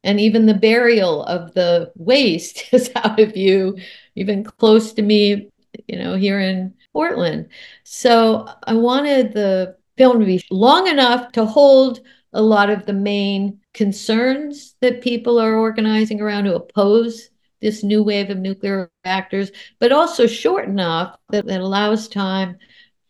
And 0.05 0.21
even 0.21 0.47
the 0.47 0.55
burial 0.55 1.25
of 1.25 1.55
the 1.55 1.93
waste 1.97 2.65
is 2.73 2.91
out 2.97 3.19
of 3.19 3.35
view, 3.35 3.79
even 4.15 4.45
close 4.45 4.93
to 4.95 5.03
me, 5.03 5.51
you 5.87 5.99
know, 5.99 6.15
here 6.15 6.41
in 6.41 6.75
Portland. 6.93 7.49
So 7.85 8.49
I 8.65 8.75
wanted 8.75 9.33
the 9.33 9.77
film 9.97 10.21
to 10.21 10.27
be 10.27 10.45
long 10.51 10.87
enough 10.87 11.33
to 11.33 11.45
hold 11.45 12.01
a 12.33 12.43
lot 12.43 12.71
of 12.71 12.87
the 12.87 12.93
main 12.93 13.61
concerns 13.75 14.75
that 14.81 15.03
people 15.03 15.39
are 15.39 15.57
organizing 15.57 16.21
around 16.21 16.45
to 16.45 16.55
oppose 16.55 17.31
this 17.61 17.83
new 17.83 18.03
wave 18.03 18.29
of 18.29 18.39
nuclear 18.39 18.91
reactors, 19.05 19.51
but 19.79 19.93
also 19.93 20.27
short 20.27 20.67
enough 20.67 21.17
that 21.31 21.49
it 21.49 21.61
allows 21.61 22.09
time 22.09 22.59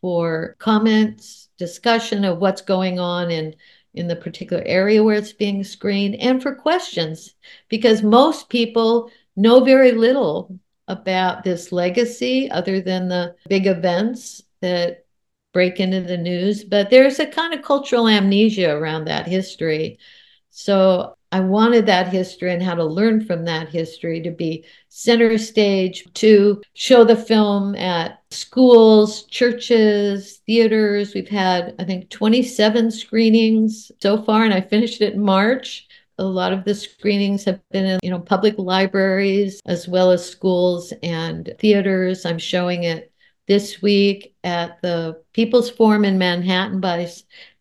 for 0.01 0.57
comments, 0.59 1.49
discussion 1.59 2.25
of 2.25 2.39
what's 2.39 2.63
going 2.63 2.99
on 3.01 3.31
in 3.31 3.55
in 3.95 4.09
the 4.09 4.17
particular 4.17 4.63
area 4.65 5.03
where 5.03 5.17
it's 5.17 5.35
being 5.35 5.63
screened 5.63 6.15
and 6.17 6.43
for 6.43 6.55
questions 6.55 7.35
because 7.69 8.03
most 8.03 8.49
people 8.49 9.11
know 9.37 9.63
very 9.63 9.93
little 9.93 10.59
about 10.89 11.45
this 11.45 11.73
legacy 11.73 12.51
other 12.51 12.81
than 12.81 13.09
the 13.09 13.35
big 13.49 13.67
events 13.67 14.43
that 14.61 15.05
break 15.53 15.79
into 15.79 16.01
the 16.01 16.17
news. 16.17 16.65
But 16.65 16.89
there's 16.89 17.19
a 17.19 17.27
kind 17.27 17.53
of 17.53 17.63
cultural 17.63 18.09
amnesia 18.09 18.71
around 18.75 19.05
that 19.05 19.27
history 19.27 19.99
so 20.55 21.17
I 21.33 21.41
wanted 21.41 21.87
that 21.87 22.13
history 22.13 22.53
and 22.53 22.63
how 22.63 22.75
to 22.75 22.85
learn 22.85 23.25
from 23.25 23.47
that 23.47 23.71
history 23.71 24.21
to 24.21 24.31
be 24.31 24.67
center 24.91 25.39
stage, 25.39 26.07
to 26.13 26.61
show 26.75 27.05
the 27.05 27.17
film 27.17 27.75
at 27.75 28.23
schools, 28.31 29.25
churches, 29.25 30.43
theaters. 30.47 31.15
We've 31.15 31.27
had, 31.27 31.75
I 31.79 31.85
think, 31.85 32.11
27 32.11 32.91
screenings 32.91 33.91
so 34.03 34.23
far, 34.23 34.45
and 34.45 34.53
I 34.53 34.61
finished 34.61 35.01
it 35.01 35.15
in 35.15 35.23
March. 35.23 35.89
A 36.19 36.25
lot 36.25 36.53
of 36.53 36.65
the 36.65 36.75
screenings 36.75 37.45
have 37.47 37.61
been 37.71 37.87
in, 37.87 38.01
you 38.03 38.11
know, 38.11 38.21
public 38.21 38.55
libraries 38.59 39.63
as 39.65 39.89
well 39.89 40.11
as 40.11 40.29
schools 40.29 40.93
and 41.03 41.55
theaters. 41.59 42.27
I'm 42.27 42.39
showing 42.39 42.85
it 42.85 43.11
this 43.49 43.81
week 43.81 44.35
at 44.45 44.83
the 44.83 45.23
People's 45.33 45.71
Forum 45.71 46.05
in 46.05 46.19
Manhattan 46.19 46.79
by 46.79 47.11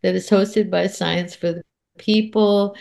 that 0.01 0.13
is 0.15 0.29
hosted 0.29 0.69
by 0.69 0.87
Science 0.87 1.35
for 1.35 1.53
the 1.53 1.63
People. 2.01 2.75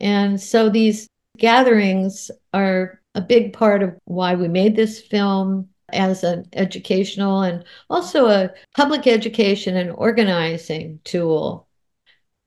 And 0.00 0.40
so 0.40 0.68
these 0.68 1.08
gatherings 1.38 2.30
are 2.52 3.00
a 3.14 3.20
big 3.20 3.52
part 3.52 3.82
of 3.82 3.98
why 4.04 4.34
we 4.34 4.46
made 4.46 4.76
this 4.76 5.00
film 5.00 5.70
as 5.88 6.22
an 6.22 6.44
educational 6.52 7.42
and 7.42 7.64
also 7.88 8.28
a 8.28 8.50
public 8.76 9.06
education 9.06 9.76
and 9.76 9.90
organizing 9.90 11.00
tool. 11.04 11.66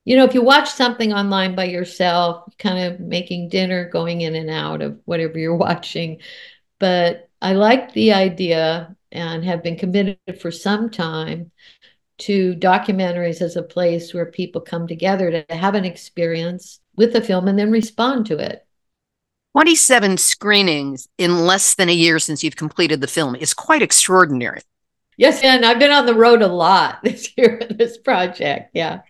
You 0.05 0.15
know, 0.15 0.25
if 0.25 0.33
you 0.33 0.43
watch 0.43 0.69
something 0.69 1.11
online 1.11 1.55
by 1.55 1.65
yourself, 1.65 2.45
kind 2.57 2.93
of 2.93 2.99
making 2.99 3.49
dinner, 3.49 3.89
going 3.89 4.21
in 4.21 4.35
and 4.35 4.49
out 4.49 4.81
of 4.81 4.99
whatever 5.05 5.39
you're 5.39 5.55
watching. 5.69 6.21
But 6.79 7.29
I 7.41 7.53
like 7.53 7.93
the 7.93 8.13
idea 8.13 8.95
and 9.11 9.43
have 9.43 9.63
been 9.63 9.75
committed 9.75 10.19
for 10.39 10.51
some 10.51 10.89
time 10.89 11.51
to 12.21 12.55
documentaries 12.55 13.41
as 13.41 13.55
a 13.55 13.63
place 13.63 14.13
where 14.13 14.25
people 14.25 14.61
come 14.61 14.87
together 14.87 15.31
to 15.31 15.55
have 15.55 15.75
an 15.75 15.85
experience 15.85 16.79
with 16.95 17.13
the 17.13 17.21
film 17.21 17.47
and 17.47 17.57
then 17.57 17.71
respond 17.71 18.25
to 18.27 18.37
it. 18.37 18.65
27 19.53 20.17
screenings 20.17 21.09
in 21.17 21.45
less 21.45 21.75
than 21.75 21.89
a 21.89 21.93
year 21.93 22.19
since 22.19 22.43
you've 22.43 22.55
completed 22.55 23.01
the 23.01 23.07
film 23.07 23.35
is 23.35 23.53
quite 23.53 23.81
extraordinary. 23.81 24.61
Yes, 25.17 25.43
and 25.43 25.65
I've 25.65 25.79
been 25.79 25.91
on 25.91 26.05
the 26.05 26.15
road 26.15 26.41
a 26.41 26.47
lot 26.47 26.99
this 27.03 27.29
year 27.37 27.57
with 27.59 27.77
this 27.77 27.97
project. 27.97 28.71
Yeah. 28.73 29.01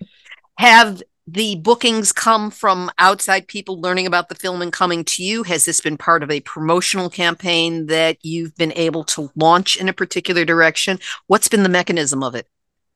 Have 0.57 1.01
the 1.27 1.55
bookings 1.55 2.11
come 2.11 2.49
from 2.49 2.91
outside 2.97 3.47
people 3.47 3.79
learning 3.79 4.07
about 4.07 4.29
the 4.29 4.35
film 4.35 4.61
and 4.61 4.73
coming 4.73 5.03
to 5.05 5.23
you? 5.23 5.43
Has 5.43 5.65
this 5.65 5.79
been 5.79 5.97
part 5.97 6.23
of 6.23 6.31
a 6.31 6.41
promotional 6.41 7.09
campaign 7.09 7.85
that 7.87 8.17
you've 8.21 8.55
been 8.55 8.73
able 8.73 9.03
to 9.05 9.31
launch 9.35 9.75
in 9.75 9.87
a 9.87 9.93
particular 9.93 10.43
direction? 10.43 10.99
What's 11.27 11.47
been 11.47 11.63
the 11.63 11.69
mechanism 11.69 12.23
of 12.23 12.35
it? 12.35 12.47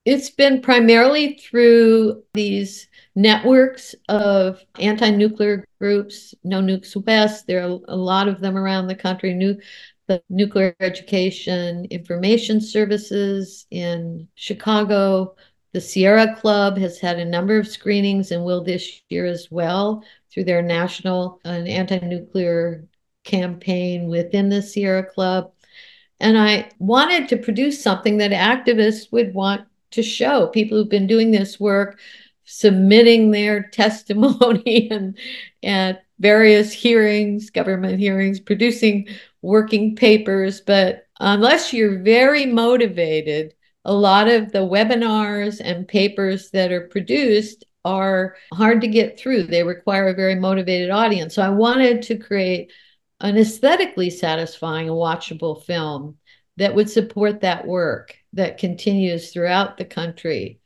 It's 0.05 0.29
been 0.29 0.61
primarily 0.61 1.33
through 1.33 2.23
these 2.35 2.87
networks 3.15 3.95
of 4.07 4.63
anti-nuclear 4.79 5.65
groups, 5.79 6.35
No 6.43 6.61
Nukes 6.61 6.95
West. 7.05 7.47
There 7.47 7.63
are 7.63 7.79
a 7.87 7.95
lot 7.95 8.27
of 8.27 8.39
them 8.39 8.55
around 8.55 8.85
the 8.85 8.95
country. 8.95 9.33
The 10.07 10.21
Nuclear 10.29 10.75
Education 10.79 11.85
Information 11.85 12.61
Services 12.61 13.65
in 13.71 14.27
Chicago. 14.35 15.35
The 15.73 15.81
Sierra 15.81 16.35
Club 16.35 16.77
has 16.77 16.99
had 16.99 17.17
a 17.17 17.25
number 17.25 17.57
of 17.57 17.67
screenings 17.67 18.29
and 18.29 18.45
will 18.45 18.63
this 18.63 19.01
year 19.09 19.25
as 19.25 19.49
well 19.49 20.03
through 20.31 20.43
their 20.43 20.61
national 20.61 21.41
uh, 21.43 21.49
anti-nuclear 21.49 22.85
campaign 23.23 24.07
within 24.07 24.49
the 24.49 24.61
Sierra 24.61 25.03
Club. 25.03 25.51
And 26.19 26.37
I 26.37 26.69
wanted 26.77 27.27
to 27.29 27.37
produce 27.37 27.81
something 27.81 28.17
that 28.17 28.31
activists 28.31 29.11
would 29.11 29.33
want 29.33 29.67
to 29.95 30.03
show 30.03 30.47
people 30.47 30.77
who've 30.77 30.89
been 30.89 31.07
doing 31.07 31.31
this 31.31 31.59
work, 31.59 31.99
submitting 32.45 33.31
their 33.31 33.63
testimony 33.71 34.89
and 34.91 35.17
at 35.63 36.03
various 36.19 36.71
hearings, 36.71 37.49
government 37.49 37.99
hearings, 37.99 38.39
producing 38.39 39.07
working 39.41 39.95
papers. 39.95 40.61
But 40.61 41.07
unless 41.19 41.73
you're 41.73 41.99
very 41.99 42.45
motivated, 42.45 43.53
a 43.83 43.93
lot 43.93 44.27
of 44.27 44.51
the 44.51 44.59
webinars 44.59 45.61
and 45.63 45.87
papers 45.87 46.49
that 46.51 46.71
are 46.71 46.87
produced 46.87 47.65
are 47.83 48.35
hard 48.51 48.81
to 48.81 48.87
get 48.87 49.19
through. 49.19 49.43
They 49.43 49.63
require 49.63 50.07
a 50.07 50.15
very 50.15 50.35
motivated 50.35 50.89
audience. 50.89 51.35
So 51.35 51.43
I 51.43 51.49
wanted 51.49 52.01
to 52.03 52.17
create 52.17 52.71
an 53.21 53.37
aesthetically 53.37 54.09
satisfying 54.09 54.89
and 54.89 54.97
watchable 54.97 55.63
film 55.63 56.17
that 56.57 56.75
would 56.75 56.89
support 56.89 57.41
that 57.41 57.65
work 57.67 58.15
that 58.33 58.57
continues 58.57 59.31
throughout 59.31 59.77
the 59.77 59.85
country. 59.85 60.59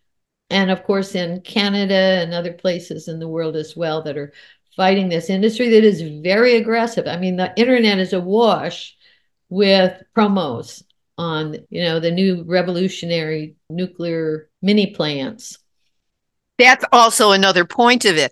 And 0.50 0.72
of 0.72 0.84
course, 0.84 1.16
in 1.16 1.42
Canada 1.42 1.94
and 1.94 2.34
other 2.34 2.54
places 2.54 3.08
in 3.08 3.20
the 3.20 3.28
world 3.28 3.56
as 3.56 3.76
well 3.76 4.02
that 4.04 4.18
are 4.18 4.34
fighting 4.76 5.10
this 5.10 5.30
industry 5.30 5.70
that 5.70 5.84
is 5.84 6.02
very 6.24 6.56
aggressive. 6.56 7.08
I 7.08 7.18
mean, 7.18 7.36
the 7.36 7.54
internet 7.56 8.00
is 8.00 8.14
awash 8.14 8.96
with 9.50 10.02
promos 10.16 10.84
on, 11.18 11.58
you 11.70 11.84
know, 11.84 12.00
the 12.00 12.12
new 12.12 12.44
revolutionary 12.44 13.56
nuclear 13.70 14.50
mini 14.62 14.88
plants. 14.88 15.60
That's 16.58 16.86
also 16.92 17.32
another 17.32 17.66
point 17.66 18.06
of 18.06 18.18
it 18.18 18.32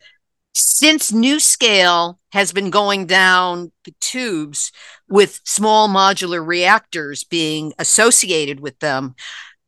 since 0.57 1.11
NuScale 1.11 2.17
has 2.31 2.51
been 2.51 2.69
going 2.69 3.05
down 3.05 3.71
the 3.85 3.93
tubes 3.99 4.71
with 5.07 5.39
small 5.43 5.87
modular 5.87 6.45
reactors 6.45 7.23
being 7.23 7.73
associated 7.79 8.59
with 8.59 8.79
them, 8.79 9.15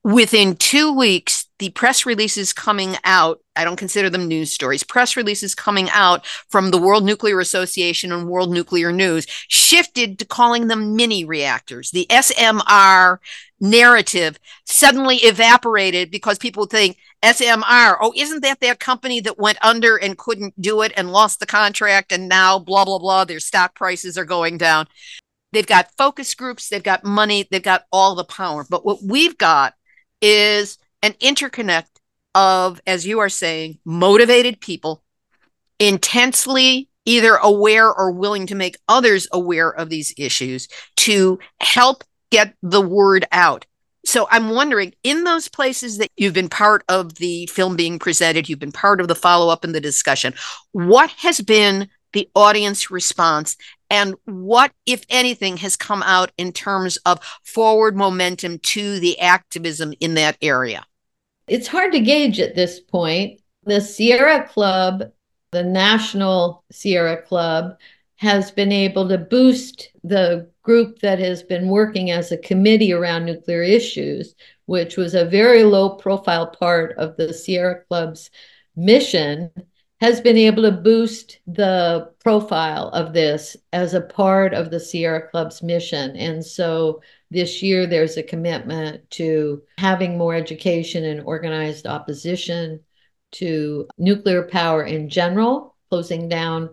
within 0.04 0.56
two 0.56 0.92
weeks, 0.92 1.48
the 1.60 1.70
press 1.72 2.06
releases 2.06 2.54
coming 2.54 2.96
out, 3.04 3.40
I 3.56 3.66
don't 3.66 3.76
consider 3.76 4.10
them 4.10 4.28
news 4.28 4.52
stories, 4.52 4.84
press 4.84 5.18
releases 5.18 5.54
coming 5.54 5.90
out 5.92 6.26
from 6.50 6.72
the 6.72 6.78
World 6.78 7.04
Nuclear 7.04 7.40
Association 7.40 8.12
and 8.12 8.28
World 8.28 8.52
Nuclear 8.52 8.92
News 8.92 9.28
shifted 9.48 10.18
to 10.20 10.26
calling 10.26 10.68
them 10.68 10.96
mini 10.96 11.26
reactors. 11.26 11.92
The 11.92 12.08
SMR 12.10 13.18
narrative 13.60 14.40
suddenly 14.64 15.18
evaporated 15.18 16.10
because 16.12 16.40
people 16.40 16.66
think 16.66 16.98
SMR, 17.24 17.98
oh, 18.02 18.14
isn't 18.16 18.44
that 18.44 18.62
that 18.62 18.80
company 18.80 19.20
that 19.22 19.38
went 19.38 19.58
under 19.62 19.98
and 19.98 20.18
couldn't 20.18 20.60
do 20.62 20.82
it 20.82 20.94
and 20.96 21.12
lost 21.12 21.40
the 21.40 21.46
contract 21.46 22.12
and 22.12 22.30
now 22.30 22.60
blah, 22.60 22.86
blah, 22.86 23.00
blah, 23.00 23.26
their 23.26 23.40
stock 23.40 23.76
prices 23.76 24.18
are 24.18 24.26
going 24.26 24.58
down. 24.58 24.88
They've 25.52 25.68
got 25.68 25.92
focus 25.98 26.34
groups, 26.36 26.70
they've 26.70 26.84
got 26.84 27.04
money, 27.04 27.48
they've 27.50 27.62
got 27.62 27.84
all 27.92 28.16
the 28.16 28.24
power. 28.24 28.66
But 28.70 28.86
what 28.86 29.00
we've 29.04 29.38
got 29.38 29.74
is 30.22 30.78
an 31.02 31.14
interconnect 31.14 31.88
of, 32.36 32.80
as 32.86 33.06
you 33.06 33.20
are 33.20 33.30
saying, 33.30 33.80
motivated 33.84 34.62
people, 34.62 35.04
intensely 35.80 36.90
either 37.06 37.36
aware 37.36 37.92
or 37.92 38.12
willing 38.12 38.46
to 38.48 38.56
make 38.56 38.78
others 38.88 39.28
aware 39.32 39.70
of 39.70 39.90
these 39.90 40.14
issues 40.18 40.68
to 40.96 41.40
help 41.60 42.04
get 42.30 42.54
the 42.62 42.82
word 42.82 43.26
out. 43.32 43.66
So 44.06 44.28
I'm 44.32 44.50
wondering, 44.50 44.94
in 45.04 45.24
those 45.24 45.48
places 45.50 45.98
that 45.98 46.10
you've 46.16 46.34
been 46.34 46.50
part 46.50 46.84
of 46.90 47.16
the 47.16 47.48
film 47.48 47.76
being 47.76 48.00
presented, 48.00 48.48
you've 48.48 48.60
been 48.60 48.72
part 48.72 49.02
of 49.02 49.08
the 49.08 49.16
follow 49.16 49.52
up 49.52 49.64
and 49.64 49.76
the 49.76 49.82
discussion, 49.82 50.34
what 50.72 51.10
has 51.18 51.42
been 51.42 51.90
the 52.14 52.30
audience 52.34 52.90
response 52.90 53.56
and 53.90 54.16
what, 54.26 54.72
if 54.86 55.04
anything, 55.10 55.58
has 55.58 55.76
come 55.76 56.04
out 56.04 56.32
in 56.38 56.54
terms 56.54 56.98
of 57.06 57.20
forward 57.44 57.96
momentum 57.96 58.60
to 58.60 59.00
the 59.00 59.20
activism 59.20 59.94
in 60.00 60.14
that 60.16 60.38
area? 60.42 60.86
It's 61.48 61.68
hard 61.68 61.92
to 61.94 62.00
gauge 62.00 62.40
at 62.40 62.56
this 62.56 62.80
point. 62.80 63.42
The 63.64 63.82
Sierra 63.82 64.48
Club, 64.48 65.12
the 65.52 65.64
National 65.64 66.64
Sierra 66.72 67.22
Club, 67.22 67.78
has 68.18 68.52
been 68.52 68.72
able 68.72 69.10
to 69.10 69.18
boost 69.18 69.90
the 70.04 70.50
group 70.70 71.00
that 71.00 71.18
has 71.18 71.42
been 71.42 71.68
working 71.68 72.12
as 72.12 72.32
a 72.32 72.38
committee 72.38 72.94
around 72.94 73.26
nuclear 73.26 73.64
issues, 73.64 74.36
which 74.68 74.98
was 74.98 75.16
a 75.16 75.26
very 75.26 75.64
low 75.64 75.96
profile 75.96 76.46
part 76.46 76.96
of 77.00 77.18
the 77.18 77.34
Sierra 77.34 77.84
Club's 77.88 78.30
mission, 78.76 79.50
has 80.00 80.22
been 80.22 80.38
able 80.38 80.62
to 80.62 80.72
boost 80.72 81.40
the 81.48 82.12
profile 82.24 82.90
of 82.90 83.14
this 83.14 83.58
as 83.74 83.96
a 83.96 84.02
part 84.02 84.54
of 84.54 84.70
the 84.70 84.80
Sierra 84.80 85.28
Club's 85.28 85.64
mission. 85.64 86.16
And 86.16 86.46
so 86.46 87.02
this 87.32 87.64
year 87.64 87.88
there's 87.88 88.18
a 88.18 88.22
commitment 88.22 89.10
to 89.12 89.64
having 89.80 90.20
more 90.20 90.36
education 90.36 91.04
and 91.04 91.22
organized 91.22 91.88
opposition 91.88 92.82
to 93.32 93.88
nuclear 93.98 94.44
power 94.44 94.84
in 94.84 95.10
general, 95.10 95.76
closing 95.90 96.30
down 96.30 96.70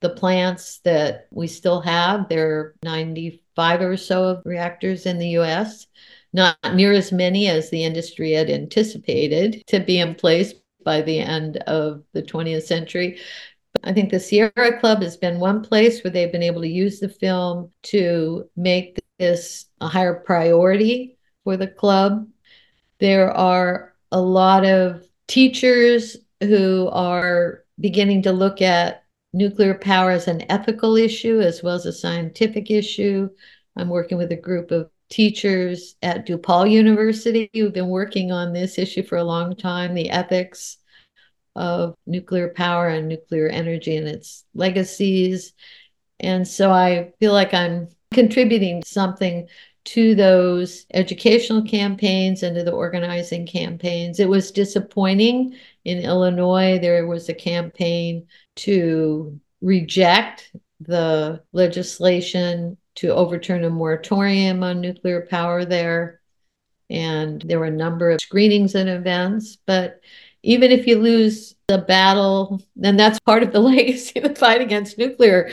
the 0.00 0.10
plants 0.10 0.78
that 0.84 1.26
we 1.30 1.46
still 1.46 1.80
have. 1.80 2.28
There 2.28 2.48
are 2.48 2.74
95 3.56 3.80
or 3.80 3.96
so 3.96 4.24
of 4.24 4.42
reactors 4.44 5.06
in 5.06 5.18
the 5.18 5.28
US, 5.38 5.86
not 6.32 6.56
near 6.74 6.92
as 6.92 7.12
many 7.12 7.48
as 7.48 7.70
the 7.70 7.84
industry 7.84 8.32
had 8.32 8.50
anticipated 8.50 9.62
to 9.66 9.80
be 9.80 9.98
in 9.98 10.14
place 10.14 10.54
by 10.84 11.02
the 11.02 11.18
end 11.18 11.58
of 11.58 12.02
the 12.12 12.22
20th 12.22 12.62
century. 12.62 13.18
I 13.84 13.92
think 13.92 14.10
the 14.10 14.20
Sierra 14.20 14.78
Club 14.80 15.02
has 15.02 15.16
been 15.16 15.38
one 15.38 15.62
place 15.62 16.02
where 16.02 16.10
they've 16.10 16.32
been 16.32 16.42
able 16.42 16.62
to 16.62 16.68
use 16.68 17.00
the 17.00 17.08
film 17.08 17.70
to 17.84 18.48
make 18.56 18.98
this 19.18 19.66
a 19.80 19.88
higher 19.88 20.14
priority 20.14 21.18
for 21.44 21.56
the 21.56 21.68
club. 21.68 22.28
There 22.98 23.30
are 23.30 23.94
a 24.12 24.20
lot 24.20 24.64
of 24.64 25.06
teachers 25.28 26.16
who 26.40 26.88
are 26.88 27.64
beginning 27.78 28.22
to 28.22 28.32
look 28.32 28.60
at 28.60 28.99
nuclear 29.32 29.74
power 29.74 30.10
as 30.10 30.28
an 30.28 30.50
ethical 30.50 30.96
issue 30.96 31.40
as 31.40 31.62
well 31.62 31.74
as 31.74 31.86
a 31.86 31.92
scientific 31.92 32.70
issue. 32.70 33.28
I'm 33.76 33.88
working 33.88 34.18
with 34.18 34.32
a 34.32 34.36
group 34.36 34.70
of 34.70 34.90
teachers 35.08 35.96
at 36.02 36.26
DePaul 36.26 36.70
University 36.70 37.50
who've 37.54 37.72
been 37.72 37.88
working 37.88 38.32
on 38.32 38.52
this 38.52 38.78
issue 38.78 39.02
for 39.02 39.18
a 39.18 39.24
long 39.24 39.56
time 39.56 39.94
the 39.94 40.10
ethics 40.10 40.78
of 41.56 41.94
nuclear 42.06 42.48
power 42.48 42.88
and 42.88 43.08
nuclear 43.08 43.48
energy 43.48 43.96
and 43.96 44.06
its 44.06 44.44
legacies. 44.54 45.52
And 46.20 46.46
so 46.46 46.70
I 46.70 47.12
feel 47.18 47.32
like 47.32 47.52
I'm 47.52 47.88
contributing 48.12 48.82
something 48.84 49.48
to 49.82 50.14
those 50.14 50.86
educational 50.92 51.62
campaigns 51.62 52.42
and 52.42 52.54
to 52.54 52.62
the 52.62 52.72
organizing 52.72 53.46
campaigns. 53.46 54.20
It 54.20 54.28
was 54.28 54.50
disappointing 54.50 55.56
in 55.84 55.98
Illinois. 55.98 56.78
There 56.78 57.06
was 57.06 57.28
a 57.28 57.34
campaign 57.34 58.26
to 58.56 59.40
reject 59.60 60.54
the 60.80 61.42
legislation 61.52 62.76
to 62.96 63.08
overturn 63.08 63.64
a 63.64 63.70
moratorium 63.70 64.62
on 64.62 64.80
nuclear 64.80 65.26
power 65.30 65.64
there. 65.64 66.20
And 66.88 67.40
there 67.42 67.58
were 67.58 67.66
a 67.66 67.70
number 67.70 68.10
of 68.10 68.20
screenings 68.20 68.74
and 68.74 68.88
events. 68.88 69.58
But 69.66 70.00
even 70.42 70.72
if 70.72 70.86
you 70.86 70.98
lose 70.98 71.54
the 71.68 71.78
battle, 71.78 72.62
then 72.76 72.96
that's 72.96 73.20
part 73.20 73.42
of 73.42 73.52
the 73.52 73.60
legacy 73.60 74.20
the 74.20 74.34
fight 74.34 74.60
against 74.60 74.98
nuclear. 74.98 75.50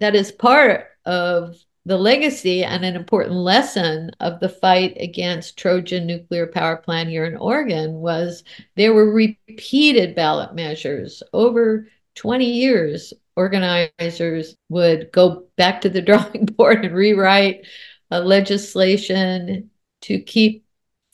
That 0.00 0.14
is 0.14 0.32
part 0.32 0.86
of 1.04 1.56
the 1.86 1.96
legacy 1.96 2.62
and 2.62 2.84
an 2.84 2.94
important 2.94 3.34
lesson 3.34 4.10
of 4.20 4.38
the 4.40 4.48
fight 4.48 4.96
against 5.00 5.56
Trojan 5.56 6.06
nuclear 6.06 6.46
power 6.46 6.76
plant 6.76 7.08
here 7.08 7.24
in 7.24 7.36
Oregon 7.36 7.94
was 7.94 8.44
there 8.76 8.92
were 8.92 9.10
repeated 9.10 10.14
ballot 10.14 10.54
measures 10.54 11.22
over 11.32 11.86
20 12.14 12.44
years. 12.46 13.12
Organizers 13.36 14.56
would 14.68 15.10
go 15.12 15.46
back 15.56 15.80
to 15.82 15.88
the 15.88 16.02
drawing 16.02 16.46
board 16.46 16.84
and 16.84 16.94
rewrite 16.94 17.66
legislation 18.10 19.70
to 20.02 20.20
keep 20.20 20.64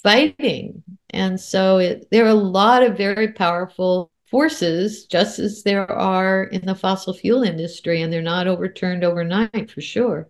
fighting. 0.02 0.82
And 1.10 1.40
so 1.40 1.78
it, 1.78 2.08
there 2.10 2.24
are 2.24 2.28
a 2.28 2.34
lot 2.34 2.82
of 2.82 2.96
very 2.96 3.32
powerful 3.32 4.10
forces, 4.30 5.06
just 5.06 5.38
as 5.38 5.62
there 5.62 5.90
are 5.90 6.44
in 6.44 6.66
the 6.66 6.74
fossil 6.74 7.14
fuel 7.14 7.42
industry, 7.42 8.02
and 8.02 8.12
they're 8.12 8.22
not 8.22 8.48
overturned 8.48 9.04
overnight 9.04 9.70
for 9.70 9.80
sure. 9.80 10.28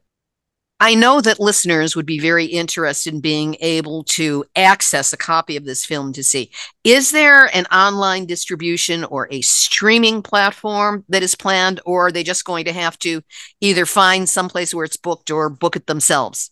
I 0.79 0.95
know 0.95 1.23
that 1.23 1.41
listeners 1.41 1.97
would 1.97 2.05
be 2.05 2.19
very 2.19 2.45
interested 2.45 3.15
in 3.15 3.21
being 3.21 3.57
able 3.61 4.05
to 4.05 4.45
access 4.55 5.11
a 5.11 5.17
copy 5.17 5.57
of 5.57 5.65
this 5.65 5.87
film 5.87 6.13
to 6.13 6.23
see. 6.23 6.51
Is 6.85 7.13
there 7.13 7.47
an 7.57 7.65
online 7.67 8.27
distribution 8.27 9.05
or 9.05 9.27
a 9.31 9.41
streaming 9.41 10.21
platform 10.21 11.03
that 11.09 11.23
is 11.23 11.35
planned, 11.35 11.81
or 11.87 12.09
are 12.09 12.13
they 12.13 12.23
just 12.23 12.45
going 12.45 12.67
to 12.67 12.75
have 12.75 12.99
to 13.01 13.23
either 13.63 13.87
find 13.87 14.29
someplace 14.29 14.75
where 14.75 14.85
it's 14.85 14.99
booked 14.99 15.31
or 15.31 15.49
book 15.49 15.77
it 15.77 15.87
themselves? 15.87 16.51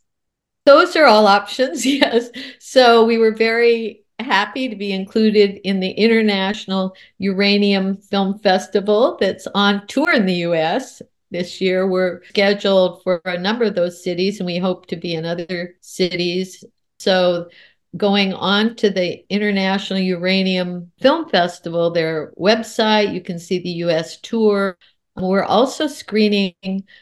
Those 0.64 0.96
are 0.96 1.04
all 1.04 1.26
options, 1.26 1.84
yes. 1.86 2.30
So 2.58 3.04
we 3.04 3.18
were 3.18 3.34
very 3.34 4.04
happy 4.20 4.70
to 4.70 4.76
be 4.76 4.92
included 4.92 5.60
in 5.64 5.80
the 5.80 5.90
International 5.90 6.96
Uranium 7.18 7.98
Film 7.98 8.38
Festival 8.38 9.18
that's 9.20 9.46
on 9.54 9.86
tour 9.86 10.12
in 10.14 10.24
the 10.24 10.46
US 10.46 11.02
this 11.34 11.60
year. 11.60 11.88
We're 11.88 12.22
scheduled 12.28 13.02
for 13.02 13.20
a 13.24 13.36
number 13.36 13.64
of 13.64 13.74
those 13.74 14.04
cities, 14.04 14.38
and 14.38 14.46
we 14.46 14.56
hope 14.58 14.86
to 14.86 14.96
be 14.96 15.14
in 15.14 15.26
other 15.26 15.74
cities. 15.80 16.62
So, 17.00 17.48
going 17.96 18.32
on 18.34 18.76
to 18.76 18.88
the 18.88 19.24
International 19.28 19.98
Uranium 19.98 20.92
Film 21.00 21.28
Festival, 21.28 21.90
their 21.90 22.32
website, 22.38 23.12
you 23.12 23.20
can 23.20 23.40
see 23.40 23.58
the 23.58 23.82
US 23.86 24.20
tour. 24.20 24.78
We're 25.16 25.42
also 25.42 25.88
screening 25.88 26.54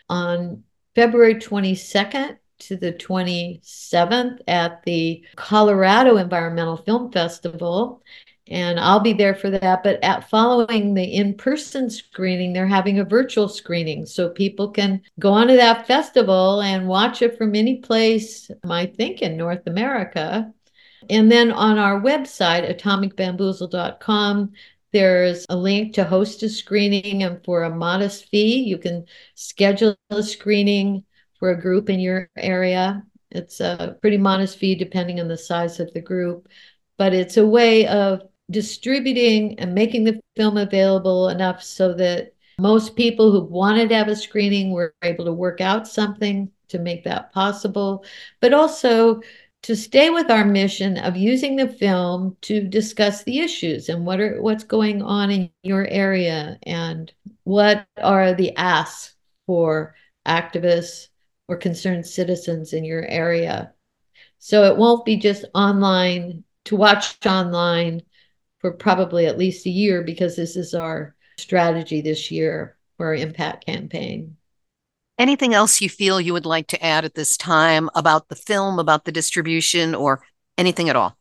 on 0.08 0.64
February 0.94 1.34
22nd 1.34 2.38
to 2.60 2.76
the 2.76 2.92
27th 2.92 4.38
at 4.48 4.82
the 4.84 5.24
Colorado 5.36 6.16
Environmental 6.16 6.78
Film 6.78 7.12
Festival 7.12 8.02
and 8.48 8.80
I'll 8.80 9.00
be 9.00 9.12
there 9.12 9.34
for 9.34 9.50
that. 9.50 9.82
But 9.82 10.02
at 10.02 10.28
following 10.28 10.94
the 10.94 11.04
in-person 11.04 11.90
screening, 11.90 12.52
they're 12.52 12.66
having 12.66 12.98
a 12.98 13.04
virtual 13.04 13.48
screening, 13.48 14.06
so 14.06 14.28
people 14.28 14.70
can 14.70 15.02
go 15.18 15.32
onto 15.32 15.56
that 15.56 15.86
festival 15.86 16.60
and 16.60 16.88
watch 16.88 17.22
it 17.22 17.38
from 17.38 17.54
any 17.54 17.76
place. 17.76 18.50
I 18.68 18.86
think 18.86 19.22
in 19.22 19.36
North 19.36 19.66
America. 19.66 20.52
And 21.10 21.30
then 21.30 21.50
on 21.50 21.78
our 21.78 22.00
website, 22.00 22.78
atomicbamboozle.com, 22.78 24.52
there's 24.92 25.46
a 25.48 25.56
link 25.56 25.94
to 25.94 26.04
host 26.04 26.42
a 26.42 26.48
screening, 26.48 27.22
and 27.22 27.42
for 27.44 27.62
a 27.62 27.74
modest 27.74 28.28
fee, 28.28 28.62
you 28.62 28.78
can 28.78 29.06
schedule 29.34 29.96
a 30.10 30.22
screening 30.22 31.04
for 31.38 31.50
a 31.50 31.60
group 31.60 31.88
in 31.88 31.98
your 31.98 32.28
area. 32.36 33.02
It's 33.30 33.60
a 33.60 33.96
pretty 34.00 34.18
modest 34.18 34.58
fee 34.58 34.74
depending 34.74 35.18
on 35.18 35.28
the 35.28 35.38
size 35.38 35.80
of 35.80 35.92
the 35.94 36.02
group, 36.02 36.48
but 36.98 37.14
it's 37.14 37.38
a 37.38 37.46
way 37.46 37.86
of 37.86 38.22
distributing 38.52 39.58
and 39.58 39.74
making 39.74 40.04
the 40.04 40.20
film 40.36 40.56
available 40.56 41.28
enough 41.28 41.62
so 41.62 41.92
that 41.94 42.34
most 42.58 42.94
people 42.96 43.32
who 43.32 43.42
wanted 43.42 43.88
to 43.88 43.94
have 43.94 44.08
a 44.08 44.16
screening 44.16 44.70
were 44.70 44.94
able 45.02 45.24
to 45.24 45.32
work 45.32 45.60
out 45.60 45.88
something 45.88 46.50
to 46.68 46.78
make 46.78 47.04
that 47.04 47.32
possible, 47.32 48.04
but 48.40 48.54
also 48.54 49.20
to 49.62 49.76
stay 49.76 50.10
with 50.10 50.30
our 50.30 50.44
mission 50.44 50.98
of 50.98 51.16
using 51.16 51.56
the 51.56 51.68
film 51.68 52.36
to 52.42 52.62
discuss 52.62 53.22
the 53.22 53.38
issues 53.38 53.88
and 53.88 54.04
what 54.04 54.20
are 54.20 54.42
what's 54.42 54.64
going 54.64 55.02
on 55.02 55.30
in 55.30 55.50
your 55.62 55.86
area 55.86 56.58
and 56.64 57.12
what 57.44 57.86
are 58.02 58.34
the 58.34 58.54
asks 58.56 59.14
for 59.46 59.94
activists 60.26 61.08
or 61.48 61.56
concerned 61.56 62.06
citizens 62.06 62.72
in 62.72 62.84
your 62.84 63.04
area. 63.06 63.72
So 64.38 64.64
it 64.64 64.76
won't 64.76 65.04
be 65.04 65.16
just 65.16 65.44
online 65.54 66.44
to 66.64 66.76
watch 66.76 67.24
online 67.26 68.02
for 68.62 68.72
probably 68.72 69.26
at 69.26 69.36
least 69.36 69.66
a 69.66 69.70
year 69.70 70.02
because 70.02 70.36
this 70.36 70.56
is 70.56 70.72
our 70.72 71.14
strategy 71.36 72.00
this 72.00 72.30
year 72.30 72.78
for 72.96 73.06
our 73.06 73.14
impact 73.14 73.66
campaign. 73.66 74.36
Anything 75.18 75.52
else 75.52 75.80
you 75.80 75.90
feel 75.90 76.20
you 76.20 76.32
would 76.32 76.46
like 76.46 76.68
to 76.68 76.82
add 76.82 77.04
at 77.04 77.14
this 77.14 77.36
time 77.36 77.90
about 77.94 78.28
the 78.28 78.36
film, 78.36 78.78
about 78.78 79.04
the 79.04 79.12
distribution, 79.12 79.94
or 79.94 80.22
anything 80.56 80.88
at 80.88 80.96
all? 80.96 81.16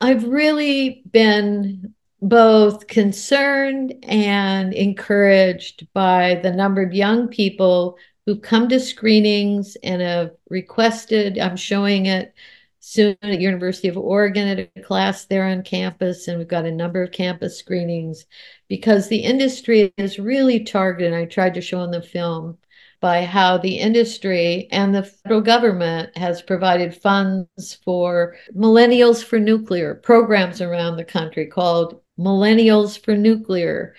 I've 0.00 0.24
really 0.24 1.02
been 1.10 1.94
both 2.20 2.86
concerned 2.86 3.94
and 4.02 4.74
encouraged 4.74 5.86
by 5.94 6.40
the 6.42 6.52
number 6.52 6.82
of 6.82 6.92
young 6.92 7.28
people 7.28 7.96
who've 8.26 8.42
come 8.42 8.68
to 8.68 8.78
screenings 8.78 9.76
and 9.82 10.02
have 10.02 10.32
requested, 10.50 11.38
I'm 11.38 11.56
showing 11.56 12.06
it 12.06 12.34
soon 12.80 13.16
at 13.22 13.30
the 13.30 13.40
University 13.40 13.88
of 13.88 13.96
Oregon 13.96 14.48
at 14.48 14.70
a 14.76 14.82
class 14.82 15.26
there 15.26 15.46
on 15.46 15.62
campus, 15.62 16.28
and 16.28 16.38
we've 16.38 16.48
got 16.48 16.64
a 16.64 16.70
number 16.70 17.02
of 17.02 17.12
campus 17.12 17.58
screenings 17.58 18.26
because 18.68 19.08
the 19.08 19.18
industry 19.18 19.92
is 19.96 20.18
really 20.18 20.64
targeted. 20.64 21.12
I 21.12 21.24
tried 21.24 21.54
to 21.54 21.60
show 21.60 21.82
in 21.82 21.90
the 21.90 22.02
film 22.02 22.58
by 23.00 23.24
how 23.24 23.58
the 23.58 23.78
industry 23.78 24.68
and 24.72 24.94
the 24.94 25.04
federal 25.04 25.40
government 25.40 26.16
has 26.16 26.42
provided 26.42 26.94
funds 26.94 27.78
for 27.84 28.36
millennials 28.56 29.22
for 29.22 29.38
nuclear 29.38 29.94
programs 29.94 30.60
around 30.60 30.96
the 30.96 31.04
country 31.04 31.46
called 31.46 32.00
Millennials 32.18 33.02
for 33.02 33.16
Nuclear. 33.16 33.94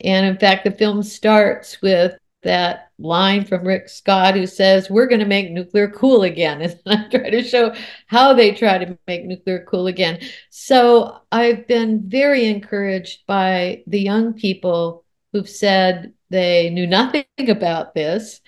And 0.00 0.26
in 0.26 0.38
fact, 0.38 0.64
the 0.64 0.70
film 0.70 1.02
starts 1.02 1.82
with 1.82 2.16
that 2.42 2.90
line 2.98 3.44
from 3.44 3.66
Rick 3.66 3.88
Scott 3.88 4.34
who 4.34 4.46
says, 4.46 4.90
We're 4.90 5.06
going 5.06 5.20
to 5.20 5.26
make 5.26 5.50
nuclear 5.50 5.88
cool 5.88 6.22
again. 6.22 6.62
And 6.62 6.80
I 6.86 7.08
try 7.08 7.30
to 7.30 7.42
show 7.42 7.74
how 8.06 8.34
they 8.34 8.52
try 8.52 8.78
to 8.78 8.98
make 9.06 9.24
nuclear 9.24 9.64
cool 9.68 9.86
again. 9.86 10.20
So 10.50 11.20
I've 11.32 11.66
been 11.66 12.08
very 12.08 12.46
encouraged 12.46 13.26
by 13.26 13.82
the 13.86 14.00
young 14.00 14.34
people 14.34 15.04
who've 15.32 15.48
said 15.48 16.12
they 16.30 16.70
knew 16.70 16.86
nothing 16.86 17.24
about 17.48 17.94
this 17.94 18.40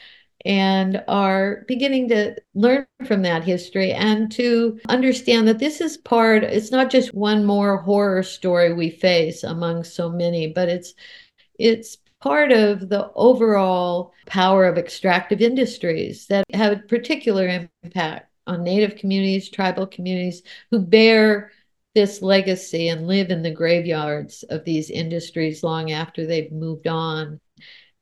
and 0.45 1.03
are 1.07 1.65
beginning 1.69 2.09
to 2.09 2.35
learn 2.55 2.87
from 3.07 3.23
that 3.23 3.45
history 3.45 3.93
and 3.93 4.33
to 4.33 4.79
understand 4.89 5.47
that 5.47 5.59
this 5.59 5.81
is 5.83 5.99
part 5.99 6.43
it's 6.43 6.71
not 6.71 6.91
just 6.91 7.13
one 7.13 7.45
more 7.45 7.77
horror 7.77 8.23
story 8.23 8.73
we 8.73 8.89
face 8.89 9.45
among 9.45 9.85
so 9.85 10.09
many 10.09 10.47
but 10.47 10.69
it's 10.69 10.95
it's 11.59 11.99
part 12.21 12.53
of 12.53 12.89
the 12.89 13.11
overall 13.15 14.13
power 14.27 14.67
of 14.67 14.79
extractive 14.79 15.41
industries 15.41 16.27
that 16.27 16.45
have 16.53 16.73
a 16.73 16.83
particular 16.83 17.69
impact 17.83 18.31
on 18.47 18.63
native 18.63 18.97
communities 18.97 19.49
tribal 19.49 19.87
communities 19.87 20.43
who 20.71 20.79
bear 20.79 21.53
this 21.95 22.23
legacy 22.23 22.89
and 22.89 23.07
live 23.07 23.31
in 23.31 23.43
the 23.43 23.51
graveyards 23.51 24.45
of 24.45 24.65
these 24.65 24.91
industries 24.91 25.63
long 25.63 25.91
after 25.91 26.27
they've 26.27 26.53
moved 26.53 26.87
on 26.87 27.41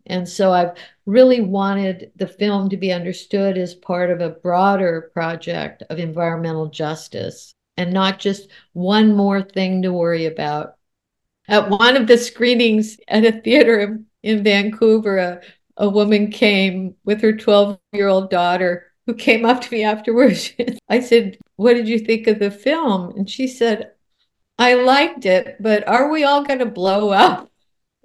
and 0.09 0.29
so 0.29 0.53
I've 0.53 0.73
really 1.07 1.41
wanted 1.41 2.13
the 2.17 2.27
film 2.27 2.71
to 2.71 2.77
be 2.77 2.93
understood 2.93 3.59
as 3.59 3.75
part 3.75 4.11
of 4.11 4.21
a 4.21 4.31
broader 4.31 5.11
project 5.13 5.83
of 5.91 5.99
environmental 5.99 6.69
justice 6.69 7.55
and 7.77 7.93
not 7.93 8.19
just 8.19 8.49
one 8.73 9.15
more 9.15 9.43
thing 9.43 9.83
to 9.83 9.93
worry 9.93 10.27
about. 10.27 10.75
At 11.47 11.71
one 11.71 11.97
of 11.97 12.07
the 12.07 12.19
screenings 12.19 12.99
at 13.07 13.25
a 13.25 13.41
theater 13.41 13.81
in, 13.81 14.07
in 14.23 14.43
Vancouver, 14.45 15.19
a, 15.19 15.41
a 15.77 15.89
woman 15.89 16.31
came 16.31 16.95
with 17.05 17.21
her 17.23 17.33
12 17.33 17.79
year 17.93 18.09
old 18.09 18.31
daughter 18.31 18.87
who 19.07 19.15
came 19.15 19.45
up 19.45 19.61
to 19.63 19.73
me 19.73 19.85
afterwards. 19.85 20.53
I 20.89 21.01
said, 21.01 21.39
What 21.57 21.75
did 21.75 21.89
you 21.89 21.99
think 21.99 22.27
of 22.27 22.39
the 22.39 22.51
film? 22.51 23.11
And 23.17 23.29
she 23.29 23.47
said, 23.49 23.93
I 24.59 24.75
liked 24.75 25.25
it, 25.27 25.57
but 25.61 25.87
are 25.89 26.11
we 26.11 26.25
all 26.25 26.45
going 26.45 26.59
to 26.61 26.67
blow 26.67 27.11
up? 27.11 27.51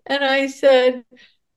And 0.05 0.21
I 0.21 0.47
said, 0.47 1.05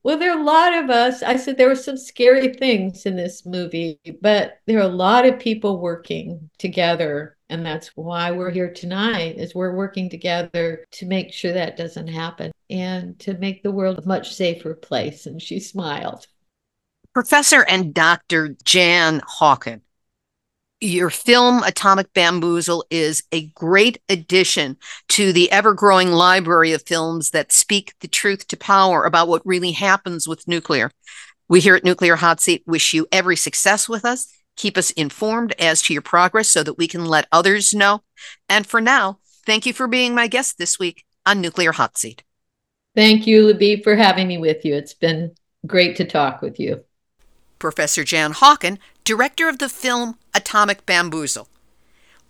well, 0.07 0.19
there 0.19 0.31
are 0.33 0.39
a 0.39 0.45
lot 0.45 0.73
of 0.73 0.89
us. 0.89 1.25
I 1.25 1.37
said 1.37 1.57
there 1.57 1.67
were 1.67 1.75
some 1.75 1.97
scary 1.97 2.55
things 2.55 3.07
in 3.07 3.17
this 3.17 3.45
movie, 3.45 3.99
but 4.21 4.61
there 4.65 4.79
are 4.79 4.83
a 4.83 4.87
lot 4.87 5.27
of 5.27 5.41
people 5.41 5.81
working 5.81 6.49
together. 6.59 7.36
And 7.49 7.65
that's 7.65 7.89
why 7.95 8.33
we're 8.33 8.51
here 8.51 8.73
tonight 8.73 9.37
is 9.39 9.55
we're 9.55 9.75
working 9.75 10.11
together 10.11 10.85
to 10.93 11.07
make 11.07 11.33
sure 11.33 11.53
that 11.53 11.77
doesn't 11.77 12.09
happen 12.09 12.51
and 12.69 13.19
to 13.21 13.35
make 13.35 13.63
the 13.63 13.71
world 13.71 13.99
a 13.99 14.07
much 14.07 14.35
safer 14.35 14.75
place. 14.75 15.27
And 15.27 15.41
she 15.41 15.61
smiled. 15.61 16.27
Professor 17.15 17.65
and 17.69 17.95
Dr. 17.95 18.57
Jan 18.65 19.21
Haaken 19.39 19.81
your 20.81 21.11
film 21.11 21.63
Atomic 21.63 22.13
Bamboozle 22.13 22.85
is 22.91 23.23
a 23.33 23.47
great 23.49 23.99
addition 24.09 24.77
to 25.09 25.33
the 25.33 25.51
ever 25.51 25.73
growing 25.73 26.13
library 26.13 26.73
of 26.73 26.83
films 26.83 27.31
that 27.31 27.51
speak 27.51 27.95
the 28.01 28.09
truth 28.09 28.47
to 28.49 28.57
power 28.57 29.05
about 29.05 29.29
what 29.29 29.47
really 29.47 29.73
happens 29.73 30.29
with 30.29 30.47
nuclear. 30.47 30.91
We 31.49 31.61
here 31.61 31.77
at 31.77 31.85
Nuclear 31.85 32.17
Hot 32.17 32.41
Seat 32.41 32.63
wish 32.67 32.93
you 32.93 33.07
every 33.11 33.37
success 33.37 33.89
with 33.89 34.05
us. 34.05 34.29
Keep 34.57 34.77
us 34.79 34.91
informed 34.93 35.55
as 35.59 35.83
to 35.83 35.93
your 35.93 36.03
progress 36.03 36.49
so 36.49 36.63
that 36.63 36.79
we 36.79 36.89
can 36.89 37.05
let 37.05 37.29
others 37.31 37.75
know. 37.75 38.03
And 38.49 38.67
for 38.67 38.81
now, 38.81 39.19
thank 39.45 39.67
you 39.67 39.73
for 39.73 39.87
being 39.87 40.15
my 40.15 40.27
guest 40.27 40.59
this 40.59 40.79
week 40.79 41.05
on 41.25 41.41
Nuclear 41.41 41.73
Hot 41.73 41.97
Seat. 41.99 42.23
Thank 42.95 43.27
you, 43.27 43.47
Libbe, 43.47 43.85
for 43.85 43.95
having 43.95 44.27
me 44.27 44.39
with 44.39 44.65
you. 44.65 44.75
It's 44.75 44.95
been 44.95 45.35
great 45.67 45.97
to 45.97 46.05
talk 46.05 46.41
with 46.41 46.59
you. 46.59 46.83
Professor 47.59 48.05
Jan 48.05 48.33
Haaken, 48.33 48.79
director 49.05 49.49
of 49.49 49.59
the 49.59 49.69
film 49.69 50.19
Atomic 50.35 50.87
Bamboozle. 50.87 51.49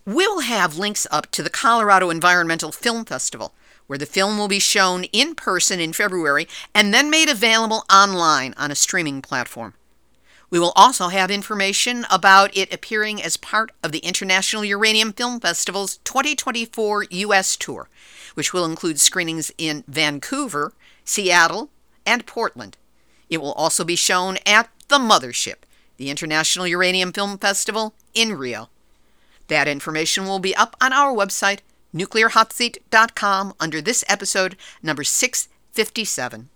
We'll 0.05 0.41
have 0.41 0.79
links 0.79 1.07
up 1.11 1.31
to 1.33 1.43
the 1.43 1.51
Colorado 1.51 2.11
Environmental 2.11 2.73
Film 2.73 3.05
Festival, 3.05 3.55
where 3.87 3.99
the 3.99 4.07
film 4.07 4.39
will 4.39 4.49
be 4.49 4.61
shown 4.61 5.05
in 5.05 5.35
person 5.35 5.81
in 5.81 5.93
February 5.93 6.49
and 6.75 6.95
then 6.95 7.11
made 7.11 7.29
available 7.29 7.85
online 7.93 8.55
on 8.57 8.71
a 8.71 8.77
streaming 8.77 9.23
platform. 9.23 9.75
We 10.49 10.59
will 10.59 10.73
also 10.77 11.09
have 11.09 11.31
information 11.31 12.07
about 12.11 12.57
it 12.57 12.73
appearing 12.73 13.23
as 13.23 13.37
part 13.37 13.73
of 13.83 13.91
the 13.93 13.99
International 13.99 14.65
Uranium 14.65 15.13
Film 15.13 15.41
Festival's 15.41 15.99
2024 15.99 17.07
U.S. 17.11 17.57
tour, 17.57 17.89
which 18.35 18.53
will 18.53 18.65
include 18.65 19.01
screenings 19.01 19.51
in 19.59 19.83
Vancouver, 19.89 20.73
Seattle, 21.05 21.71
and 22.07 22.27
Portland. 22.27 22.77
It 23.29 23.39
will 23.39 23.53
also 23.53 23.85
be 23.85 23.97
shown 23.97 24.39
at 24.47 24.71
the 24.89 24.99
Mothership, 24.99 25.65
the 25.97 26.11
International 26.11 26.67
Uranium 26.67 27.13
Film 27.13 27.39
Festival 27.39 27.95
in 28.15 28.35
Rio. 28.35 28.69
That 29.49 29.67
information 29.69 30.27
will 30.27 30.39
be 30.39 30.55
up 30.55 30.77
on 30.81 30.93
our 30.93 31.13
website, 31.13 31.61
nuclearhotseat.com, 31.95 33.55
under 33.59 33.81
this 33.81 34.05
episode, 34.09 34.57
number 34.83 35.03
657. 35.03 36.51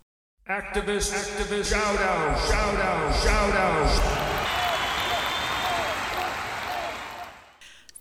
Activist, 0.51 1.13
activist, 1.13 1.71
shout 1.71 1.97
out, 2.01 2.37
shout 2.49 2.75
out, 2.75 3.23
shout 3.23 3.55
out. 3.55 3.87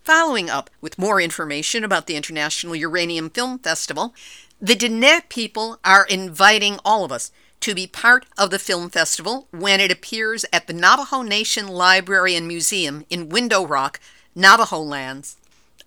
Following 0.04 0.50
up 0.50 0.72
with 0.82 0.98
more 0.98 1.22
information 1.22 1.84
about 1.84 2.08
the 2.08 2.16
International 2.16 2.76
Uranium 2.76 3.30
Film 3.30 3.60
Festival, 3.60 4.16
the 4.60 4.74
Diné 4.74 5.30
people 5.30 5.78
are 5.86 6.08
inviting 6.08 6.80
all 6.84 7.06
of 7.06 7.12
us 7.12 7.32
to 7.60 7.76
be 7.76 7.86
part 7.86 8.26
of 8.36 8.50
the 8.50 8.58
film 8.58 8.90
festival 8.90 9.48
when 9.52 9.80
it 9.80 9.92
appears 9.92 10.44
at 10.52 10.66
the 10.66 10.74
Navajo 10.74 11.22
Nation 11.22 11.68
Library 11.68 12.36
and 12.36 12.48
Museum 12.48 13.06
in 13.12 13.30
Window 13.30 13.64
Rock, 13.64 14.00
Navajo 14.34 14.80
lands, 14.80 15.38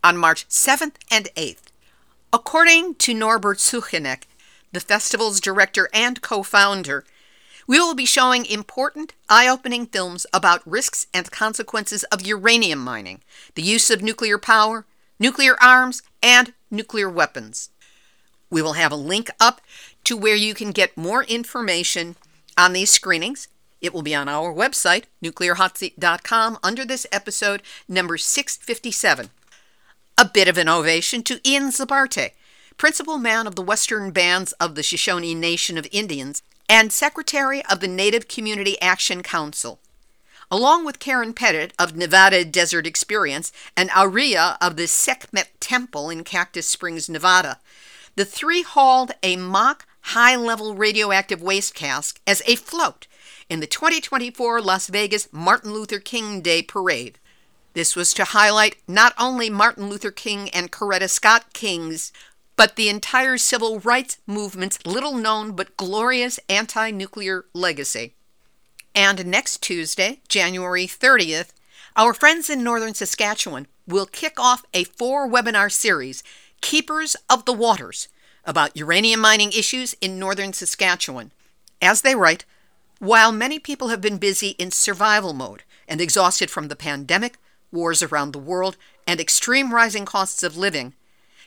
on 0.04 0.16
March 0.16 0.48
7th 0.48 0.94
and 1.10 1.28
8th. 1.34 1.72
According 2.32 2.94
to 2.94 3.14
Norbert 3.14 3.58
Suchanek, 3.58 4.26
the 4.72 4.80
festival's 4.80 5.40
director 5.40 5.88
and 5.92 6.20
co 6.22 6.42
founder, 6.42 7.04
we 7.66 7.78
will 7.78 7.94
be 7.94 8.06
showing 8.06 8.44
important, 8.44 9.14
eye 9.28 9.48
opening 9.48 9.86
films 9.86 10.26
about 10.32 10.66
risks 10.66 11.06
and 11.14 11.30
consequences 11.30 12.02
of 12.04 12.26
uranium 12.26 12.80
mining, 12.80 13.20
the 13.54 13.62
use 13.62 13.90
of 13.90 14.02
nuclear 14.02 14.38
power, 14.38 14.84
nuclear 15.18 15.56
arms, 15.62 16.02
and 16.22 16.52
nuclear 16.70 17.08
weapons. 17.08 17.70
We 18.50 18.62
will 18.62 18.74
have 18.74 18.92
a 18.92 18.96
link 18.96 19.30
up 19.40 19.60
to 20.04 20.16
where 20.16 20.36
you 20.36 20.54
can 20.54 20.72
get 20.72 20.96
more 20.96 21.22
information 21.24 22.16
on 22.58 22.72
these 22.72 22.90
screenings. 22.90 23.48
It 23.80 23.94
will 23.94 24.02
be 24.02 24.14
on 24.14 24.28
our 24.28 24.52
website, 24.52 25.04
nuclearhotseat.com, 25.22 26.58
under 26.62 26.84
this 26.84 27.06
episode, 27.10 27.62
number 27.88 28.18
657. 28.18 29.30
A 30.18 30.24
bit 30.24 30.48
of 30.48 30.58
an 30.58 30.68
ovation 30.68 31.22
to 31.22 31.40
Ian 31.48 31.70
Zabarte, 31.70 32.32
principal 32.76 33.18
man 33.18 33.46
of 33.46 33.54
the 33.54 33.62
Western 33.62 34.10
Bands 34.10 34.52
of 34.52 34.74
the 34.74 34.82
Shoshone 34.82 35.34
Nation 35.34 35.78
of 35.78 35.86
Indians 35.92 36.42
and 36.68 36.92
secretary 36.92 37.64
of 37.66 37.80
the 37.80 37.88
Native 37.88 38.28
Community 38.28 38.80
Action 38.80 39.22
Council. 39.22 39.80
Along 40.50 40.84
with 40.84 40.98
Karen 40.98 41.32
Pettit 41.32 41.72
of 41.78 41.96
Nevada 41.96 42.44
Desert 42.44 42.86
Experience 42.86 43.52
and 43.76 43.90
Aurea 43.96 44.58
of 44.60 44.76
the 44.76 44.86
Sekhmet 44.86 45.48
Temple 45.60 46.10
in 46.10 46.24
Cactus 46.24 46.66
Springs, 46.66 47.08
Nevada, 47.08 47.58
the 48.16 48.24
three 48.24 48.62
hauled 48.62 49.12
a 49.22 49.36
mock 49.36 49.86
high 50.02 50.36
level 50.36 50.74
radioactive 50.74 51.40
waste 51.40 51.74
cask 51.74 52.20
as 52.26 52.42
a 52.46 52.56
float 52.56 53.06
in 53.48 53.60
the 53.60 53.66
2024 53.66 54.60
Las 54.60 54.88
Vegas 54.88 55.28
Martin 55.32 55.72
Luther 55.72 55.98
King 55.98 56.40
Day 56.40 56.62
Parade. 56.62 57.18
This 57.74 57.96
was 57.96 58.12
to 58.14 58.24
highlight 58.24 58.76
not 58.86 59.14
only 59.18 59.48
Martin 59.48 59.88
Luther 59.88 60.10
King 60.10 60.50
and 60.50 60.70
Coretta 60.70 61.08
Scott 61.08 61.54
King's, 61.54 62.12
but 62.62 62.76
the 62.76 62.88
entire 62.88 63.36
civil 63.36 63.80
rights 63.80 64.18
movement's 64.24 64.78
little 64.86 65.14
known 65.14 65.50
but 65.50 65.76
glorious 65.76 66.38
anti 66.48 66.92
nuclear 66.92 67.44
legacy. 67.52 68.14
And 68.94 69.26
next 69.26 69.60
Tuesday, 69.60 70.20
January 70.28 70.86
30th, 70.86 71.48
our 71.96 72.14
friends 72.14 72.48
in 72.48 72.62
northern 72.62 72.94
Saskatchewan 72.94 73.66
will 73.88 74.06
kick 74.06 74.38
off 74.38 74.64
a 74.72 74.84
four 74.84 75.28
webinar 75.28 75.72
series, 75.72 76.22
Keepers 76.60 77.16
of 77.28 77.46
the 77.46 77.52
Waters, 77.52 78.06
about 78.44 78.76
uranium 78.76 79.18
mining 79.18 79.50
issues 79.50 79.96
in 80.00 80.20
northern 80.20 80.52
Saskatchewan. 80.52 81.32
As 81.80 82.02
they 82.02 82.14
write, 82.14 82.44
while 83.00 83.32
many 83.32 83.58
people 83.58 83.88
have 83.88 84.00
been 84.00 84.18
busy 84.18 84.50
in 84.50 84.70
survival 84.70 85.32
mode 85.32 85.64
and 85.88 86.00
exhausted 86.00 86.48
from 86.48 86.68
the 86.68 86.76
pandemic, 86.76 87.38
wars 87.72 88.04
around 88.04 88.30
the 88.30 88.38
world, 88.38 88.76
and 89.04 89.18
extreme 89.18 89.74
rising 89.74 90.04
costs 90.04 90.44
of 90.44 90.56
living, 90.56 90.94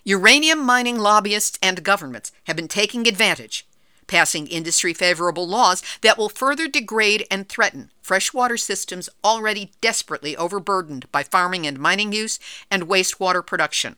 uranium 0.08 0.60
mining 0.60 1.00
lobbyists 1.00 1.58
and 1.64 1.84
governments 1.84 2.32
have 2.44 2.56
been 2.56 2.68
taking 2.68 3.08
advantage, 3.08 3.68
passing 4.06 4.46
industry 4.46 4.94
favorable 4.94 5.48
laws 5.48 5.82
that 6.02 6.16
will 6.16 6.30
further 6.30 6.68
degrade 6.68 7.26
and 7.32 7.50
threaten 7.50 7.90
freshwater 8.04 8.56
systems 8.56 9.10
already 9.24 9.72
desperately 9.82 10.38
overburdened 10.38 11.12
by 11.12 11.24
farming 11.24 11.66
and 11.66 11.80
mining 11.80 12.14
use 12.14 12.38
and 12.70 12.84
wastewater 12.84 13.46
production. 13.46 13.96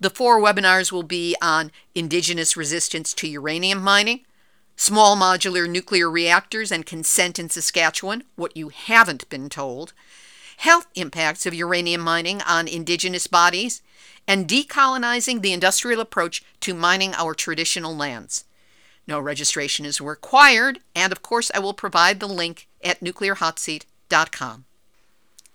The 0.00 0.08
four 0.08 0.40
webinars 0.40 0.90
will 0.90 1.02
be 1.02 1.36
on 1.42 1.70
indigenous 1.94 2.56
resistance 2.56 3.12
to 3.14 3.28
uranium 3.28 3.82
mining, 3.82 4.24
small 4.76 5.14
modular 5.14 5.68
nuclear 5.68 6.10
reactors 6.10 6.72
and 6.72 6.86
consent 6.86 7.38
in 7.38 7.50
Saskatchewan, 7.50 8.24
what 8.34 8.56
you 8.56 8.70
haven't 8.70 9.28
been 9.28 9.50
told, 9.50 9.92
health 10.56 10.86
impacts 10.94 11.44
of 11.44 11.52
uranium 11.52 12.00
mining 12.00 12.40
on 12.42 12.66
indigenous 12.66 13.26
bodies, 13.26 13.82
and 14.26 14.48
decolonizing 14.48 15.42
the 15.42 15.52
industrial 15.52 16.00
approach 16.00 16.42
to 16.60 16.74
mining 16.74 17.14
our 17.14 17.34
traditional 17.34 17.94
lands. 17.94 18.44
No 19.06 19.18
registration 19.18 19.84
is 19.84 20.00
required, 20.00 20.80
and 20.94 21.12
of 21.12 21.22
course, 21.22 21.50
I 21.54 21.58
will 21.58 21.74
provide 21.74 22.20
the 22.20 22.28
link 22.28 22.68
at 22.82 23.00
nuclearhotseat.com. 23.00 24.64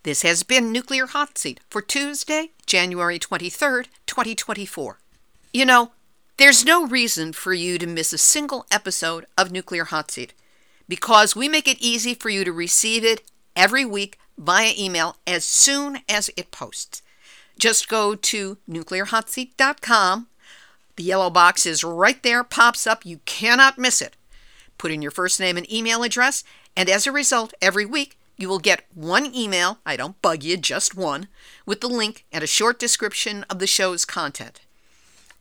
This 0.04 0.22
has 0.22 0.44
been 0.44 0.72
Nuclear 0.72 1.06
Hot 1.08 1.38
Seat 1.38 1.60
for 1.70 1.82
Tuesday, 1.82 2.52
January 2.66 3.20
23rd, 3.20 3.88
2024. 4.06 5.00
You 5.54 5.66
know, 5.66 5.92
there's 6.38 6.64
no 6.64 6.86
reason 6.86 7.34
for 7.34 7.54
you 7.54 7.78
to 7.78 7.88
miss 7.88 8.14
a 8.14 8.18
single 8.18 8.66
episode 8.72 9.26
of 9.38 9.52
Nuclear 9.52 9.86
Hot 9.86 10.12
Seat 10.12 10.34
because 10.88 11.36
we 11.36 11.50
make 11.50 11.68
it 11.68 11.82
easy 11.82 12.14
for 12.14 12.30
you 12.30 12.44
to 12.44 12.52
receive 12.52 13.04
it 13.04 13.24
every 13.56 13.84
week 13.84 14.18
via 14.38 14.72
email 14.78 15.18
as 15.26 15.44
soon 15.44 16.00
as 16.08 16.30
it 16.38 16.52
posts. 16.52 17.02
Just 17.58 17.88
go 17.88 18.16
to 18.16 18.58
nuclearhotseat.com. 18.70 20.28
The 20.96 21.04
yellow 21.04 21.30
box 21.30 21.66
is 21.66 21.84
right 21.84 22.22
there, 22.24 22.44
pops 22.44 22.88
up. 22.88 23.06
You 23.06 23.20
cannot 23.26 23.78
miss 23.78 24.02
it. 24.02 24.16
Put 24.78 24.92
in 24.92 25.02
your 25.02 25.12
first 25.12 25.40
name 25.40 25.58
and 25.58 25.72
email 25.72 26.04
address, 26.04 26.44
and 26.76 26.90
as 26.90 27.08
a 27.08 27.12
result, 27.12 27.54
every 27.62 27.86
week 27.86 28.18
you 28.38 28.48
will 28.48 28.60
get 28.60 28.86
one 28.94 29.34
email, 29.34 29.80
I 29.86 29.96
don't 29.96 30.22
bug 30.22 30.44
you, 30.44 30.58
just 30.58 30.96
one, 30.96 31.28
with 31.66 31.82
the 31.82 31.88
link 31.88 32.26
and 32.32 32.44
a 32.44 32.48
short 32.48 32.78
description 32.78 33.44
of 33.50 33.58
the 33.58 33.66
show's 33.66 34.06
content. 34.06 34.62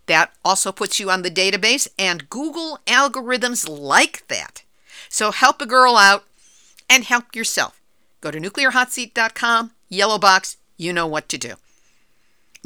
That 0.06 0.32
also 0.44 0.72
puts 0.72 0.98
you 0.98 1.10
on 1.10 1.22
the 1.22 1.30
database, 1.30 1.88
and 1.98 2.30
Google 2.30 2.78
algorithms 2.86 3.68
like 3.68 4.26
that. 4.28 4.62
So 5.10 5.30
help 5.30 5.60
a 5.60 5.66
girl 5.66 5.96
out 5.96 6.24
and 6.88 7.04
help 7.04 7.36
yourself. 7.36 7.80
Go 8.22 8.30
to 8.30 8.40
nuclearhotseat.com, 8.40 9.72
yellow 9.90 10.18
box, 10.18 10.56
you 10.78 10.92
know 10.92 11.06
what 11.06 11.28
to 11.28 11.38
do. 11.38 11.54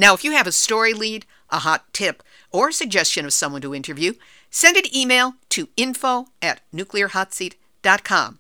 Now, 0.01 0.15
if 0.15 0.25
you 0.25 0.33
have 0.33 0.47
a 0.47 0.53
story 0.53 0.95
lead, 0.95 1.27
a 1.51 1.59
hot 1.59 1.93
tip, 1.93 2.23
or 2.51 2.71
a 2.71 2.73
suggestion 2.73 3.27
of 3.27 3.35
someone 3.35 3.61
to 3.61 3.75
interview, 3.75 4.15
send 4.51 4.79
an 4.79 4.97
email 4.97 5.35
to 5.51 5.69
info 5.77 6.29
at 6.41 6.63
nuclearhotseat.com. 6.75 8.39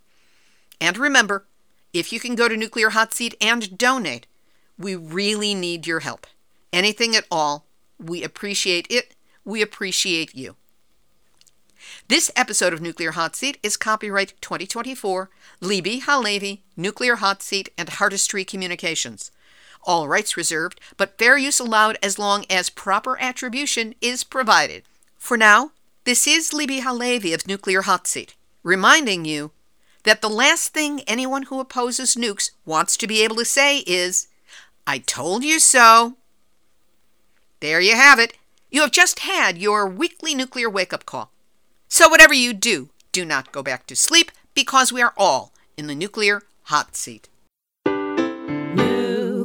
And 0.81 0.97
remember, 0.97 1.45
if 1.93 2.15
you 2.15 2.19
can 2.19 2.35
go 2.35 2.49
to 2.49 2.57
Nuclear 2.57 2.89
Hot 2.89 3.13
Seat 3.13 3.35
and 3.43 3.77
donate, 3.77 4.27
we 4.79 4.97
really 4.97 5.53
need 5.53 5.87
your 5.87 6.01
help. 6.01 6.27
Anything 6.73 7.15
at 7.15 7.27
all 7.31 7.67
we 7.99 8.25
appreciate 8.25 8.87
it. 8.89 9.15
We 9.45 9.61
appreciate 9.61 10.35
you. 10.35 10.57
This 12.09 12.31
episode 12.37 12.73
of 12.73 12.81
Nuclear 12.81 13.11
Hot 13.11 13.37
Seat 13.37 13.59
is 13.63 13.77
copyright 13.77 14.33
2024, 14.41 15.29
Libbe 15.61 16.01
HaLevy, 16.01 16.61
Nuclear 16.75 17.17
Hot 17.17 17.43
Seat, 17.43 17.69
and 17.77 17.91
Heartistry 17.91 18.47
Communications. 18.47 19.31
All 19.85 20.09
rights 20.09 20.37
reserved, 20.37 20.81
but 20.97 21.19
fair 21.19 21.37
use 21.37 21.59
allowed 21.59 21.99
as 22.03 22.19
long 22.19 22.45
as 22.51 22.71
proper 22.71 23.19
attribution 23.21 23.95
is 24.01 24.25
provided. 24.25 24.85
For 25.17 25.37
now, 25.37 25.73
this 26.05 26.27
is 26.27 26.51
Libbe 26.51 26.81
HaLevy 26.81 27.35
of 27.35 27.47
Nuclear 27.47 27.83
Hot 27.83 28.07
Seat, 28.07 28.35
reminding 28.63 29.25
you 29.25 29.53
that 30.05 30.23
the 30.23 30.31
last 30.31 30.73
thing 30.73 31.01
anyone 31.07 31.45
who 31.45 31.61
opposes 31.61 32.15
nukes 32.15 32.51
wants 32.65 32.97
to 32.97 33.07
be 33.07 33.23
able 33.23 33.37
to 33.37 33.45
say 33.45 33.79
is, 33.87 34.29
I 34.87 34.99
told 34.99 35.45
you 35.45 35.59
so. 35.59 36.17
There 37.61 37.81
you 37.81 37.95
have 37.95 38.19
it. 38.19 38.37
You 38.71 38.83
have 38.83 38.93
just 38.93 39.21
had 39.21 39.59
your 39.59 39.87
weekly 39.87 40.35
nuclear 40.35 40.71
wake 40.71 40.93
up 40.93 41.05
call. 41.05 41.31
So, 41.89 42.09
whatever 42.09 42.35
you 42.35 42.53
do, 42.53 42.91
do 43.13 43.25
not 43.25 43.53
go 43.53 43.63
back 43.63 43.87
to 43.87 43.97
sleep 43.97 44.31
because 44.55 44.93
we 44.93 45.03
are 45.03 45.15
all 45.17 45.53
in 45.77 45.87
the 45.87 45.95
nuclear 45.95 46.43
hot 46.65 46.97
seat. 46.97 47.29